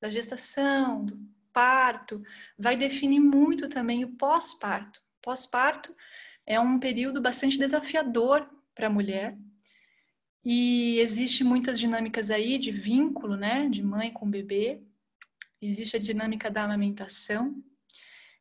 da 0.00 0.10
gestação, 0.10 1.04
do 1.04 1.35
parto, 1.56 2.22
vai 2.58 2.76
definir 2.76 3.18
muito 3.18 3.66
também 3.66 4.04
o 4.04 4.14
pós-parto. 4.14 5.00
Pós-parto 5.22 5.96
é 6.44 6.60
um 6.60 6.78
período 6.78 7.18
bastante 7.18 7.56
desafiador 7.56 8.46
para 8.74 8.88
a 8.88 8.90
mulher. 8.90 9.38
E 10.44 10.98
existe 10.98 11.42
muitas 11.42 11.80
dinâmicas 11.80 12.30
aí 12.30 12.58
de 12.58 12.70
vínculo, 12.70 13.38
né, 13.38 13.70
de 13.70 13.82
mãe 13.82 14.12
com 14.12 14.28
bebê. 14.28 14.82
Existe 15.58 15.96
a 15.96 15.98
dinâmica 15.98 16.50
da 16.50 16.64
amamentação. 16.64 17.64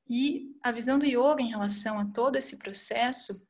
E 0.09 0.53
a 0.61 0.73
visão 0.73 0.99
do 0.99 1.05
yoga 1.05 1.41
em 1.41 1.51
relação 1.51 1.97
a 1.97 2.05
todo 2.05 2.35
esse 2.35 2.59
processo, 2.59 3.47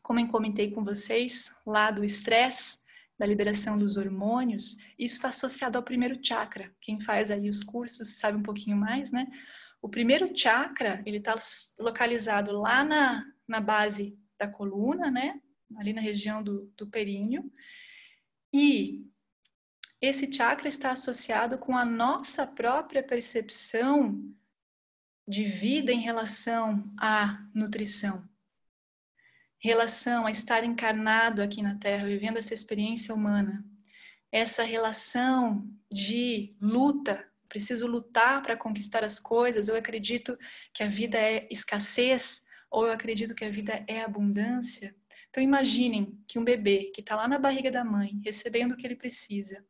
como 0.00 0.20
eu 0.20 0.28
comentei 0.28 0.70
com 0.70 0.84
vocês, 0.84 1.52
lá 1.66 1.90
do 1.90 2.04
estresse, 2.04 2.81
da 3.18 3.26
liberação 3.26 3.78
dos 3.78 3.96
hormônios, 3.96 4.78
isso 4.98 5.16
está 5.16 5.28
associado 5.28 5.76
ao 5.76 5.84
primeiro 5.84 6.18
chakra. 6.24 6.74
Quem 6.80 7.00
faz 7.00 7.30
aí 7.30 7.48
os 7.48 7.62
cursos 7.62 8.18
sabe 8.18 8.38
um 8.38 8.42
pouquinho 8.42 8.76
mais, 8.76 9.10
né? 9.10 9.26
O 9.80 9.88
primeiro 9.88 10.36
chakra, 10.36 11.02
ele 11.04 11.18
está 11.18 11.36
localizado 11.78 12.52
lá 12.52 12.84
na, 12.84 13.24
na 13.46 13.60
base 13.60 14.18
da 14.38 14.48
coluna, 14.48 15.10
né? 15.10 15.40
Ali 15.76 15.92
na 15.92 16.00
região 16.00 16.42
do, 16.42 16.72
do 16.76 16.86
períneo. 16.86 17.50
E 18.52 19.06
esse 20.00 20.32
chakra 20.32 20.68
está 20.68 20.92
associado 20.92 21.58
com 21.58 21.76
a 21.76 21.84
nossa 21.84 22.46
própria 22.46 23.02
percepção 23.02 24.22
de 25.26 25.44
vida 25.44 25.92
em 25.92 26.00
relação 26.00 26.92
à 26.98 27.38
nutrição 27.54 28.28
relação 29.62 30.26
a 30.26 30.30
estar 30.32 30.64
encarnado 30.64 31.40
aqui 31.40 31.62
na 31.62 31.76
Terra, 31.76 32.08
vivendo 32.08 32.36
essa 32.36 32.52
experiência 32.52 33.14
humana, 33.14 33.64
essa 34.32 34.64
relação 34.64 35.64
de 35.90 36.56
luta, 36.60 37.24
preciso 37.48 37.86
lutar 37.86 38.42
para 38.42 38.56
conquistar 38.56 39.04
as 39.04 39.20
coisas, 39.20 39.68
eu 39.68 39.76
acredito 39.76 40.36
que 40.74 40.82
a 40.82 40.88
vida 40.88 41.16
é 41.16 41.46
escassez, 41.48 42.44
ou 42.68 42.86
eu 42.86 42.92
acredito 42.92 43.34
que 43.36 43.44
a 43.44 43.50
vida 43.50 43.84
é 43.86 44.00
abundância. 44.00 44.96
Então 45.30 45.42
imaginem 45.42 46.18
que 46.26 46.40
um 46.40 46.44
bebê 46.44 46.90
que 46.92 47.00
está 47.00 47.14
lá 47.14 47.28
na 47.28 47.38
barriga 47.38 47.70
da 47.70 47.84
mãe, 47.84 48.20
recebendo 48.24 48.72
o 48.72 48.76
que 48.76 48.86
ele 48.86 48.96
precisa, 48.96 49.64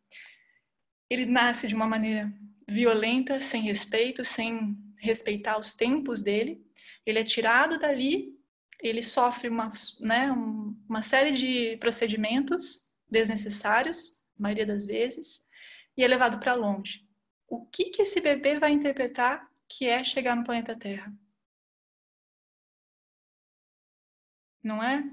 ele 1.10 1.26
nasce 1.26 1.68
de 1.68 1.74
uma 1.74 1.86
maneira 1.86 2.32
violenta, 2.66 3.40
sem 3.40 3.62
respeito, 3.62 4.24
sem 4.24 4.74
respeitar 4.96 5.58
os 5.58 5.74
tempos 5.74 6.22
dele, 6.22 6.64
ele 7.04 7.18
é 7.18 7.24
tirado 7.24 7.78
dali 7.78 8.40
ele 8.82 9.02
sofre 9.02 9.48
uma, 9.48 9.72
né, 10.00 10.30
uma 10.88 11.02
série 11.02 11.32
de 11.32 11.76
procedimentos 11.76 12.92
desnecessários, 13.08 14.22
a 14.38 14.42
maioria 14.42 14.66
das 14.66 14.84
vezes, 14.84 15.46
e 15.96 16.02
é 16.02 16.08
levado 16.08 16.40
para 16.40 16.54
longe. 16.54 17.06
O 17.48 17.64
que, 17.66 17.90
que 17.90 18.02
esse 18.02 18.20
bebê 18.20 18.58
vai 18.58 18.72
interpretar 18.72 19.48
que 19.68 19.86
é 19.86 20.02
chegar 20.02 20.34
no 20.34 20.44
planeta 20.44 20.76
Terra? 20.76 21.12
Não 24.62 24.82
é? 24.82 25.04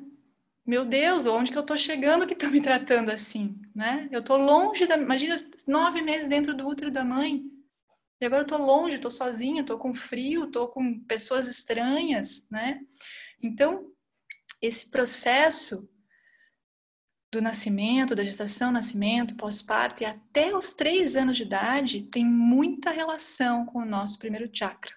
Meu 0.65 0.85
Deus, 0.85 1.25
onde 1.25 1.51
que 1.51 1.57
eu 1.57 1.61
estou 1.61 1.77
chegando 1.77 2.25
que 2.27 2.33
estão 2.33 2.49
me 2.49 2.61
tratando 2.61 3.09
assim, 3.09 3.59
né? 3.75 4.07
Eu 4.11 4.19
estou 4.19 4.37
longe 4.37 4.85
da... 4.85 4.97
Imagina, 4.97 5.43
nove 5.67 6.01
meses 6.01 6.29
dentro 6.29 6.55
do 6.55 6.67
útero 6.67 6.91
da 6.91 7.03
mãe. 7.03 7.43
E 8.21 8.25
agora 8.25 8.41
eu 8.41 8.45
estou 8.45 8.59
longe, 8.59 8.95
estou 8.95 9.11
sozinha, 9.11 9.61
estou 9.61 9.77
com 9.77 9.95
frio, 9.95 10.45
estou 10.45 10.67
com 10.67 10.99
pessoas 11.05 11.47
estranhas, 11.47 12.47
né? 12.51 12.79
Então, 13.41 13.91
esse 14.61 14.89
processo 14.89 15.89
do 17.31 17.41
nascimento, 17.41 18.15
da 18.15 18.23
gestação, 18.23 18.71
nascimento, 18.71 19.35
pós-parto 19.35 20.01
e 20.01 20.05
até 20.05 20.55
os 20.55 20.73
três 20.73 21.15
anos 21.15 21.37
de 21.37 21.43
idade 21.43 22.03
tem 22.03 22.25
muita 22.25 22.91
relação 22.91 23.65
com 23.65 23.79
o 23.79 23.85
nosso 23.85 24.17
primeiro 24.17 24.49
chakra. 24.51 24.93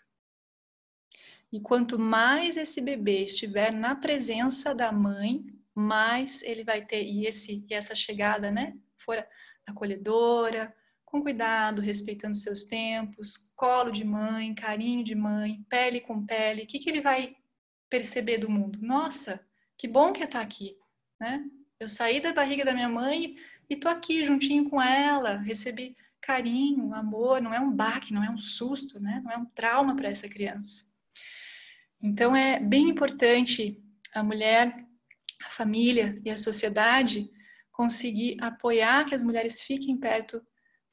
E 1.53 1.61
quanto 1.61 1.99
mais 1.99 2.57
esse 2.57 2.81
bebê 2.81 3.25
estiver 3.25 3.71
na 3.71 3.95
presença 3.95 4.75
da 4.75 4.91
mãe, 4.91 5.45
mais 5.75 6.43
ele 6.43 6.65
vai 6.65 6.85
ter 6.85 7.03
e 7.03 7.27
esse 7.27 7.65
e 7.69 7.75
essa 7.75 7.95
chegada, 7.95 8.51
né, 8.51 8.75
fora 8.97 9.29
acolhedora, 9.67 10.75
com 11.05 11.21
cuidado, 11.21 11.83
respeitando 11.83 12.35
seus 12.35 12.65
tempos, 12.65 13.53
colo 13.55 13.91
de 13.91 14.03
mãe, 14.03 14.55
carinho 14.55 15.05
de 15.05 15.15
mãe, 15.15 15.63
pele 15.69 16.01
com 16.01 16.25
pele, 16.25 16.63
o 16.63 16.67
que 16.67 16.79
que 16.79 16.89
ele 16.89 17.03
vai 17.03 17.37
perceber 17.93 18.39
do 18.39 18.49
mundo? 18.49 18.79
Nossa, 18.81 19.39
que 19.77 19.87
bom 19.87 20.15
que 20.15 20.23
é 20.23 20.25
estar 20.25 20.41
aqui, 20.41 20.79
né? 21.21 21.45
Eu 21.79 21.87
saí 21.87 22.23
da 22.23 22.33
barriga 22.33 22.65
da 22.65 22.73
minha 22.73 22.89
mãe 22.89 23.37
e 23.69 23.77
tô 23.77 23.87
aqui 23.87 24.25
juntinho 24.25 24.71
com 24.71 24.81
ela, 24.81 25.37
recebi 25.37 25.95
carinho, 26.19 26.95
amor, 26.95 27.43
não 27.43 27.53
é 27.53 27.61
um 27.61 27.71
baque, 27.71 28.15
não 28.15 28.25
é 28.25 28.31
um 28.31 28.39
susto, 28.39 28.99
né? 28.99 29.21
Não 29.23 29.31
é 29.31 29.37
um 29.37 29.45
trauma 29.45 29.95
para 29.95 30.09
essa 30.09 30.27
criança. 30.27 30.87
Então 32.03 32.35
é 32.35 32.59
bem 32.59 32.89
importante 32.89 33.79
a 34.15 34.23
mulher, 34.23 34.75
a 35.45 35.51
família 35.51 36.15
e 36.25 36.31
a 36.31 36.39
sociedade 36.39 37.31
conseguir 37.71 38.39
apoiar 38.41 39.05
que 39.05 39.15
as 39.15 39.23
mulheres 39.23 39.61
fiquem 39.61 39.99
perto 39.99 40.43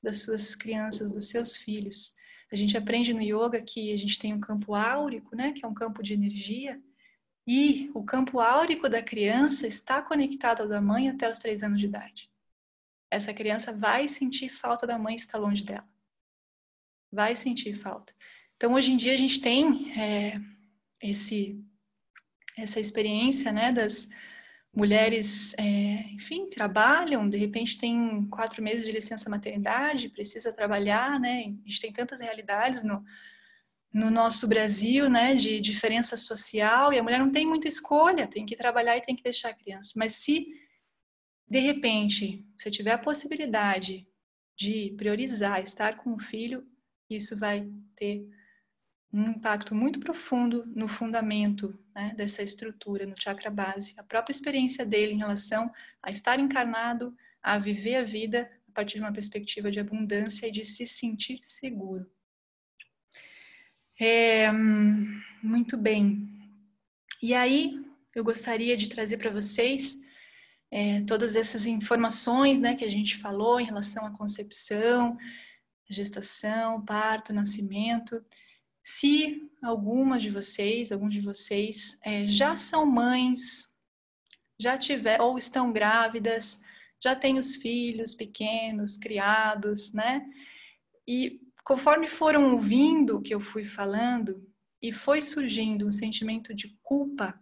das 0.04 0.18
suas 0.24 0.54
crianças, 0.54 1.14
dos 1.14 1.30
seus 1.30 1.56
filhos. 1.56 2.14
A 2.52 2.58
gente 2.58 2.76
aprende 2.76 3.14
no 3.14 3.22
yoga 3.22 3.62
que 3.62 3.94
a 3.94 3.98
gente 3.98 4.20
tem 4.20 4.34
um 4.34 4.42
campo 4.42 4.76
áurico, 4.76 5.34
né, 5.34 5.54
que 5.54 5.64
é 5.64 5.68
um 5.68 5.74
campo 5.74 6.04
de 6.04 6.14
energia, 6.14 6.82
e 7.52 7.90
o 7.96 8.04
campo 8.04 8.40
áurico 8.40 8.88
da 8.88 9.02
criança 9.02 9.66
está 9.66 10.04
conectado 10.04 10.62
ao 10.62 10.70
da 10.70 10.80
mãe 10.80 11.10
até 11.10 11.28
os 11.28 11.40
três 11.40 11.64
anos 11.64 11.80
de 11.80 11.88
idade. 11.88 12.30
Essa 13.10 13.34
criança 13.34 13.74
vai 13.74 14.08
sentir 14.08 14.50
falta 14.50 14.86
da 14.86 15.00
mãe 15.00 15.16
estar 15.16 15.40
longe 15.40 15.64
dela. 15.64 15.90
Vai 17.12 17.36
sentir 17.36 17.74
falta. 17.74 18.14
Então, 18.56 18.76
hoje 18.76 18.92
em 18.92 18.98
dia, 18.98 19.14
a 19.14 19.18
gente 19.18 19.42
tem 19.42 19.92
é, 20.00 20.40
esse, 21.02 21.60
essa 22.56 22.80
experiência 22.80 23.52
né, 23.52 23.72
das 23.72 24.08
mulheres, 24.72 25.58
é, 25.58 26.04
enfim, 26.12 26.52
trabalham, 26.52 27.28
de 27.28 27.38
repente 27.40 27.80
tem 27.80 28.28
quatro 28.28 28.62
meses 28.62 28.86
de 28.86 28.92
licença 28.92 29.28
maternidade, 29.28 30.10
precisa 30.10 30.54
trabalhar, 30.54 31.20
né? 31.20 31.46
A 31.66 31.68
gente 31.68 31.82
tem 31.82 31.92
tantas 31.92 32.22
realidades 32.22 32.84
no, 32.84 33.04
no 33.94 34.12
nosso 34.12 34.48
Brasil, 34.48 35.10
né, 35.10 35.36
de 35.36 35.60
diferença 35.60 36.16
social, 36.16 36.94
e 36.94 37.00
a 37.00 37.04
mulher 37.04 37.20
não 37.20 37.32
tem 37.32 37.46
muita 37.46 37.68
escolha, 37.68 38.28
tem 38.28 38.46
que 38.46 38.56
trabalhar 38.56 38.98
e 38.98 39.02
tem 39.02 39.16
que 39.16 39.24
deixar 39.24 39.50
a 39.50 39.54
criança. 39.54 39.94
Mas 39.98 40.14
se, 40.14 40.48
de 41.48 41.60
repente, 41.60 42.46
você 42.58 42.70
tiver 42.70 42.92
a 42.92 43.00
possibilidade 43.00 44.08
de 44.58 44.94
priorizar 44.98 45.64
estar 45.64 45.98
com 45.98 46.14
o 46.14 46.20
filho, 46.20 46.68
isso 47.10 47.38
vai 47.38 47.68
ter 47.96 48.28
um 49.12 49.32
impacto 49.32 49.74
muito 49.74 50.00
profundo 50.00 50.66
no 50.68 50.88
fundamento 50.88 51.78
né, 51.96 52.14
dessa 52.16 52.44
estrutura, 52.44 53.08
no 53.08 53.20
chakra 53.20 53.50
base. 53.50 53.96
A 53.98 54.04
própria 54.04 54.32
experiência 54.32 54.86
dele 54.86 55.14
em 55.14 55.18
relação 55.18 55.72
a 56.04 56.12
estar 56.12 56.40
encarnado, 56.40 57.16
a 57.42 57.58
viver 57.58 57.96
a 57.96 58.04
vida 58.04 58.52
a 58.68 58.72
partir 58.72 58.96
de 58.96 59.04
uma 59.04 59.14
perspectiva 59.14 59.72
de 59.72 59.80
abundância 59.80 60.48
e 60.48 60.52
de 60.52 60.64
se 60.64 60.86
sentir 60.86 61.40
seguro. 61.42 62.06
É, 64.02 64.50
muito 65.44 65.76
bem. 65.76 66.30
E 67.22 67.34
aí, 67.34 67.78
eu 68.16 68.24
gostaria 68.24 68.78
de 68.78 68.88
trazer 68.88 69.18
para 69.18 69.30
vocês 69.30 70.00
é, 70.72 71.02
todas 71.02 71.36
essas 71.36 71.66
informações 71.66 72.62
né, 72.62 72.76
que 72.76 72.86
a 72.86 72.90
gente 72.90 73.18
falou 73.18 73.60
em 73.60 73.66
relação 73.66 74.06
à 74.06 74.12
concepção, 74.12 75.18
gestação, 75.90 76.86
parto, 76.86 77.34
nascimento. 77.34 78.24
Se 78.86 79.52
algumas 79.62 80.22
de 80.22 80.30
vocês, 80.30 80.94
alguns 80.94 81.14
de 81.14 81.20
vocês 81.20 82.00
é, 82.02 82.26
já 82.26 82.56
são 82.56 82.86
mães, 82.86 83.76
já 84.58 84.78
tiver 84.78 85.20
ou 85.20 85.38
estão 85.38 85.74
grávidas, 85.74 86.62
já 87.04 87.18
têm 87.18 87.38
os 87.38 87.58
filhos 87.58 88.16
pequenos, 88.16 88.96
criados, 88.96 89.94
né? 89.94 90.26
E 91.06 91.49
Conforme 91.70 92.08
foram 92.08 92.54
ouvindo 92.54 93.18
o 93.18 93.22
que 93.22 93.32
eu 93.32 93.40
fui 93.40 93.64
falando 93.64 94.44
e 94.82 94.92
foi 94.92 95.22
surgindo 95.22 95.86
um 95.86 95.92
sentimento 95.92 96.52
de 96.52 96.76
culpa, 96.82 97.40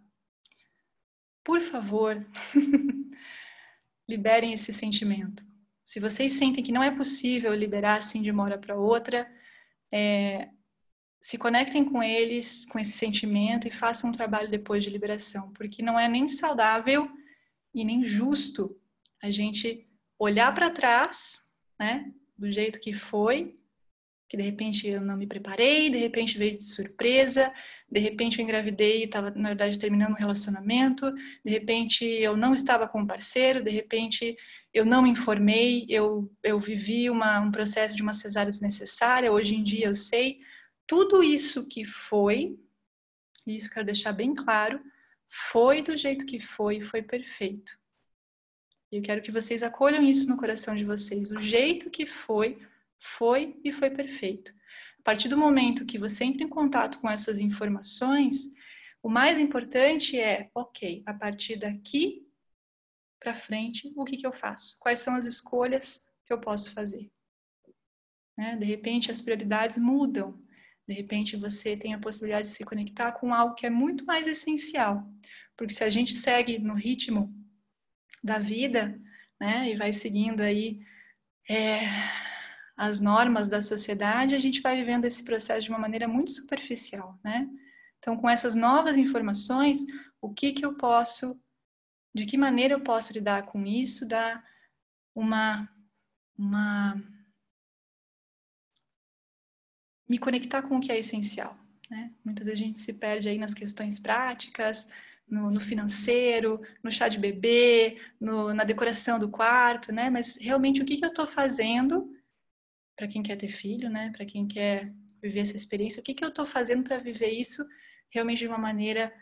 por 1.42 1.62
favor, 1.62 2.22
liberem 4.06 4.52
esse 4.52 4.70
sentimento. 4.70 5.42
Se 5.82 5.98
vocês 5.98 6.34
sentem 6.34 6.62
que 6.62 6.70
não 6.70 6.82
é 6.82 6.94
possível 6.94 7.54
liberar 7.54 8.00
assim 8.00 8.20
de 8.20 8.30
uma 8.30 8.42
hora 8.42 8.58
para 8.58 8.78
outra, 8.78 9.26
é, 9.90 10.50
se 11.22 11.38
conectem 11.38 11.82
com 11.82 12.02
eles, 12.02 12.66
com 12.66 12.78
esse 12.78 12.98
sentimento 12.98 13.66
e 13.66 13.70
façam 13.70 14.10
um 14.10 14.12
trabalho 14.12 14.50
depois 14.50 14.84
de 14.84 14.90
liberação, 14.90 15.50
porque 15.54 15.82
não 15.82 15.98
é 15.98 16.06
nem 16.06 16.28
saudável 16.28 17.10
e 17.74 17.82
nem 17.82 18.04
justo 18.04 18.78
a 19.22 19.30
gente 19.30 19.88
olhar 20.18 20.54
para 20.54 20.68
trás, 20.68 21.50
né, 21.80 22.12
do 22.36 22.52
jeito 22.52 22.78
que 22.78 22.92
foi 22.92 23.57
que 24.28 24.36
de 24.36 24.42
repente 24.42 24.86
eu 24.86 25.00
não 25.00 25.16
me 25.16 25.26
preparei, 25.26 25.90
de 25.90 25.96
repente 25.96 26.36
veio 26.36 26.58
de 26.58 26.64
surpresa, 26.64 27.52
de 27.90 27.98
repente 27.98 28.38
eu 28.38 28.44
engravidei 28.44 29.00
e 29.00 29.04
estava, 29.04 29.30
na 29.30 29.48
verdade, 29.48 29.78
terminando 29.78 30.10
um 30.10 30.18
relacionamento, 30.18 31.10
de 31.42 31.50
repente 31.50 32.04
eu 32.04 32.36
não 32.36 32.54
estava 32.54 32.86
com 32.86 33.00
um 33.00 33.06
parceiro, 33.06 33.64
de 33.64 33.70
repente 33.70 34.36
eu 34.72 34.84
não 34.84 35.02
me 35.02 35.10
informei, 35.10 35.86
eu, 35.88 36.30
eu 36.42 36.60
vivi 36.60 37.08
uma, 37.08 37.40
um 37.40 37.50
processo 37.50 37.96
de 37.96 38.02
uma 38.02 38.12
cesárea 38.12 38.52
desnecessária, 38.52 39.32
hoje 39.32 39.54
em 39.54 39.62
dia 39.62 39.86
eu 39.86 39.94
sei. 39.94 40.40
Tudo 40.86 41.22
isso 41.22 41.66
que 41.66 41.84
foi, 41.86 42.58
e 43.46 43.56
isso 43.56 43.70
quero 43.70 43.86
deixar 43.86 44.12
bem 44.12 44.34
claro, 44.34 44.78
foi 45.50 45.82
do 45.82 45.96
jeito 45.96 46.26
que 46.26 46.38
foi, 46.38 46.82
foi 46.82 47.02
perfeito. 47.02 47.72
E 48.92 48.96
eu 48.96 49.02
quero 49.02 49.22
que 49.22 49.30
vocês 49.30 49.62
acolham 49.62 50.02
isso 50.02 50.28
no 50.28 50.36
coração 50.36 50.74
de 50.74 50.84
vocês. 50.84 51.30
O 51.30 51.40
jeito 51.40 51.90
que 51.90 52.06
foi, 52.06 52.58
foi 53.00 53.58
e 53.64 53.72
foi 53.72 53.90
perfeito. 53.90 54.52
A 55.00 55.02
partir 55.02 55.28
do 55.28 55.36
momento 55.36 55.86
que 55.86 55.98
você 55.98 56.24
entra 56.24 56.42
em 56.42 56.48
contato 56.48 57.00
com 57.00 57.08
essas 57.08 57.38
informações, 57.38 58.52
o 59.02 59.08
mais 59.08 59.38
importante 59.38 60.18
é, 60.18 60.50
ok, 60.54 61.02
a 61.06 61.14
partir 61.14 61.56
daqui 61.56 62.26
para 63.18 63.34
frente, 63.34 63.92
o 63.96 64.04
que, 64.04 64.16
que 64.16 64.26
eu 64.26 64.32
faço? 64.32 64.78
Quais 64.80 64.98
são 65.00 65.14
as 65.14 65.24
escolhas 65.24 66.06
que 66.26 66.32
eu 66.32 66.40
posso 66.40 66.72
fazer? 66.72 67.10
Né? 68.36 68.56
De 68.56 68.64
repente, 68.64 69.10
as 69.10 69.20
prioridades 69.20 69.78
mudam. 69.78 70.40
De 70.86 70.94
repente, 70.94 71.36
você 71.36 71.76
tem 71.76 71.94
a 71.94 71.98
possibilidade 71.98 72.48
de 72.48 72.54
se 72.54 72.64
conectar 72.64 73.12
com 73.12 73.34
algo 73.34 73.54
que 73.54 73.66
é 73.66 73.70
muito 73.70 74.04
mais 74.04 74.26
essencial. 74.26 75.04
Porque 75.56 75.74
se 75.74 75.84
a 75.84 75.90
gente 75.90 76.14
segue 76.14 76.58
no 76.58 76.74
ritmo 76.74 77.34
da 78.22 78.38
vida, 78.38 78.98
né, 79.40 79.70
e 79.70 79.76
vai 79.76 79.92
seguindo 79.92 80.40
aí 80.40 80.80
é, 81.48 81.80
as 82.78 83.00
normas 83.00 83.48
da 83.48 83.60
sociedade, 83.60 84.36
a 84.36 84.38
gente 84.38 84.60
vai 84.60 84.76
vivendo 84.76 85.04
esse 85.04 85.24
processo 85.24 85.62
de 85.62 85.68
uma 85.68 85.80
maneira 85.80 86.06
muito 86.06 86.30
superficial, 86.30 87.18
né? 87.24 87.50
Então, 87.98 88.16
com 88.16 88.30
essas 88.30 88.54
novas 88.54 88.96
informações, 88.96 89.80
o 90.20 90.32
que 90.32 90.52
que 90.52 90.64
eu 90.64 90.74
posso, 90.74 91.42
de 92.14 92.24
que 92.24 92.36
maneira 92.36 92.74
eu 92.74 92.80
posso 92.80 93.12
lidar 93.12 93.46
com 93.46 93.66
isso, 93.66 94.06
dá 94.06 94.40
uma, 95.12 95.68
uma 96.38 97.02
me 100.08 100.16
conectar 100.16 100.62
com 100.62 100.76
o 100.76 100.80
que 100.80 100.92
é 100.92 101.00
essencial, 101.00 101.58
né? 101.90 102.12
Muitas 102.24 102.46
vezes 102.46 102.62
a 102.62 102.64
gente 102.64 102.78
se 102.78 102.92
perde 102.92 103.28
aí 103.28 103.38
nas 103.38 103.54
questões 103.54 103.98
práticas, 103.98 104.88
no, 105.28 105.50
no 105.50 105.58
financeiro, 105.58 106.62
no 106.80 106.92
chá 106.92 107.08
de 107.08 107.18
bebê, 107.18 108.00
no, 108.20 108.54
na 108.54 108.62
decoração 108.62 109.18
do 109.18 109.28
quarto, 109.28 109.90
né? 109.90 110.08
Mas 110.08 110.36
realmente 110.36 110.80
o 110.80 110.84
que, 110.84 110.96
que 110.96 111.04
eu 111.04 111.10
estou 111.10 111.26
fazendo 111.26 112.16
para 112.98 113.06
quem 113.06 113.22
quer 113.22 113.36
ter 113.36 113.52
filho, 113.52 113.88
né? 113.88 114.10
Para 114.14 114.26
quem 114.26 114.48
quer 114.48 114.92
viver 115.22 115.40
essa 115.40 115.56
experiência, 115.56 116.00
o 116.00 116.04
que, 116.04 116.14
que 116.14 116.24
eu 116.24 116.30
estou 116.30 116.44
fazendo 116.44 116.82
para 116.82 116.98
viver 116.98 117.30
isso 117.30 117.64
realmente 118.10 118.40
de 118.40 118.48
uma 118.48 118.58
maneira 118.58 119.12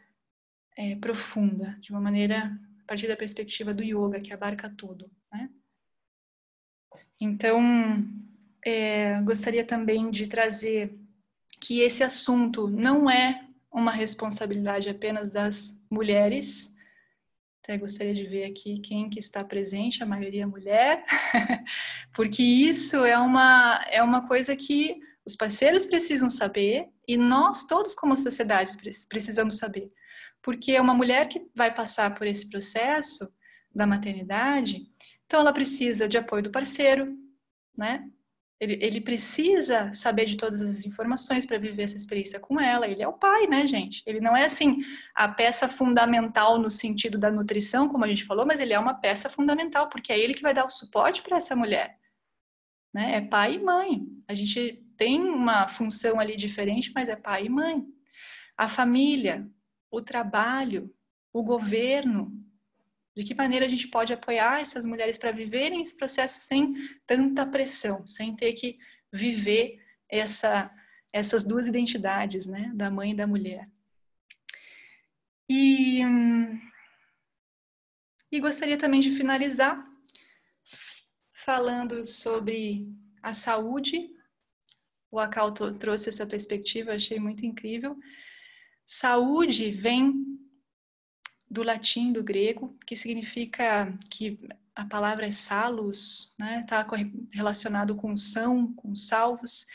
é, 0.76 0.96
profunda, 0.96 1.76
de 1.80 1.90
uma 1.90 2.00
maneira 2.00 2.58
a 2.82 2.86
partir 2.86 3.06
da 3.06 3.16
perspectiva 3.16 3.74
do 3.74 3.82
yoga, 3.82 4.20
que 4.20 4.32
abarca 4.32 4.70
tudo. 4.70 5.10
Né? 5.30 5.50
Então, 7.20 7.60
é, 8.64 9.20
gostaria 9.22 9.64
também 9.64 10.10
de 10.10 10.26
trazer 10.26 10.98
que 11.60 11.80
esse 11.80 12.02
assunto 12.02 12.68
não 12.68 13.10
é 13.10 13.46
uma 13.70 13.92
responsabilidade 13.92 14.88
apenas 14.88 15.30
das 15.30 15.84
mulheres. 15.90 16.75
Até 17.66 17.78
gostaria 17.78 18.14
de 18.14 18.22
ver 18.22 18.44
aqui 18.44 18.78
quem 18.78 19.10
que 19.10 19.18
está 19.18 19.42
presente, 19.42 20.00
a 20.00 20.06
maioria 20.06 20.44
é 20.44 20.46
mulher, 20.46 21.04
porque 22.14 22.40
isso 22.40 23.04
é 23.04 23.18
uma, 23.18 23.84
é 23.90 24.00
uma 24.04 24.28
coisa 24.28 24.54
que 24.54 25.00
os 25.24 25.34
parceiros 25.34 25.84
precisam 25.84 26.30
saber 26.30 26.86
e 27.08 27.16
nós 27.16 27.66
todos 27.66 27.92
como 27.92 28.16
sociedade 28.16 28.70
precisamos 29.08 29.56
saber. 29.56 29.90
Porque 30.40 30.78
uma 30.78 30.94
mulher 30.94 31.26
que 31.26 31.44
vai 31.56 31.74
passar 31.74 32.14
por 32.14 32.24
esse 32.24 32.48
processo 32.48 33.28
da 33.74 33.84
maternidade, 33.84 34.86
então 35.26 35.40
ela 35.40 35.52
precisa 35.52 36.08
de 36.08 36.16
apoio 36.16 36.44
do 36.44 36.52
parceiro, 36.52 37.18
né? 37.76 38.08
Ele, 38.58 38.78
ele 38.80 39.00
precisa 39.02 39.92
saber 39.92 40.24
de 40.24 40.36
todas 40.36 40.62
as 40.62 40.86
informações 40.86 41.44
para 41.44 41.58
viver 41.58 41.82
essa 41.82 41.96
experiência 41.96 42.40
com 42.40 42.58
ela. 42.58 42.88
Ele 42.88 43.02
é 43.02 43.08
o 43.08 43.12
pai, 43.12 43.46
né, 43.46 43.66
gente? 43.66 44.02
Ele 44.06 44.18
não 44.18 44.34
é 44.34 44.46
assim 44.46 44.78
a 45.14 45.28
peça 45.28 45.68
fundamental 45.68 46.58
no 46.58 46.70
sentido 46.70 47.18
da 47.18 47.30
nutrição, 47.30 47.88
como 47.88 48.04
a 48.04 48.08
gente 48.08 48.24
falou, 48.24 48.46
mas 48.46 48.60
ele 48.60 48.72
é 48.72 48.78
uma 48.78 48.94
peça 48.94 49.28
fundamental 49.28 49.88
porque 49.90 50.10
é 50.10 50.18
ele 50.18 50.32
que 50.32 50.42
vai 50.42 50.54
dar 50.54 50.64
o 50.64 50.70
suporte 50.70 51.22
para 51.22 51.36
essa 51.36 51.54
mulher. 51.54 51.98
Né? 52.94 53.16
É 53.16 53.20
pai 53.20 53.56
e 53.56 53.62
mãe. 53.62 54.06
A 54.26 54.34
gente 54.34 54.82
tem 54.96 55.20
uma 55.20 55.68
função 55.68 56.18
ali 56.18 56.34
diferente, 56.34 56.90
mas 56.94 57.10
é 57.10 57.16
pai 57.16 57.44
e 57.44 57.50
mãe. 57.50 57.84
A 58.56 58.68
família, 58.68 59.46
o 59.90 60.00
trabalho, 60.00 60.90
o 61.30 61.42
governo, 61.42 62.32
de 63.16 63.24
que 63.24 63.34
maneira 63.34 63.64
a 63.64 63.68
gente 63.68 63.88
pode 63.88 64.12
apoiar 64.12 64.60
essas 64.60 64.84
mulheres 64.84 65.16
para 65.16 65.32
viverem 65.32 65.80
esse 65.80 65.96
processo 65.96 66.38
sem 66.40 66.74
tanta 67.06 67.46
pressão, 67.46 68.06
sem 68.06 68.36
ter 68.36 68.52
que 68.52 68.78
viver 69.10 69.82
essa, 70.06 70.70
essas 71.10 71.42
duas 71.42 71.66
identidades, 71.66 72.44
né, 72.44 72.70
da 72.74 72.90
mãe 72.90 73.12
e 73.12 73.16
da 73.16 73.26
mulher. 73.26 73.66
E, 75.48 76.02
e 78.30 78.38
gostaria 78.38 78.76
também 78.76 79.00
de 79.00 79.10
finalizar 79.12 79.82
falando 81.32 82.04
sobre 82.04 82.86
a 83.22 83.32
saúde. 83.32 84.10
O 85.10 85.18
Akal 85.18 85.52
trouxe 85.52 86.10
essa 86.10 86.26
perspectiva, 86.26 86.92
achei 86.92 87.18
muito 87.18 87.46
incrível. 87.46 87.96
Saúde 88.84 89.70
vem 89.70 90.36
do 91.50 91.62
latim, 91.62 92.12
do 92.12 92.22
grego, 92.22 92.76
que 92.86 92.96
significa 92.96 93.92
que 94.10 94.36
a 94.74 94.84
palavra 94.84 95.26
é 95.26 95.30
salus, 95.30 96.34
né? 96.38 96.60
Está 96.60 96.86
relacionado 97.32 97.94
com 97.94 98.16
são, 98.16 98.72
com 98.74 98.94
salvos. 98.94 99.66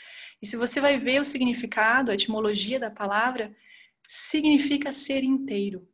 E 0.42 0.46
se 0.46 0.58
você 0.58 0.80
vai 0.80 1.00
ver 1.00 1.22
o 1.22 1.26
significado, 1.26 2.12
a 2.12 2.14
etimologia 2.14 2.80
da 2.80 2.92
palavra, 2.92 3.56
significa 4.08 4.92
ser 4.92 5.24
inteiro. 5.24 5.88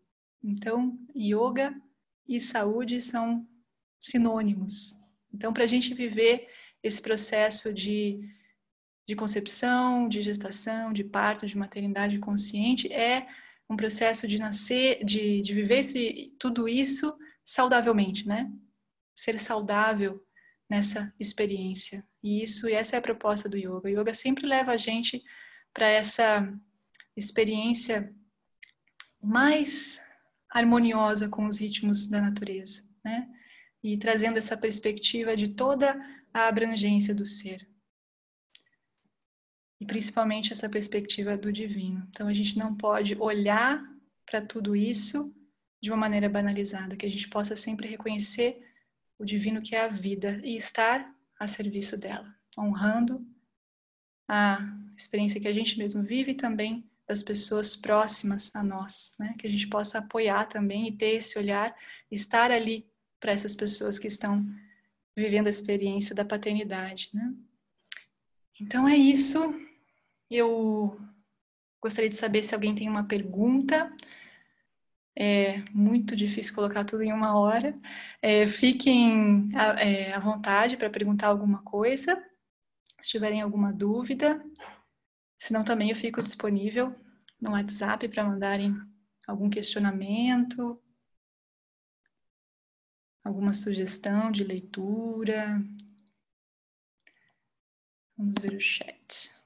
Então, 0.44 0.98
yoga 1.16 1.76
e 2.28 2.40
saúde 2.40 3.02
são 3.02 3.48
sinônimos. 4.00 4.94
Então, 5.34 5.54
para 5.54 5.64
a 5.64 5.68
gente 5.68 5.94
viver 5.94 6.50
esse 6.82 7.02
processo 7.02 7.74
de, 7.74 8.20
de 9.08 9.16
concepção, 9.16 10.08
de 10.10 10.22
gestação, 10.22 10.92
de 10.92 11.04
parto, 11.04 11.46
de 11.46 11.58
maternidade 11.58 12.18
consciente, 12.20 12.92
é 12.92 13.28
um 13.70 13.76
processo 13.76 14.28
de 14.28 14.38
nascer, 14.38 15.04
de, 15.04 15.42
de 15.42 15.54
viver 15.54 15.80
esse, 15.80 16.34
tudo 16.40 16.68
isso 16.68 17.16
saudavelmente, 17.46 18.28
né? 18.28 18.52
Ser 19.16 19.40
saudável 19.40 20.24
nessa 20.70 21.14
experiência. 21.20 22.06
E 22.24 22.44
isso, 22.44 22.70
e 22.70 22.74
essa 22.74 22.96
é 22.96 23.00
a 23.00 23.02
proposta 23.02 23.50
do 23.50 23.58
yoga. 23.58 23.88
O 23.88 23.90
yoga 23.90 24.14
sempre 24.14 24.46
leva 24.46 24.72
a 24.72 24.78
gente 24.78 25.24
para 25.74 25.88
essa 25.88 26.48
experiência 27.16 28.14
mais 29.22 30.02
harmoniosa 30.50 31.28
com 31.28 31.46
os 31.46 31.60
ritmos 31.60 32.08
da 32.08 32.22
natureza, 32.22 32.84
né? 33.04 33.28
E 33.84 33.98
trazendo 33.98 34.38
essa 34.38 34.58
perspectiva 34.58 35.36
de 35.36 35.50
toda 35.50 36.00
a 36.34 36.48
abrangência 36.48 37.14
do 37.14 37.26
ser 37.26 37.67
e 39.80 39.86
principalmente 39.86 40.52
essa 40.54 40.70
perspectiva 40.70 41.38
do 41.38 41.52
divino. 41.52 42.06
Então 42.10 42.28
a 42.28 42.34
gente 42.34 42.58
não 42.58 42.76
pode 42.76 43.16
olhar 43.20 43.84
para 44.26 44.42
tudo 44.42 44.76
isso 44.76 45.34
de 45.82 45.92
uma 45.92 45.98
maneira 45.98 46.28
banalizada, 46.28 46.96
que 46.96 47.06
a 47.06 47.10
gente 47.10 47.30
possa 47.30 47.56
sempre 47.56 47.88
reconhecer 47.88 48.62
o 49.20 49.26
divino 49.26 49.62
que 49.62 49.76
é 49.76 49.82
a 49.82 49.88
vida 49.88 50.42
e 50.44 50.58
estar 50.58 51.14
a 51.40 51.48
serviço 51.48 51.98
dela, 51.98 52.34
honrando 52.58 53.26
a 54.28 54.60
experiência 54.96 55.40
que 55.40 55.48
a 55.48 55.54
gente 55.54 55.78
mesmo 55.78 56.04
vive 56.04 56.32
e 56.32 56.36
também 56.36 56.90
das 57.08 57.24
pessoas 57.24 57.76
próximas 57.76 58.54
a 58.56 58.62
nós, 58.62 59.16
né? 59.18 59.34
Que 59.38 59.48
a 59.48 59.50
gente 59.50 59.68
possa 59.68 60.00
apoiar 60.00 60.46
também 60.46 60.88
e 60.88 60.92
ter 60.92 61.16
esse 61.16 61.40
olhar, 61.40 61.74
estar 62.12 62.52
ali 62.52 62.86
para 63.20 63.32
essas 63.32 63.56
pessoas 63.56 63.98
que 63.98 64.08
estão 64.08 64.46
vivendo 65.16 65.48
a 65.48 65.52
experiência 65.52 66.14
da 66.14 66.26
paternidade, 66.26 67.10
né? 67.14 67.34
Então 68.60 68.88
é 68.88 68.98
isso. 68.98 69.40
Eu 70.30 71.00
gostaria 71.82 72.10
de 72.10 72.18
saber 72.18 72.44
se 72.44 72.54
alguém 72.54 72.76
tem 72.76 72.90
uma 72.90 73.08
pergunta. 73.08 73.92
É 75.16 75.60
muito 75.74 76.16
difícil 76.16 76.54
colocar 76.54 76.86
tudo 76.86 77.04
em 77.04 77.12
uma 77.12 77.38
hora. 77.38 77.78
É, 78.22 78.46
fiquem 78.46 79.50
à, 79.56 79.82
é, 79.82 80.14
à 80.14 80.20
vontade 80.20 80.78
para 80.78 80.90
perguntar 80.90 81.28
alguma 81.28 81.64
coisa, 81.64 82.24
se 83.02 83.10
tiverem 83.10 83.42
alguma 83.42 83.74
dúvida. 83.74 84.44
Senão 85.40 85.64
também 85.64 85.90
eu 85.90 85.96
fico 85.96 86.22
disponível 86.22 86.96
no 87.42 87.52
WhatsApp 87.52 88.08
para 88.10 88.24
mandarem 88.24 88.76
algum 89.28 89.50
questionamento, 89.50 90.82
alguma 93.24 93.54
sugestão 93.54 94.32
de 94.32 94.44
leitura. 94.44 95.62
Vamos 98.18 98.36
ver 98.42 98.56
o 98.56 98.60
chat. 98.60 99.37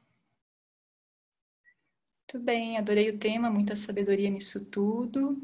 Muito 2.34 2.46
bem, 2.46 2.78
adorei 2.78 3.10
o 3.10 3.18
tema, 3.20 3.50
muita 3.50 3.76
sabedoria 3.76 4.30
nisso 4.30 4.66
tudo. 4.72 5.38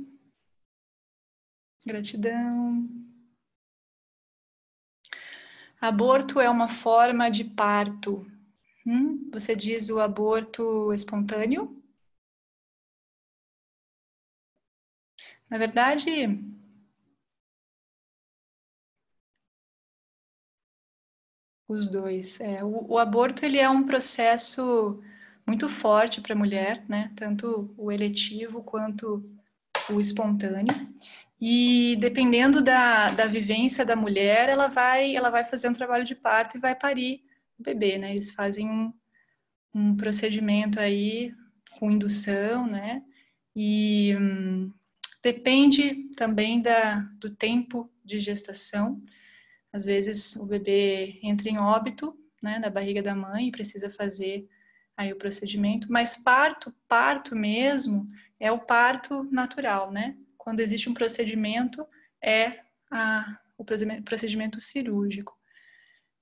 Gratidão. 1.83 2.87
Aborto 5.81 6.39
é 6.39 6.47
uma 6.49 6.69
forma 6.69 7.29
de 7.31 7.43
parto. 7.43 8.25
Hum? 8.85 9.29
Você 9.33 9.55
diz 9.55 9.89
o 9.89 9.99
aborto 9.99 10.93
espontâneo? 10.93 11.75
Na 15.49 15.57
verdade, 15.57 16.09
os 21.67 21.87
dois. 21.87 22.39
É, 22.41 22.63
o, 22.63 22.85
o 22.93 22.97
aborto 22.97 23.45
ele 23.45 23.57
é 23.57 23.69
um 23.69 23.85
processo 23.85 25.01
muito 25.47 25.69
forte 25.69 26.19
para 26.19 26.33
a 26.33 26.37
mulher, 26.37 26.83
né? 26.89 27.11
Tanto 27.15 27.73
o 27.77 27.89
eletivo 27.89 28.61
quanto 28.61 29.23
o 29.89 30.01
espontâneo. 30.01 30.75
E 31.39 31.95
dependendo 32.01 32.61
da, 32.61 33.11
da 33.11 33.27
vivência 33.27 33.85
da 33.85 33.95
mulher, 33.95 34.49
ela 34.49 34.67
vai, 34.67 35.15
ela 35.15 35.29
vai 35.29 35.45
fazer 35.45 35.69
um 35.69 35.73
trabalho 35.73 36.03
de 36.03 36.15
parto 36.15 36.57
e 36.57 36.59
vai 36.59 36.75
parir 36.75 37.23
o 37.57 37.63
bebê, 37.63 37.97
né? 37.97 38.11
Eles 38.11 38.31
fazem 38.31 38.69
um, 38.69 38.93
um 39.73 39.95
procedimento 39.95 40.79
aí 40.79 41.33
com 41.71 41.89
indução, 41.89 42.67
né? 42.67 43.03
E 43.55 44.15
hum, 44.19 44.73
depende 45.23 46.09
também 46.15 46.61
da, 46.61 46.99
do 47.19 47.29
tempo 47.29 47.89
de 48.03 48.19
gestação. 48.19 49.01
Às 49.71 49.85
vezes 49.85 50.35
o 50.35 50.47
bebê 50.47 51.19
entra 51.23 51.49
em 51.49 51.57
óbito, 51.57 52.17
né, 52.41 52.59
na 52.59 52.69
barriga 52.69 53.01
da 53.01 53.15
mãe 53.15 53.47
e 53.47 53.51
precisa 53.51 53.89
fazer 53.89 54.47
aí 54.97 55.13
o 55.13 55.17
procedimento, 55.17 55.91
mas 55.91 56.17
parto, 56.17 56.73
parto 56.87 57.35
mesmo, 57.35 58.09
é 58.39 58.51
o 58.51 58.59
parto 58.59 59.23
natural, 59.31 59.91
né? 59.91 60.17
Quando 60.35 60.59
existe 60.59 60.89
um 60.89 60.93
procedimento, 60.93 61.85
é 62.21 62.61
a, 62.89 63.39
o 63.57 63.63
procedimento 63.63 64.59
cirúrgico. 64.59 65.37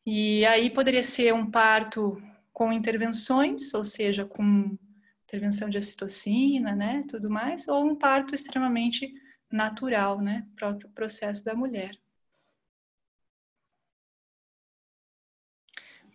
E 0.06 0.46
aí 0.46 0.70
poderia 0.70 1.04
ser 1.04 1.34
um 1.34 1.50
parto 1.50 2.22
com 2.52 2.72
intervenções, 2.72 3.74
ou 3.74 3.84
seja, 3.84 4.26
com 4.26 4.78
intervenção 5.24 5.70
de 5.70 5.78
ocitocina, 5.78 6.76
né, 6.76 7.04
tudo 7.10 7.30
mais, 7.30 7.68
ou 7.68 7.84
um 7.84 7.96
parto 7.96 8.36
extremamente 8.36 9.14
natural, 9.52 10.22
né, 10.22 10.48
próprio 10.56 10.90
processo 10.90 11.44
da 11.44 11.56
mulher. 11.56 11.98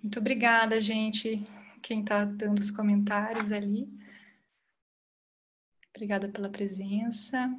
Muito 0.02 0.18
obrigada, 0.18 0.80
gente 0.80 1.46
quem 1.82 2.00
está 2.00 2.24
dando 2.24 2.60
os 2.60 2.70
comentários 2.70 3.50
ali. 3.52 3.88
Obrigada 5.94 6.28
pela 6.28 6.48
presença. 6.48 7.50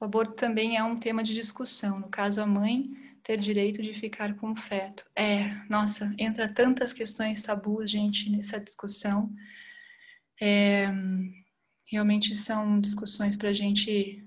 O 0.00 0.04
aborto 0.04 0.34
também 0.34 0.76
é 0.76 0.84
um 0.84 0.98
tema 0.98 1.24
de 1.24 1.34
discussão. 1.34 1.98
No 2.00 2.08
caso, 2.08 2.40
a 2.40 2.46
mãe 2.46 2.94
ter 3.22 3.38
direito 3.38 3.82
de 3.82 3.92
ficar 3.94 4.34
com 4.36 4.52
o 4.52 4.56
feto. 4.56 5.04
É, 5.14 5.54
nossa, 5.68 6.14
entra 6.16 6.48
tantas 6.52 6.92
questões 6.92 7.42
tabus, 7.42 7.90
gente, 7.90 8.30
nessa 8.30 8.60
discussão. 8.60 9.34
É, 10.40 10.88
realmente 11.84 12.34
são 12.36 12.80
discussões 12.80 13.36
para 13.36 13.48
a 13.48 13.52
gente 13.52 14.24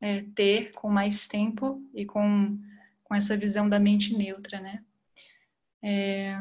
é, 0.00 0.22
ter 0.34 0.72
com 0.72 0.88
mais 0.88 1.28
tempo 1.28 1.86
e 1.94 2.06
com, 2.06 2.58
com 3.04 3.14
essa 3.14 3.36
visão 3.36 3.68
da 3.68 3.78
mente 3.78 4.16
neutra, 4.16 4.60
né? 4.60 4.82
É, 5.82 6.36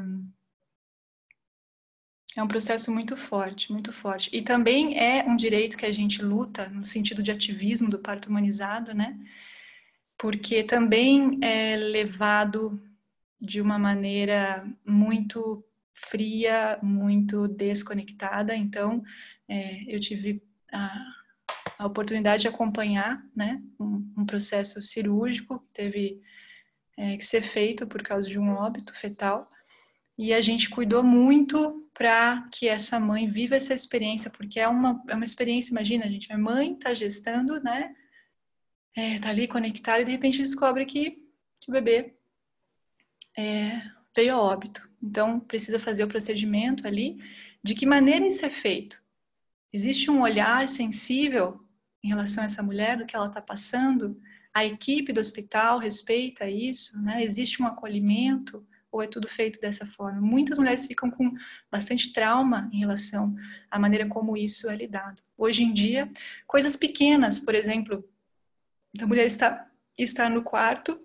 é 2.35 2.43
um 2.43 2.47
processo 2.47 2.91
muito 2.91 3.17
forte, 3.17 3.71
muito 3.71 3.91
forte. 3.91 4.29
E 4.35 4.41
também 4.41 4.97
é 4.97 5.23
um 5.23 5.35
direito 5.35 5.77
que 5.77 5.85
a 5.85 5.91
gente 5.91 6.21
luta 6.21 6.69
no 6.69 6.85
sentido 6.85 7.23
de 7.23 7.31
ativismo 7.31 7.89
do 7.89 7.99
parto 7.99 8.29
humanizado, 8.29 8.93
né? 8.93 9.17
Porque 10.17 10.63
também 10.63 11.39
é 11.41 11.75
levado 11.75 12.81
de 13.39 13.61
uma 13.61 13.79
maneira 13.79 14.67
muito 14.85 15.63
fria, 16.07 16.79
muito 16.81 17.47
desconectada. 17.47 18.55
Então, 18.55 19.03
é, 19.47 19.83
eu 19.93 19.99
tive 19.99 20.41
a, 20.71 20.91
a, 21.77 21.85
oportunidade 21.85 22.43
de 22.43 22.47
acompanhar, 22.47 23.23
né, 23.35 23.61
um, 23.79 24.13
um 24.17 24.25
processo 24.25 24.81
cirúrgico 24.81 25.65
teve 25.73 26.21
é, 26.99 27.15
que 27.15 27.25
ser 27.25 27.41
feito 27.41 27.87
por 27.87 28.03
causa 28.03 28.27
de 28.27 28.37
um 28.37 28.51
óbito 28.51 28.93
fetal. 28.93 29.49
E 30.17 30.33
a 30.33 30.41
gente 30.41 30.69
cuidou 30.69 31.01
muito 31.01 31.89
para 31.93 32.45
que 32.51 32.67
essa 32.67 32.99
mãe 32.99 33.31
viva 33.31 33.55
essa 33.55 33.73
experiência, 33.73 34.29
porque 34.29 34.59
é 34.59 34.67
uma, 34.67 35.01
é 35.07 35.15
uma 35.15 35.23
experiência, 35.23 35.71
imagina, 35.71 36.11
gente, 36.11 36.31
a 36.31 36.37
mãe 36.37 36.73
está 36.73 36.93
gestando, 36.93 37.57
né? 37.61 37.95
É, 38.93 39.17
tá 39.17 39.29
ali 39.29 39.47
conectada 39.47 40.01
e 40.01 40.05
de 40.05 40.11
repente 40.11 40.41
descobre 40.41 40.85
que, 40.85 41.25
que 41.61 41.69
o 41.69 41.71
bebê 41.71 42.15
é, 43.37 43.81
veio 44.13 44.33
a 44.33 44.41
óbito. 44.41 44.89
Então, 45.01 45.39
precisa 45.39 45.79
fazer 45.79 46.03
o 46.03 46.09
procedimento 46.09 46.85
ali. 46.85 47.17
De 47.63 47.73
que 47.73 47.85
maneira 47.85 48.27
isso 48.27 48.45
é 48.45 48.49
feito? 48.49 49.01
Existe 49.71 50.11
um 50.11 50.21
olhar 50.21 50.67
sensível 50.67 51.65
em 52.03 52.09
relação 52.09 52.43
a 52.43 52.47
essa 52.47 52.61
mulher, 52.61 52.97
do 52.97 53.05
que 53.05 53.15
ela 53.15 53.27
está 53.27 53.41
passando? 53.41 54.19
A 54.53 54.65
equipe 54.65 55.13
do 55.13 55.19
hospital 55.19 55.79
respeita 55.79 56.49
isso, 56.49 57.01
né? 57.03 57.23
Existe 57.23 57.61
um 57.61 57.67
acolhimento? 57.67 58.65
ou 58.91 59.01
é 59.01 59.07
tudo 59.07 59.27
feito 59.27 59.59
dessa 59.59 59.85
forma? 59.85 60.19
Muitas 60.19 60.57
mulheres 60.57 60.85
ficam 60.85 61.09
com 61.11 61.33
bastante 61.71 62.11
trauma 62.11 62.69
em 62.73 62.79
relação 62.79 63.35
à 63.69 63.77
maneira 63.77 64.07
como 64.07 64.35
isso 64.35 64.69
é 64.69 64.75
lidado. 64.75 65.21
Hoje 65.37 65.63
em 65.63 65.73
dia, 65.73 66.11
coisas 66.47 66.75
pequenas, 66.75 67.39
por 67.39 67.53
exemplo, 67.53 68.03
a 68.99 69.05
mulher 69.05 69.27
está, 69.27 69.69
está 69.97 70.29
no 70.29 70.41
quarto, 70.41 70.99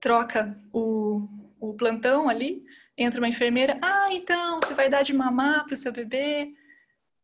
troca 0.00 0.56
o, 0.72 1.28
o 1.60 1.74
plantão 1.74 2.28
ali, 2.28 2.64
entra 2.96 3.20
uma 3.20 3.28
enfermeira, 3.28 3.78
ah, 3.82 4.08
então, 4.12 4.60
você 4.60 4.74
vai 4.74 4.88
dar 4.88 5.02
de 5.02 5.12
mamar 5.12 5.64
para 5.64 5.74
o 5.74 5.76
seu 5.76 5.92
bebê? 5.92 6.54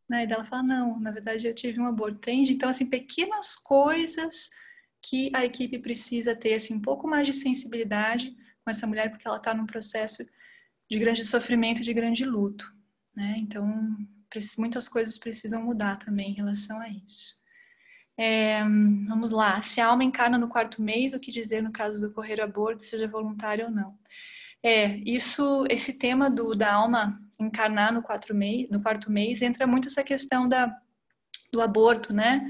Né? 0.09 0.25
E 0.25 0.33
ela 0.33 0.45
fala, 0.45 0.63
não, 0.63 0.99
na 0.99 1.11
verdade 1.11 1.47
eu 1.47 1.55
tive 1.55 1.81
um 1.81 1.87
aborto, 1.87 2.17
entende? 2.17 2.53
Então, 2.53 2.69
assim, 2.69 2.89
pequenas 2.89 3.55
coisas 3.55 4.51
que 5.03 5.31
a 5.35 5.45
equipe 5.45 5.79
precisa 5.79 6.35
ter, 6.35 6.55
assim, 6.55 6.75
um 6.75 6.81
pouco 6.81 7.07
mais 7.07 7.27
de 7.27 7.33
sensibilidade 7.33 8.35
com 8.65 8.71
essa 8.71 8.87
mulher 8.87 9.11
porque 9.11 9.27
ela 9.27 9.37
está 9.37 9.55
num 9.55 9.67
processo 9.67 10.25
de 10.91 10.99
grande 10.99 11.25
sofrimento, 11.25 11.83
de 11.83 11.93
grande 11.93 12.25
luto, 12.25 12.73
né? 13.15 13.37
Então, 13.39 13.67
muitas 14.57 14.89
coisas 14.89 15.19
precisam 15.19 15.63
mudar 15.63 15.99
também 15.99 16.31
em 16.31 16.35
relação 16.35 16.81
a 16.81 16.89
isso. 16.89 17.39
É, 18.17 18.63
vamos 18.63 19.31
lá. 19.31 19.63
Se 19.63 19.81
a 19.81 19.87
alma 19.87 20.03
encarna 20.03 20.37
no 20.37 20.49
quarto 20.49 20.83
mês, 20.83 21.15
o 21.15 21.21
que 21.21 21.31
dizer 21.31 21.63
no 21.63 21.71
caso 21.71 22.01
do 22.01 22.13
correr 22.13 22.41
aborto, 22.41 22.83
seja 22.83 23.07
voluntário 23.07 23.67
ou 23.67 23.71
não? 23.71 23.97
É, 24.63 24.97
isso, 24.99 25.65
esse 25.71 25.93
tema 25.93 26.29
do, 26.29 26.55
da 26.55 26.75
alma 26.75 27.21
encarnar 27.39 27.93
no, 27.93 28.03
quarto 28.03 28.35
mês, 28.35 28.69
no 28.71 28.83
quarto 28.83 29.11
mês 29.11 29.41
entra 29.41 29.67
muito 29.67 29.87
essa 29.87 30.03
questão 30.03 30.49
da, 30.49 30.77
do 31.53 31.61
aborto, 31.61 32.13
né? 32.13 32.41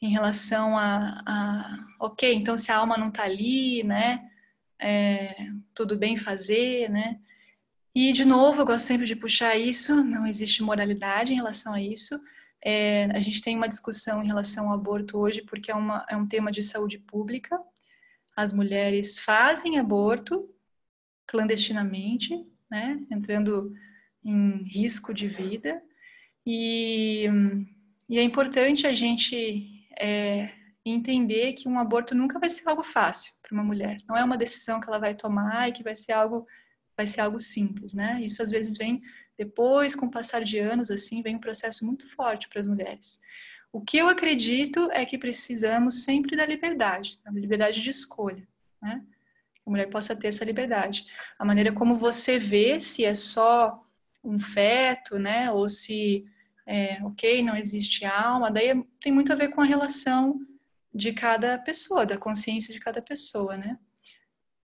Em 0.00 0.10
relação 0.10 0.78
a, 0.78 1.22
a, 1.26 1.86
ok, 2.00 2.32
então 2.34 2.56
se 2.56 2.70
a 2.70 2.76
alma 2.76 2.96
não 2.96 3.08
está 3.08 3.24
ali, 3.24 3.82
né? 3.82 4.28
é, 4.80 5.50
tudo 5.74 5.96
bem 5.96 6.16
fazer, 6.16 6.88
né? 6.88 7.18
E, 7.94 8.12
de 8.12 8.24
novo, 8.24 8.60
eu 8.60 8.66
gosto 8.66 8.86
sempre 8.86 9.06
de 9.06 9.16
puxar 9.16 9.56
isso, 9.56 10.04
não 10.04 10.26
existe 10.26 10.62
moralidade 10.62 11.32
em 11.32 11.36
relação 11.36 11.74
a 11.74 11.82
isso. 11.82 12.20
É, 12.64 13.06
a 13.06 13.20
gente 13.20 13.42
tem 13.42 13.56
uma 13.56 13.68
discussão 13.68 14.22
em 14.22 14.26
relação 14.26 14.68
ao 14.68 14.74
aborto 14.74 15.18
hoje, 15.18 15.42
porque 15.42 15.70
é, 15.70 15.74
uma, 15.74 16.06
é 16.08 16.16
um 16.16 16.26
tema 16.26 16.52
de 16.52 16.62
saúde 16.62 16.98
pública. 16.98 17.58
As 18.36 18.52
mulheres 18.52 19.18
fazem 19.18 19.78
aborto 19.78 20.48
clandestinamente, 21.26 22.34
né? 22.70 23.00
Entrando 23.10 23.72
em 24.24 24.62
risco 24.64 25.12
de 25.12 25.26
vida. 25.28 25.82
E, 26.46 27.26
e 28.08 28.18
é 28.18 28.22
importante 28.22 28.86
a 28.86 28.94
gente 28.94 29.77
é, 29.98 30.50
entender 30.84 31.52
que 31.54 31.68
um 31.68 31.78
aborto 31.78 32.14
nunca 32.14 32.38
vai 32.38 32.48
ser 32.48 32.68
algo 32.68 32.82
fácil 32.82 33.32
para 33.42 33.52
uma 33.52 33.64
mulher. 33.64 33.98
Não 34.08 34.16
é 34.16 34.24
uma 34.24 34.36
decisão 34.36 34.80
que 34.80 34.88
ela 34.88 34.98
vai 34.98 35.14
tomar 35.14 35.68
e 35.68 35.72
que 35.72 35.82
vai 35.82 35.96
ser 35.96 36.12
algo 36.12 36.46
vai 36.96 37.06
ser 37.06 37.20
algo 37.20 37.38
simples, 37.38 37.94
né? 37.94 38.20
Isso 38.22 38.42
às 38.42 38.50
vezes 38.50 38.76
vem 38.76 39.00
depois, 39.38 39.94
com 39.94 40.06
o 40.06 40.10
passar 40.10 40.42
de 40.42 40.58
anos, 40.58 40.90
assim, 40.90 41.22
vem 41.22 41.36
um 41.36 41.40
processo 41.40 41.86
muito 41.86 42.04
forte 42.08 42.48
para 42.48 42.58
as 42.58 42.66
mulheres. 42.66 43.20
O 43.72 43.80
que 43.80 43.96
eu 43.96 44.08
acredito 44.08 44.90
é 44.90 45.06
que 45.06 45.16
precisamos 45.16 46.02
sempre 46.02 46.36
da 46.36 46.44
liberdade, 46.44 47.20
da 47.24 47.30
liberdade 47.30 47.80
de 47.80 47.88
escolha, 47.88 48.46
né? 48.82 49.04
Que 49.54 49.62
a 49.64 49.70
mulher 49.70 49.88
possa 49.90 50.16
ter 50.16 50.28
essa 50.28 50.44
liberdade. 50.44 51.06
A 51.38 51.44
maneira 51.44 51.72
como 51.72 51.94
você 51.94 52.36
vê 52.36 52.80
se 52.80 53.04
é 53.04 53.14
só 53.14 53.80
um 54.24 54.40
feto, 54.40 55.20
né? 55.20 55.52
Ou 55.52 55.68
se, 55.68 56.26
é, 56.68 57.02
ok, 57.02 57.42
não 57.42 57.56
existe 57.56 58.04
alma, 58.04 58.50
daí 58.50 58.84
tem 59.00 59.10
muito 59.10 59.32
a 59.32 59.34
ver 59.34 59.48
com 59.48 59.62
a 59.62 59.64
relação 59.64 60.38
de 60.92 61.14
cada 61.14 61.58
pessoa, 61.58 62.04
da 62.04 62.18
consciência 62.18 62.74
de 62.74 62.78
cada 62.78 63.00
pessoa, 63.00 63.56
né? 63.56 63.78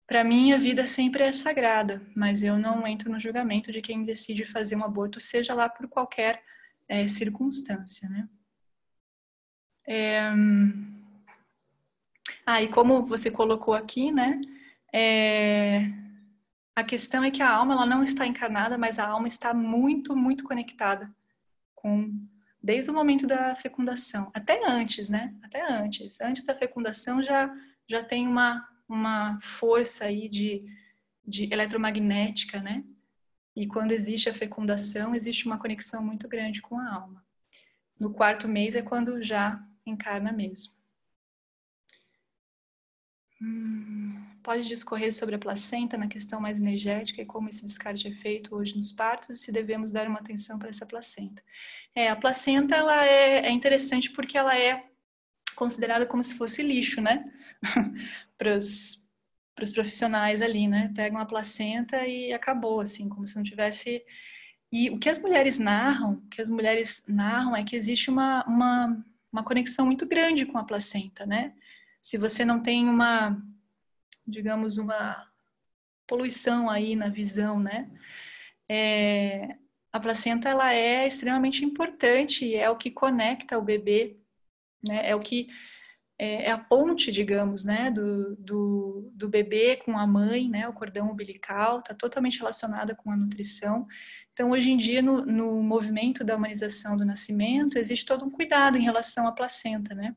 Para 0.06 0.22
mim, 0.22 0.52
a 0.52 0.58
vida 0.58 0.86
sempre 0.86 1.24
é 1.24 1.32
sagrada, 1.32 2.00
mas 2.14 2.40
eu 2.40 2.56
não 2.56 2.86
entro 2.86 3.10
no 3.10 3.18
julgamento 3.18 3.72
de 3.72 3.82
quem 3.82 4.04
decide 4.04 4.44
fazer 4.44 4.76
um 4.76 4.84
aborto, 4.84 5.18
seja 5.18 5.54
lá 5.54 5.68
por 5.68 5.88
qualquer 5.88 6.40
é, 6.88 7.08
circunstância, 7.08 8.08
né? 8.08 8.28
É... 9.84 10.30
Ah, 12.46 12.62
e 12.62 12.68
como 12.68 13.06
você 13.06 13.28
colocou 13.28 13.74
aqui, 13.74 14.12
né? 14.12 14.40
É... 14.94 15.80
A 16.76 16.84
questão 16.84 17.24
é 17.24 17.30
que 17.32 17.42
a 17.42 17.50
alma 17.50 17.74
ela 17.74 17.86
não 17.86 18.04
está 18.04 18.24
encarnada, 18.24 18.78
mas 18.78 19.00
a 19.00 19.06
alma 19.08 19.26
está 19.26 19.52
muito, 19.52 20.14
muito 20.14 20.44
conectada 20.44 21.12
com 21.80 22.12
desde 22.62 22.90
o 22.90 22.94
momento 22.94 23.26
da 23.26 23.54
fecundação, 23.56 24.30
até 24.34 24.68
antes, 24.68 25.08
né? 25.08 25.34
Até 25.42 25.62
antes. 25.72 26.20
Antes 26.20 26.44
da 26.44 26.56
fecundação 26.56 27.22
já, 27.22 27.54
já 27.88 28.02
tem 28.02 28.26
uma, 28.26 28.68
uma 28.88 29.38
força 29.40 30.06
aí 30.06 30.28
de, 30.28 30.64
de 31.26 31.52
eletromagnética, 31.52 32.60
né? 32.60 32.84
E 33.54 33.66
quando 33.66 33.92
existe 33.92 34.28
a 34.28 34.34
fecundação, 34.34 35.14
existe 35.14 35.46
uma 35.46 35.58
conexão 35.58 36.04
muito 36.04 36.28
grande 36.28 36.60
com 36.60 36.78
a 36.78 36.94
alma. 36.94 37.24
No 37.98 38.12
quarto 38.12 38.48
mês 38.48 38.74
é 38.74 38.82
quando 38.82 39.22
já 39.22 39.60
encarna 39.86 40.32
mesmo. 40.32 40.72
Hum 43.40 44.37
pode 44.48 44.66
discorrer 44.66 45.12
sobre 45.12 45.34
a 45.34 45.38
placenta 45.38 45.98
na 45.98 46.06
questão 46.06 46.40
mais 46.40 46.56
energética 46.56 47.20
e 47.20 47.26
como 47.26 47.50
esse 47.50 47.66
descarte 47.66 48.08
é 48.08 48.12
feito 48.12 48.56
hoje 48.56 48.74
nos 48.74 48.90
partos, 48.90 49.40
se 49.40 49.52
devemos 49.52 49.92
dar 49.92 50.08
uma 50.08 50.20
atenção 50.20 50.58
para 50.58 50.70
essa 50.70 50.86
placenta. 50.86 51.42
É, 51.94 52.08
a 52.08 52.16
placenta 52.16 52.74
ela 52.74 53.04
é, 53.04 53.40
é 53.46 53.50
interessante 53.50 54.10
porque 54.10 54.38
ela 54.38 54.58
é 54.58 54.86
considerada 55.54 56.06
como 56.06 56.22
se 56.22 56.32
fosse 56.32 56.62
lixo, 56.62 56.98
né? 57.02 57.30
para 58.38 58.56
os 58.56 59.06
profissionais 59.74 60.40
ali, 60.40 60.66
né? 60.66 60.94
Pegam 60.96 61.20
a 61.20 61.26
placenta 61.26 62.06
e 62.06 62.32
acabou, 62.32 62.80
assim, 62.80 63.06
como 63.06 63.28
se 63.28 63.36
não 63.36 63.42
tivesse. 63.42 64.02
E 64.72 64.88
o 64.88 64.98
que 64.98 65.10
as 65.10 65.20
mulheres 65.20 65.58
narram, 65.58 66.12
o 66.12 66.28
que 66.30 66.40
as 66.40 66.48
mulheres 66.48 67.04
narram 67.06 67.54
é 67.54 67.62
que 67.62 67.76
existe 67.76 68.08
uma, 68.08 68.46
uma, 68.46 69.04
uma 69.30 69.44
conexão 69.44 69.84
muito 69.84 70.06
grande 70.06 70.46
com 70.46 70.56
a 70.56 70.64
placenta, 70.64 71.26
né? 71.26 71.52
Se 72.02 72.16
você 72.16 72.46
não 72.46 72.62
tem 72.62 72.88
uma 72.88 73.38
digamos, 74.28 74.78
uma 74.78 75.26
poluição 76.06 76.70
aí 76.70 76.96
na 76.96 77.08
visão, 77.08 77.60
né? 77.60 77.90
É, 78.68 79.56
a 79.92 80.00
placenta 80.00 80.48
ela 80.48 80.72
é 80.74 81.06
extremamente 81.06 81.64
importante 81.64 82.54
é 82.54 82.68
o 82.70 82.76
que 82.76 82.90
conecta 82.90 83.58
o 83.58 83.62
bebê, 83.62 84.18
né? 84.86 85.08
É 85.10 85.14
o 85.16 85.20
que 85.20 85.48
é, 86.18 86.46
é 86.46 86.50
a 86.50 86.58
ponte, 86.58 87.12
digamos, 87.12 87.64
né, 87.64 87.90
do, 87.90 88.34
do, 88.36 89.10
do, 89.14 89.28
bebê 89.28 89.76
com 89.76 89.96
a 89.96 90.06
mãe, 90.06 90.48
né, 90.48 90.68
o 90.68 90.72
cordão 90.72 91.10
umbilical, 91.10 91.78
está 91.78 91.94
totalmente 91.94 92.38
relacionada 92.38 92.94
com 92.94 93.12
a 93.12 93.16
nutrição. 93.16 93.86
Então, 94.38 94.52
hoje 94.52 94.70
em 94.70 94.76
dia, 94.76 95.02
no, 95.02 95.26
no, 95.26 95.60
movimento 95.64 96.22
da 96.22 96.36
humanização 96.36 96.96
do 96.96 97.04
nascimento, 97.04 97.76
existe 97.76 98.06
todo 98.06 98.24
um 98.24 98.30
cuidado 98.30 98.78
em 98.78 98.82
relação 98.82 99.26
à 99.26 99.32
placenta, 99.32 99.96
né? 99.96 100.14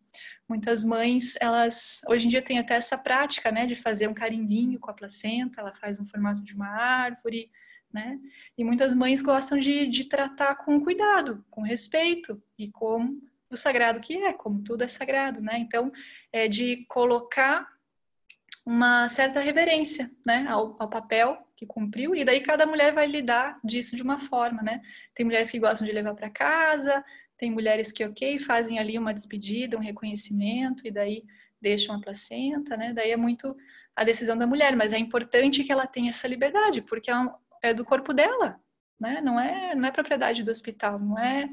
Muitas 0.48 0.84
mães, 0.84 1.36
elas 1.42 2.02
hoje 2.08 2.28
em 2.28 2.30
dia 2.30 2.44
têm 2.44 2.60
até 2.60 2.76
essa 2.76 2.96
prática, 2.96 3.52
né, 3.52 3.66
de 3.66 3.74
fazer 3.74 4.08
um 4.08 4.14
carimbinho 4.14 4.80
com 4.80 4.92
a 4.92 4.94
placenta, 4.94 5.60
ela 5.60 5.74
faz 5.74 5.98
no 5.98 6.06
formato 6.06 6.44
de 6.44 6.54
uma 6.54 6.68
árvore, 6.68 7.50
né? 7.92 8.20
E 8.56 8.64
muitas 8.64 8.94
mães 8.94 9.24
gostam 9.24 9.58
de, 9.58 9.88
de 9.88 10.06
tratar 10.06 10.54
com 10.54 10.80
cuidado, 10.80 11.44
com 11.50 11.64
respeito 11.64 12.40
e 12.60 12.70
com 12.70 13.18
o 13.50 13.58
sagrado 13.58 14.02
que 14.02 14.14
é, 14.14 14.34
como 14.34 14.62
tudo 14.62 14.84
é 14.84 14.88
sagrado, 14.88 15.42
né? 15.42 15.58
Então, 15.58 15.92
é 16.32 16.48
de 16.48 16.86
colocar 16.88 17.68
uma 18.66 19.10
certa 19.10 19.40
reverência, 19.40 20.10
né, 20.26 20.46
ao, 20.48 20.76
ao, 20.80 20.90
papel 20.90 21.38
que 21.56 21.66
cumpriu 21.66 22.16
e 22.16 22.24
daí 22.24 22.42
cada 22.42 22.66
mulher 22.66 22.94
vai 22.94 23.08
lidar 23.08 23.60
disso 23.64 23.96
de 23.96 24.04
uma 24.04 24.20
forma, 24.20 24.62
né? 24.62 24.82
Tem 25.16 25.26
mulheres 25.26 25.50
que 25.50 25.60
gostam 25.60 25.88
de 25.88 25.94
levar 25.94 26.14
para 26.14 26.30
casa, 26.30 27.04
tem 27.38 27.50
mulheres 27.50 27.92
que, 27.92 28.04
ok, 28.04 28.40
fazem 28.40 28.78
ali 28.78 28.98
uma 29.00 29.14
despedida, 29.14 29.78
um 29.78 29.82
reconhecimento 29.82 30.88
e 30.88 30.92
daí 30.92 31.24
deixam 31.60 31.96
a 31.96 32.02
placenta, 32.02 32.78
né? 32.78 32.94
Daí 32.94 33.12
é 33.12 33.18
muito 33.18 33.56
a 33.96 34.04
decisão 34.04 34.38
da 34.38 34.48
mulher, 34.48 34.76
mas 34.76 34.94
é 34.94 34.98
importante 34.98 35.64
que 35.64 35.72
ela 35.72 35.88
tenha 35.88 36.12
essa 36.12 36.28
liberdade, 36.28 36.82
porque 36.82 37.12
é, 37.12 37.16
é 37.64 37.74
do 37.74 37.84
corpo 37.84 38.14
dela, 38.14 38.60
né? 39.00 39.22
Não 39.22 39.40
é, 39.40 39.76
não 39.76 39.88
é 39.88 39.92
propriedade 39.92 40.44
do 40.44 40.52
hospital, 40.52 41.00
não 41.00 41.18
é 41.18 41.50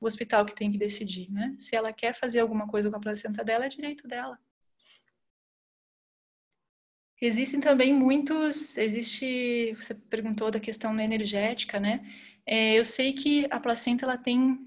o 0.00 0.06
hospital 0.06 0.44
que 0.44 0.54
tem 0.54 0.70
que 0.70 0.78
decidir, 0.78 1.30
né? 1.30 1.54
Se 1.58 1.74
ela 1.74 1.92
quer 1.92 2.14
fazer 2.14 2.40
alguma 2.40 2.68
coisa 2.68 2.90
com 2.90 2.96
a 2.96 3.00
placenta 3.00 3.44
dela, 3.44 3.66
é 3.66 3.68
direito 3.68 4.06
dela. 4.06 4.38
Existem 7.20 7.60
também 7.60 7.92
muitos, 7.92 8.76
existe, 8.76 9.74
você 9.80 9.94
perguntou 9.94 10.50
da 10.50 10.60
questão 10.60 10.98
energética, 10.98 11.78
né? 11.80 12.04
É, 12.46 12.78
eu 12.78 12.84
sei 12.84 13.12
que 13.12 13.46
a 13.50 13.58
placenta 13.58 14.04
ela 14.04 14.18
tem 14.18 14.58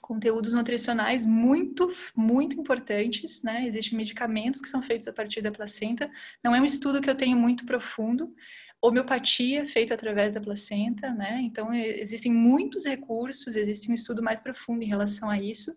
conteúdos 0.00 0.52
nutricionais 0.52 1.24
muito, 1.24 1.90
muito 2.14 2.60
importantes, 2.60 3.42
né? 3.42 3.66
Existem 3.66 3.96
medicamentos 3.96 4.60
que 4.60 4.68
são 4.68 4.82
feitos 4.82 5.08
a 5.08 5.12
partir 5.12 5.40
da 5.40 5.50
placenta. 5.50 6.10
Não 6.42 6.54
é 6.54 6.60
um 6.60 6.64
estudo 6.64 7.00
que 7.00 7.08
eu 7.10 7.16
tenho 7.16 7.36
muito 7.36 7.64
profundo, 7.64 8.34
homeopatia 8.80 9.66
feita 9.66 9.94
através 9.94 10.34
da 10.34 10.40
placenta, 10.40 11.12
né? 11.12 11.40
Então, 11.42 11.72
existem 11.72 12.32
muitos 12.32 12.84
recursos, 12.84 13.56
existe 13.56 13.90
um 13.90 13.94
estudo 13.94 14.22
mais 14.22 14.40
profundo 14.40 14.82
em 14.82 14.88
relação 14.88 15.30
a 15.30 15.40
isso, 15.40 15.74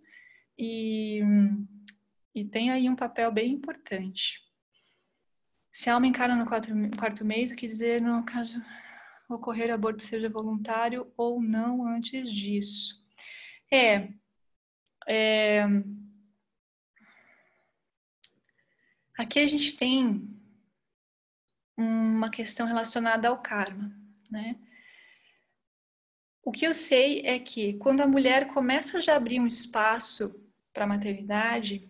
e, 0.57 1.21
e 2.35 2.43
tem 2.43 2.69
aí 2.69 2.89
um 2.89 2.95
papel 2.95 3.31
bem 3.31 3.53
importante. 3.53 4.46
Se 5.77 5.91
a 5.91 5.93
alma 5.93 6.07
encarna 6.07 6.35
no 6.35 6.47
quarto, 6.47 6.69
quarto 6.97 7.23
mês, 7.23 7.51
o 7.51 7.55
que 7.55 7.67
dizer 7.67 8.01
no 8.01 8.25
caso 8.25 8.59
ocorrer 9.29 9.71
aborto 9.71 10.01
seja 10.01 10.27
voluntário 10.27 11.13
ou 11.15 11.39
não 11.39 11.85
antes 11.85 12.33
disso? 12.33 13.05
É, 13.71 14.09
é 15.07 15.67
aqui 19.19 19.37
a 19.37 19.45
gente 19.45 19.77
tem 19.77 20.27
uma 21.77 22.31
questão 22.31 22.65
relacionada 22.65 23.27
ao 23.27 23.39
karma, 23.39 23.95
né? 24.31 24.59
O 26.41 26.51
que 26.51 26.65
eu 26.65 26.73
sei 26.73 27.21
é 27.21 27.37
que 27.37 27.73
quando 27.73 28.01
a 28.01 28.07
mulher 28.07 28.47
começa 28.47 28.97
a 28.97 29.01
já 29.01 29.15
abrir 29.15 29.39
um 29.39 29.45
espaço 29.45 30.43
para 30.73 30.85
a 30.85 30.87
maternidade, 30.87 31.87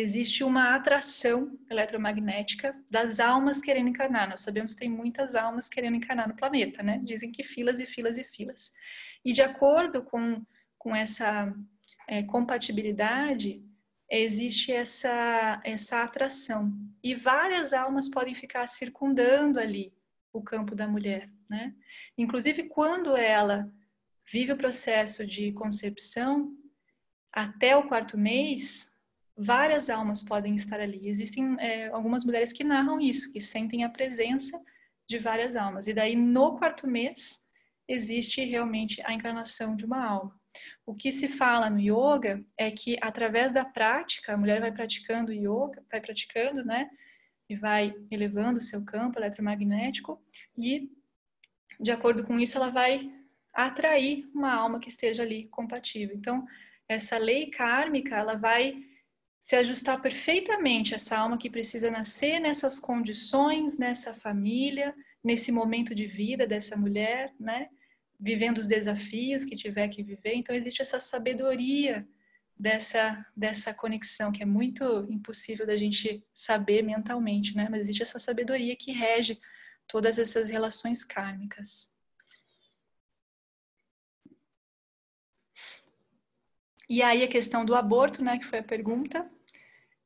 existe 0.00 0.42
uma 0.42 0.74
atração 0.74 1.58
eletromagnética 1.70 2.74
das 2.90 3.20
almas 3.20 3.60
querendo 3.60 3.88
encarnar. 3.88 4.28
Nós 4.28 4.40
sabemos 4.40 4.72
que 4.72 4.80
tem 4.80 4.88
muitas 4.88 5.34
almas 5.34 5.68
querendo 5.68 5.96
encarnar 5.96 6.28
no 6.28 6.36
planeta, 6.36 6.82
né? 6.82 7.00
Dizem 7.04 7.30
que 7.30 7.44
filas 7.44 7.80
e 7.80 7.86
filas 7.86 8.16
e 8.16 8.24
filas. 8.24 8.72
E 9.24 9.32
de 9.32 9.42
acordo 9.42 10.02
com, 10.02 10.44
com 10.78 10.96
essa 10.96 11.54
é, 12.08 12.22
compatibilidade, 12.22 13.62
existe 14.08 14.72
essa, 14.72 15.60
essa 15.64 16.02
atração. 16.02 16.72
E 17.02 17.14
várias 17.14 17.72
almas 17.72 18.08
podem 18.08 18.34
ficar 18.34 18.66
circundando 18.66 19.60
ali 19.60 19.92
o 20.32 20.42
campo 20.42 20.74
da 20.74 20.86
mulher, 20.88 21.30
né? 21.48 21.74
Inclusive, 22.16 22.64
quando 22.64 23.16
ela 23.16 23.70
vive 24.32 24.52
o 24.52 24.56
processo 24.56 25.26
de 25.26 25.52
concepção, 25.52 26.56
até 27.32 27.76
o 27.76 27.86
quarto 27.86 28.16
mês, 28.16 28.89
várias 29.40 29.88
almas 29.88 30.22
podem 30.22 30.54
estar 30.54 30.78
ali. 30.80 31.08
Existem 31.08 31.56
é, 31.58 31.88
algumas 31.88 32.24
mulheres 32.24 32.52
que 32.52 32.62
narram 32.62 33.00
isso, 33.00 33.32
que 33.32 33.40
sentem 33.40 33.84
a 33.84 33.88
presença 33.88 34.60
de 35.08 35.18
várias 35.18 35.56
almas. 35.56 35.86
E 35.86 35.94
daí, 35.94 36.14
no 36.14 36.58
quarto 36.58 36.86
mês, 36.86 37.48
existe 37.88 38.44
realmente 38.44 39.00
a 39.04 39.14
encarnação 39.14 39.74
de 39.74 39.84
uma 39.84 40.04
alma. 40.04 40.38
O 40.84 40.94
que 40.94 41.10
se 41.10 41.26
fala 41.26 41.70
no 41.70 41.80
yoga 41.80 42.44
é 42.58 42.70
que 42.70 42.98
através 43.00 43.52
da 43.52 43.64
prática, 43.64 44.34
a 44.34 44.36
mulher 44.36 44.60
vai 44.60 44.72
praticando 44.72 45.32
yoga, 45.32 45.82
vai 45.90 46.00
praticando, 46.00 46.64
né? 46.64 46.90
E 47.48 47.56
vai 47.56 47.94
elevando 48.10 48.58
o 48.58 48.62
seu 48.62 48.84
campo 48.84 49.18
eletromagnético 49.18 50.22
e 50.56 50.90
de 51.80 51.90
acordo 51.90 52.24
com 52.24 52.38
isso 52.38 52.58
ela 52.58 52.70
vai 52.70 53.10
atrair 53.54 54.28
uma 54.34 54.52
alma 54.52 54.78
que 54.78 54.88
esteja 54.88 55.22
ali 55.22 55.48
compatível. 55.48 56.14
Então, 56.14 56.46
essa 56.88 57.16
lei 57.16 57.50
kármica, 57.50 58.16
ela 58.16 58.34
vai 58.34 58.84
se 59.40 59.56
ajustar 59.56 60.00
perfeitamente 60.00 60.94
essa 60.94 61.16
alma 61.16 61.38
que 61.38 61.50
precisa 61.50 61.90
nascer 61.90 62.38
nessas 62.40 62.78
condições, 62.78 63.78
nessa 63.78 64.14
família, 64.14 64.94
nesse 65.24 65.50
momento 65.50 65.94
de 65.94 66.06
vida 66.06 66.46
dessa 66.46 66.76
mulher, 66.76 67.32
né? 67.38 67.68
vivendo 68.20 68.58
os 68.58 68.66
desafios 68.66 69.44
que 69.44 69.56
tiver 69.56 69.88
que 69.88 70.02
viver. 70.02 70.34
Então 70.34 70.54
existe 70.54 70.82
essa 70.82 71.00
sabedoria 71.00 72.06
dessa 72.56 73.24
dessa 73.34 73.72
conexão 73.72 74.30
que 74.30 74.42
é 74.42 74.46
muito 74.46 74.84
impossível 75.10 75.66
da 75.66 75.76
gente 75.76 76.22
saber 76.34 76.82
mentalmente, 76.82 77.56
né? 77.56 77.68
Mas 77.70 77.80
existe 77.82 78.02
essa 78.02 78.18
sabedoria 78.18 78.76
que 78.76 78.92
rege 78.92 79.40
todas 79.88 80.18
essas 80.18 80.50
relações 80.50 81.02
kármicas. 81.02 81.89
E 86.90 87.02
aí 87.02 87.22
a 87.22 87.28
questão 87.28 87.64
do 87.64 87.76
aborto, 87.76 88.24
né, 88.24 88.36
que 88.36 88.46
foi 88.46 88.58
a 88.58 88.64
pergunta, 88.64 89.30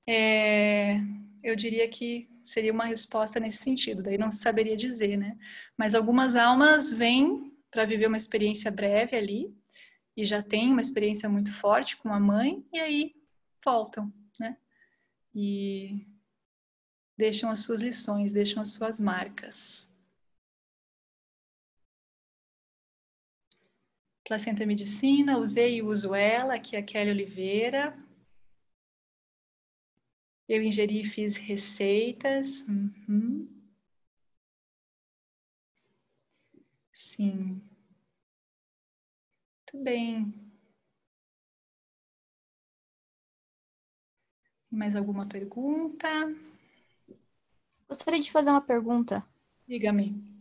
é, 0.06 1.00
eu 1.42 1.56
diria 1.56 1.88
que 1.88 2.28
seria 2.44 2.74
uma 2.74 2.84
resposta 2.84 3.40
nesse 3.40 3.56
sentido. 3.56 4.02
Daí 4.02 4.18
não 4.18 4.30
saberia 4.30 4.76
dizer, 4.76 5.16
né? 5.16 5.38
Mas 5.78 5.94
algumas 5.94 6.36
almas 6.36 6.92
vêm 6.92 7.56
para 7.70 7.86
viver 7.86 8.06
uma 8.06 8.18
experiência 8.18 8.70
breve 8.70 9.16
ali 9.16 9.56
e 10.14 10.26
já 10.26 10.42
tem 10.42 10.70
uma 10.70 10.82
experiência 10.82 11.26
muito 11.26 11.54
forte 11.54 11.96
com 11.96 12.12
a 12.12 12.20
mãe 12.20 12.62
e 12.70 12.78
aí 12.78 13.14
voltam, 13.64 14.12
né? 14.38 14.58
E 15.34 16.06
deixam 17.16 17.50
as 17.50 17.60
suas 17.60 17.80
lições, 17.80 18.34
deixam 18.34 18.62
as 18.62 18.74
suas 18.74 19.00
marcas. 19.00 19.93
Placenta 24.24 24.64
Medicina, 24.64 25.38
usei 25.38 25.76
e 25.76 25.82
uso 25.82 26.14
ela, 26.14 26.54
aqui 26.54 26.76
é 26.76 26.78
a 26.78 26.82
Kelly 26.82 27.10
Oliveira. 27.10 27.94
Eu 30.48 30.62
ingeri 30.62 31.00
e 31.02 31.04
fiz 31.04 31.36
receitas. 31.36 32.66
Uhum. 32.68 33.48
Sim. 36.92 37.60
Muito 39.72 39.84
bem. 39.84 40.32
Mais 44.70 44.96
alguma 44.96 45.26
pergunta? 45.26 46.08
Gostaria 47.88 48.20
de 48.20 48.30
fazer 48.32 48.50
uma 48.50 48.60
pergunta. 48.60 49.24
Diga-me. 49.68 50.33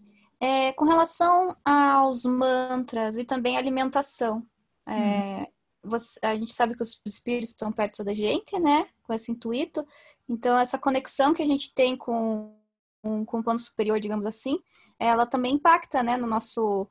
É, 0.43 0.73
com 0.73 0.83
relação 0.83 1.55
aos 1.63 2.25
mantras 2.25 3.17
e 3.17 3.23
também 3.23 3.55
alimentação, 3.55 4.45
é, 4.85 5.43
hum. 5.43 5.45
você, 5.85 6.19
a 6.21 6.35
gente 6.35 6.51
sabe 6.51 6.75
que 6.75 6.83
os 6.83 6.99
espíritos 7.05 7.51
estão 7.51 7.71
perto 7.71 8.03
da 8.03 8.13
gente, 8.13 8.59
né? 8.59 8.89
Com 9.03 9.13
esse 9.13 9.31
intuito. 9.31 9.87
Então, 10.27 10.59
essa 10.59 10.77
conexão 10.77 11.33
que 11.33 11.41
a 11.41 11.45
gente 11.45 11.73
tem 11.73 11.95
com, 11.95 12.53
com, 13.01 13.21
o 13.21 13.41
plano 13.41 13.57
superior, 13.57 14.01
digamos 14.01 14.25
assim, 14.25 14.59
ela 14.99 15.25
também 15.25 15.53
impacta, 15.53 16.03
né, 16.03 16.17
no 16.17 16.27
nosso 16.27 16.89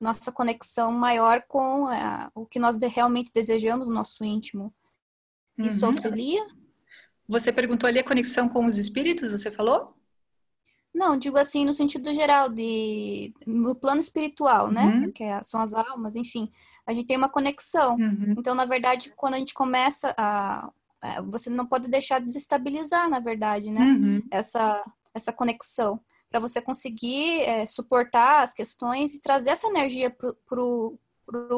nossa 0.00 0.32
conexão 0.32 0.90
maior 0.90 1.44
com 1.46 1.90
é, 1.90 2.30
o 2.34 2.46
que 2.46 2.58
nós 2.58 2.78
de, 2.78 2.86
realmente 2.86 3.30
desejamos 3.34 3.86
no 3.86 3.94
nosso 3.94 4.24
íntimo. 4.24 4.74
Isso 5.58 5.84
uhum. 5.84 5.92
auxilia? 5.92 6.46
Você 7.28 7.52
perguntou 7.52 7.86
ali 7.86 7.98
a 7.98 8.04
conexão 8.04 8.48
com 8.48 8.64
os 8.64 8.78
espíritos, 8.78 9.30
você 9.30 9.50
falou? 9.50 9.94
Não, 10.94 11.16
digo 11.16 11.36
assim 11.36 11.64
no 11.64 11.74
sentido 11.74 12.14
geral 12.14 12.48
de 12.48 13.34
no 13.46 13.74
plano 13.74 14.00
espiritual, 14.00 14.70
né? 14.70 14.84
Uhum. 14.84 15.12
Que 15.12 15.24
é, 15.24 15.42
são 15.42 15.60
as 15.60 15.74
almas, 15.74 16.14
enfim, 16.14 16.50
a 16.86 16.94
gente 16.94 17.06
tem 17.06 17.16
uma 17.16 17.28
conexão. 17.28 17.96
Uhum. 17.96 18.34
Então, 18.38 18.54
na 18.54 18.64
verdade, 18.64 19.12
quando 19.16 19.34
a 19.34 19.38
gente 19.38 19.54
começa 19.54 20.14
a 20.16 20.70
é, 21.02 21.20
você 21.20 21.50
não 21.50 21.66
pode 21.66 21.88
deixar 21.88 22.18
desestabilizar, 22.18 23.10
na 23.10 23.20
verdade, 23.20 23.70
né? 23.70 23.80
Uhum. 23.80 24.22
Essa 24.30 24.82
essa 25.12 25.32
conexão 25.32 26.00
para 26.28 26.40
você 26.40 26.60
conseguir 26.60 27.42
é, 27.42 27.64
suportar 27.64 28.42
as 28.42 28.52
questões 28.52 29.14
e 29.14 29.20
trazer 29.20 29.50
essa 29.50 29.68
energia 29.68 30.10
pro, 30.10 30.36
pro, 30.44 30.98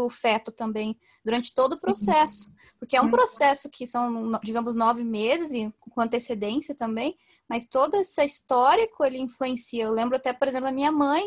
o 0.05 0.11
feto 0.11 0.53
também, 0.53 0.99
durante 1.25 1.55
todo 1.55 1.73
o 1.73 1.81
processo. 1.81 2.53
Porque 2.79 2.95
é 2.95 3.01
um 3.01 3.05
uhum. 3.05 3.11
processo 3.11 3.71
que 3.71 3.87
são, 3.87 4.33
digamos, 4.45 4.75
nove 4.75 5.03
meses, 5.03 5.55
e 5.55 5.73
com 5.81 6.01
antecedência 6.03 6.75
também, 6.75 7.17
mas 7.49 7.65
todo 7.67 7.97
esse 7.97 8.25
histórico 8.25 9.05
ele 9.05 9.19
influencia. 9.19 9.85
Eu 9.85 9.93
lembro 9.93 10.17
até, 10.17 10.33
por 10.33 10.49
exemplo, 10.49 10.67
da 10.67 10.73
minha 10.73 10.93
mãe, 10.93 11.25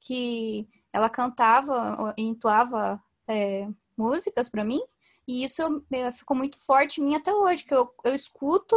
que 0.00 0.68
ela 0.92 1.08
cantava, 1.08 2.14
entoava 2.16 3.00
é, 3.28 3.68
músicas 3.96 4.48
para 4.48 4.64
mim, 4.64 4.80
e 5.26 5.44
isso 5.44 5.84
ficou 6.12 6.36
muito 6.36 6.58
forte 6.64 7.00
em 7.00 7.04
mim 7.04 7.14
até 7.14 7.32
hoje, 7.32 7.64
que 7.64 7.74
eu, 7.74 7.88
eu 8.04 8.14
escuto, 8.14 8.74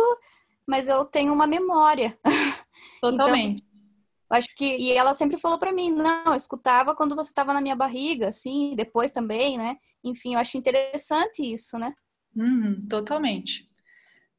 mas 0.68 0.88
eu 0.88 1.04
tenho 1.06 1.34
uma 1.34 1.48
memória. 1.48 2.18
Totalmente. 3.02 3.64
então, 3.64 4.38
acho 4.38 4.56
que 4.56 4.78
e 4.78 4.92
ela 4.92 5.14
sempre 5.14 5.38
falou 5.38 5.58
para 5.58 5.74
mim, 5.74 5.90
não, 5.90 6.28
eu 6.28 6.36
escutava 6.36 6.96
quando 6.96 7.16
você 7.16 7.30
estava 7.30 7.54
na 7.54 7.62
minha 7.62 7.76
barriga, 7.76 8.30
assim, 8.30 8.76
depois 8.76 9.12
também, 9.12 9.58
né? 9.58 9.78
Enfim, 10.04 10.34
eu 10.34 10.40
acho 10.40 10.58
interessante 10.58 11.42
isso, 11.42 11.78
né? 11.80 11.94
Uhum, 12.36 12.88
totalmente. 12.88 13.68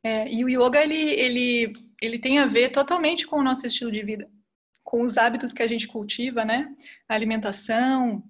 É, 0.03 0.31
e 0.31 0.45
o 0.45 0.49
yoga 0.49 0.83
ele, 0.83 0.95
ele, 0.95 1.73
ele 2.05 2.19
tem 2.19 2.39
a 2.39 2.47
ver 2.47 2.71
totalmente 2.71 3.27
com 3.27 3.37
o 3.37 3.43
nosso 3.43 3.67
estilo 3.67 3.91
de 3.91 4.03
vida, 4.03 4.31
com 4.85 5.03
os 5.03 5.17
hábitos 5.17 5.53
que 5.53 5.63
a 5.63 5.67
gente 5.67 5.89
cultiva, 5.89 6.45
né? 6.45 6.75
A 7.09 7.15
alimentação, 7.15 8.23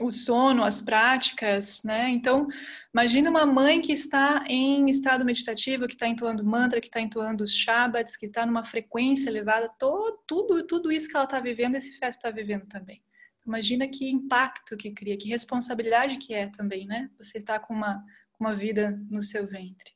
o 0.00 0.10
sono, 0.10 0.64
as 0.64 0.80
práticas, 0.80 1.82
né? 1.84 2.08
Então, 2.08 2.48
imagina 2.94 3.28
uma 3.30 3.44
mãe 3.44 3.80
que 3.80 3.92
está 3.92 4.44
em 4.48 4.88
estado 4.88 5.24
meditativo, 5.24 5.86
que 5.86 5.94
está 5.94 6.08
entoando 6.08 6.44
mantra, 6.44 6.80
que 6.80 6.86
está 6.86 7.00
entoando 7.00 7.44
os 7.44 7.54
Shabbats, 7.54 8.16
que 8.16 8.26
está 8.26 8.46
numa 8.46 8.64
frequência 8.64 9.28
elevada, 9.28 9.70
todo, 9.78 10.18
tudo, 10.26 10.66
tudo 10.66 10.90
isso 10.90 11.08
que 11.08 11.16
ela 11.16 11.24
está 11.24 11.40
vivendo, 11.40 11.74
esse 11.74 11.98
feto 11.98 12.14
está 12.14 12.30
vivendo 12.30 12.66
também. 12.66 13.02
Imagina 13.46 13.88
que 13.88 14.08
impacto 14.08 14.76
que 14.76 14.92
cria, 14.92 15.18
que 15.18 15.28
responsabilidade 15.28 16.16
que 16.18 16.32
é 16.32 16.46
também, 16.46 16.86
né? 16.86 17.10
Você 17.18 17.38
está 17.38 17.58
com 17.58 17.74
uma, 17.74 18.02
uma 18.38 18.54
vida 18.54 18.98
no 19.10 19.22
seu 19.22 19.46
ventre. 19.46 19.92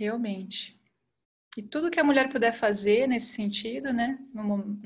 Realmente. 0.00 0.80
E 1.58 1.62
tudo 1.62 1.90
que 1.90 2.00
a 2.00 2.04
mulher 2.04 2.30
puder 2.30 2.54
fazer 2.54 3.06
nesse 3.06 3.34
sentido, 3.34 3.92
né? 3.92 4.18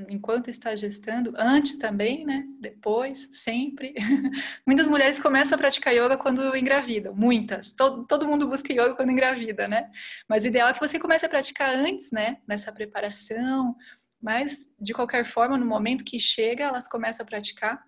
enquanto 0.09 0.51
está 0.51 0.75
gestando, 0.75 1.33
antes 1.37 1.79
também, 1.79 2.27
né? 2.27 2.45
Depois, 2.59 3.29
sempre. 3.31 3.95
Muitas 4.67 4.89
mulheres 4.89 5.21
começam 5.21 5.55
a 5.55 5.59
praticar 5.59 5.95
yoga 5.95 6.17
quando 6.17 6.57
engravidam, 6.57 7.15
muitas. 7.15 7.73
Todo, 7.73 8.05
todo 8.07 8.27
mundo 8.27 8.49
busca 8.49 8.73
yoga 8.73 8.97
quando 8.97 9.13
engravida, 9.13 9.69
né? 9.69 9.89
Mas 10.29 10.43
o 10.43 10.49
ideal 10.49 10.71
é 10.71 10.73
que 10.75 10.81
você 10.81 10.99
comece 10.99 11.25
a 11.25 11.29
praticar 11.29 11.73
antes, 11.73 12.11
né? 12.11 12.39
Nessa 12.45 12.73
preparação. 12.73 13.77
Mas, 14.21 14.69
de 14.81 14.93
qualquer 14.93 15.25
forma, 15.25 15.57
no 15.57 15.67
momento 15.67 16.03
que 16.03 16.19
chega, 16.19 16.65
elas 16.65 16.89
começam 16.89 17.23
a 17.23 17.27
praticar 17.27 17.85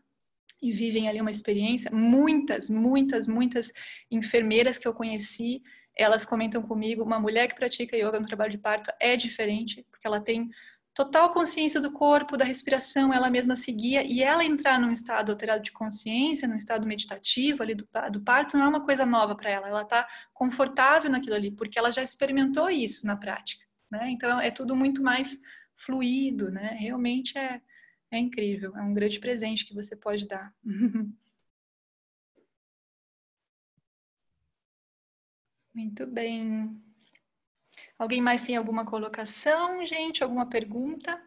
e 0.62 0.70
vivem 0.70 1.08
ali 1.08 1.20
uma 1.20 1.30
experiência. 1.32 1.90
Muitas, 1.90 2.70
muitas, 2.70 3.26
muitas 3.26 3.72
enfermeiras 4.12 4.78
que 4.78 4.86
eu 4.86 4.94
conheci 4.94 5.60
elas 5.96 6.24
comentam 6.24 6.62
comigo, 6.62 7.02
uma 7.02 7.18
mulher 7.18 7.48
que 7.48 7.54
pratica 7.54 7.96
yoga 7.96 8.20
no 8.20 8.26
trabalho 8.26 8.50
de 8.50 8.58
parto 8.58 8.92
é 9.00 9.16
diferente, 9.16 9.86
porque 9.90 10.06
ela 10.06 10.20
tem 10.20 10.50
total 10.96 11.32
consciência 11.32 11.78
do 11.78 11.92
corpo, 11.92 12.38
da 12.38 12.44
respiração, 12.44 13.12
ela 13.12 13.28
mesma 13.28 13.54
seguia, 13.54 14.02
e 14.02 14.22
ela 14.22 14.42
entrar 14.42 14.80
num 14.80 14.90
estado 14.90 15.30
alterado 15.30 15.62
de 15.62 15.70
consciência, 15.70 16.48
num 16.48 16.56
estado 16.56 16.86
meditativo 16.86 17.62
ali 17.62 17.74
do, 17.74 17.86
do 18.10 18.20
parto, 18.22 18.56
não 18.56 18.64
é 18.64 18.68
uma 18.68 18.84
coisa 18.84 19.04
nova 19.04 19.34
para 19.34 19.50
ela, 19.50 19.68
ela 19.68 19.82
está 19.82 20.08
confortável 20.32 21.10
naquilo 21.10 21.34
ali, 21.34 21.50
porque 21.50 21.78
ela 21.78 21.90
já 21.90 22.02
experimentou 22.02 22.70
isso 22.70 23.06
na 23.06 23.14
prática, 23.14 23.62
né? 23.90 24.08
Então 24.10 24.40
é 24.40 24.50
tudo 24.50 24.74
muito 24.74 25.02
mais 25.02 25.38
fluido, 25.76 26.50
né? 26.50 26.76
Realmente 26.80 27.36
é, 27.36 27.60
é 28.10 28.18
incrível, 28.18 28.74
é 28.74 28.80
um 28.80 28.94
grande 28.94 29.20
presente 29.20 29.66
que 29.66 29.74
você 29.74 29.94
pode 29.94 30.26
dar. 30.26 30.50
Muito 35.76 36.06
bem. 36.06 36.82
Alguém 37.98 38.22
mais 38.22 38.40
tem 38.40 38.56
alguma 38.56 38.86
colocação, 38.86 39.84
gente? 39.84 40.22
Alguma 40.22 40.48
pergunta? 40.48 41.22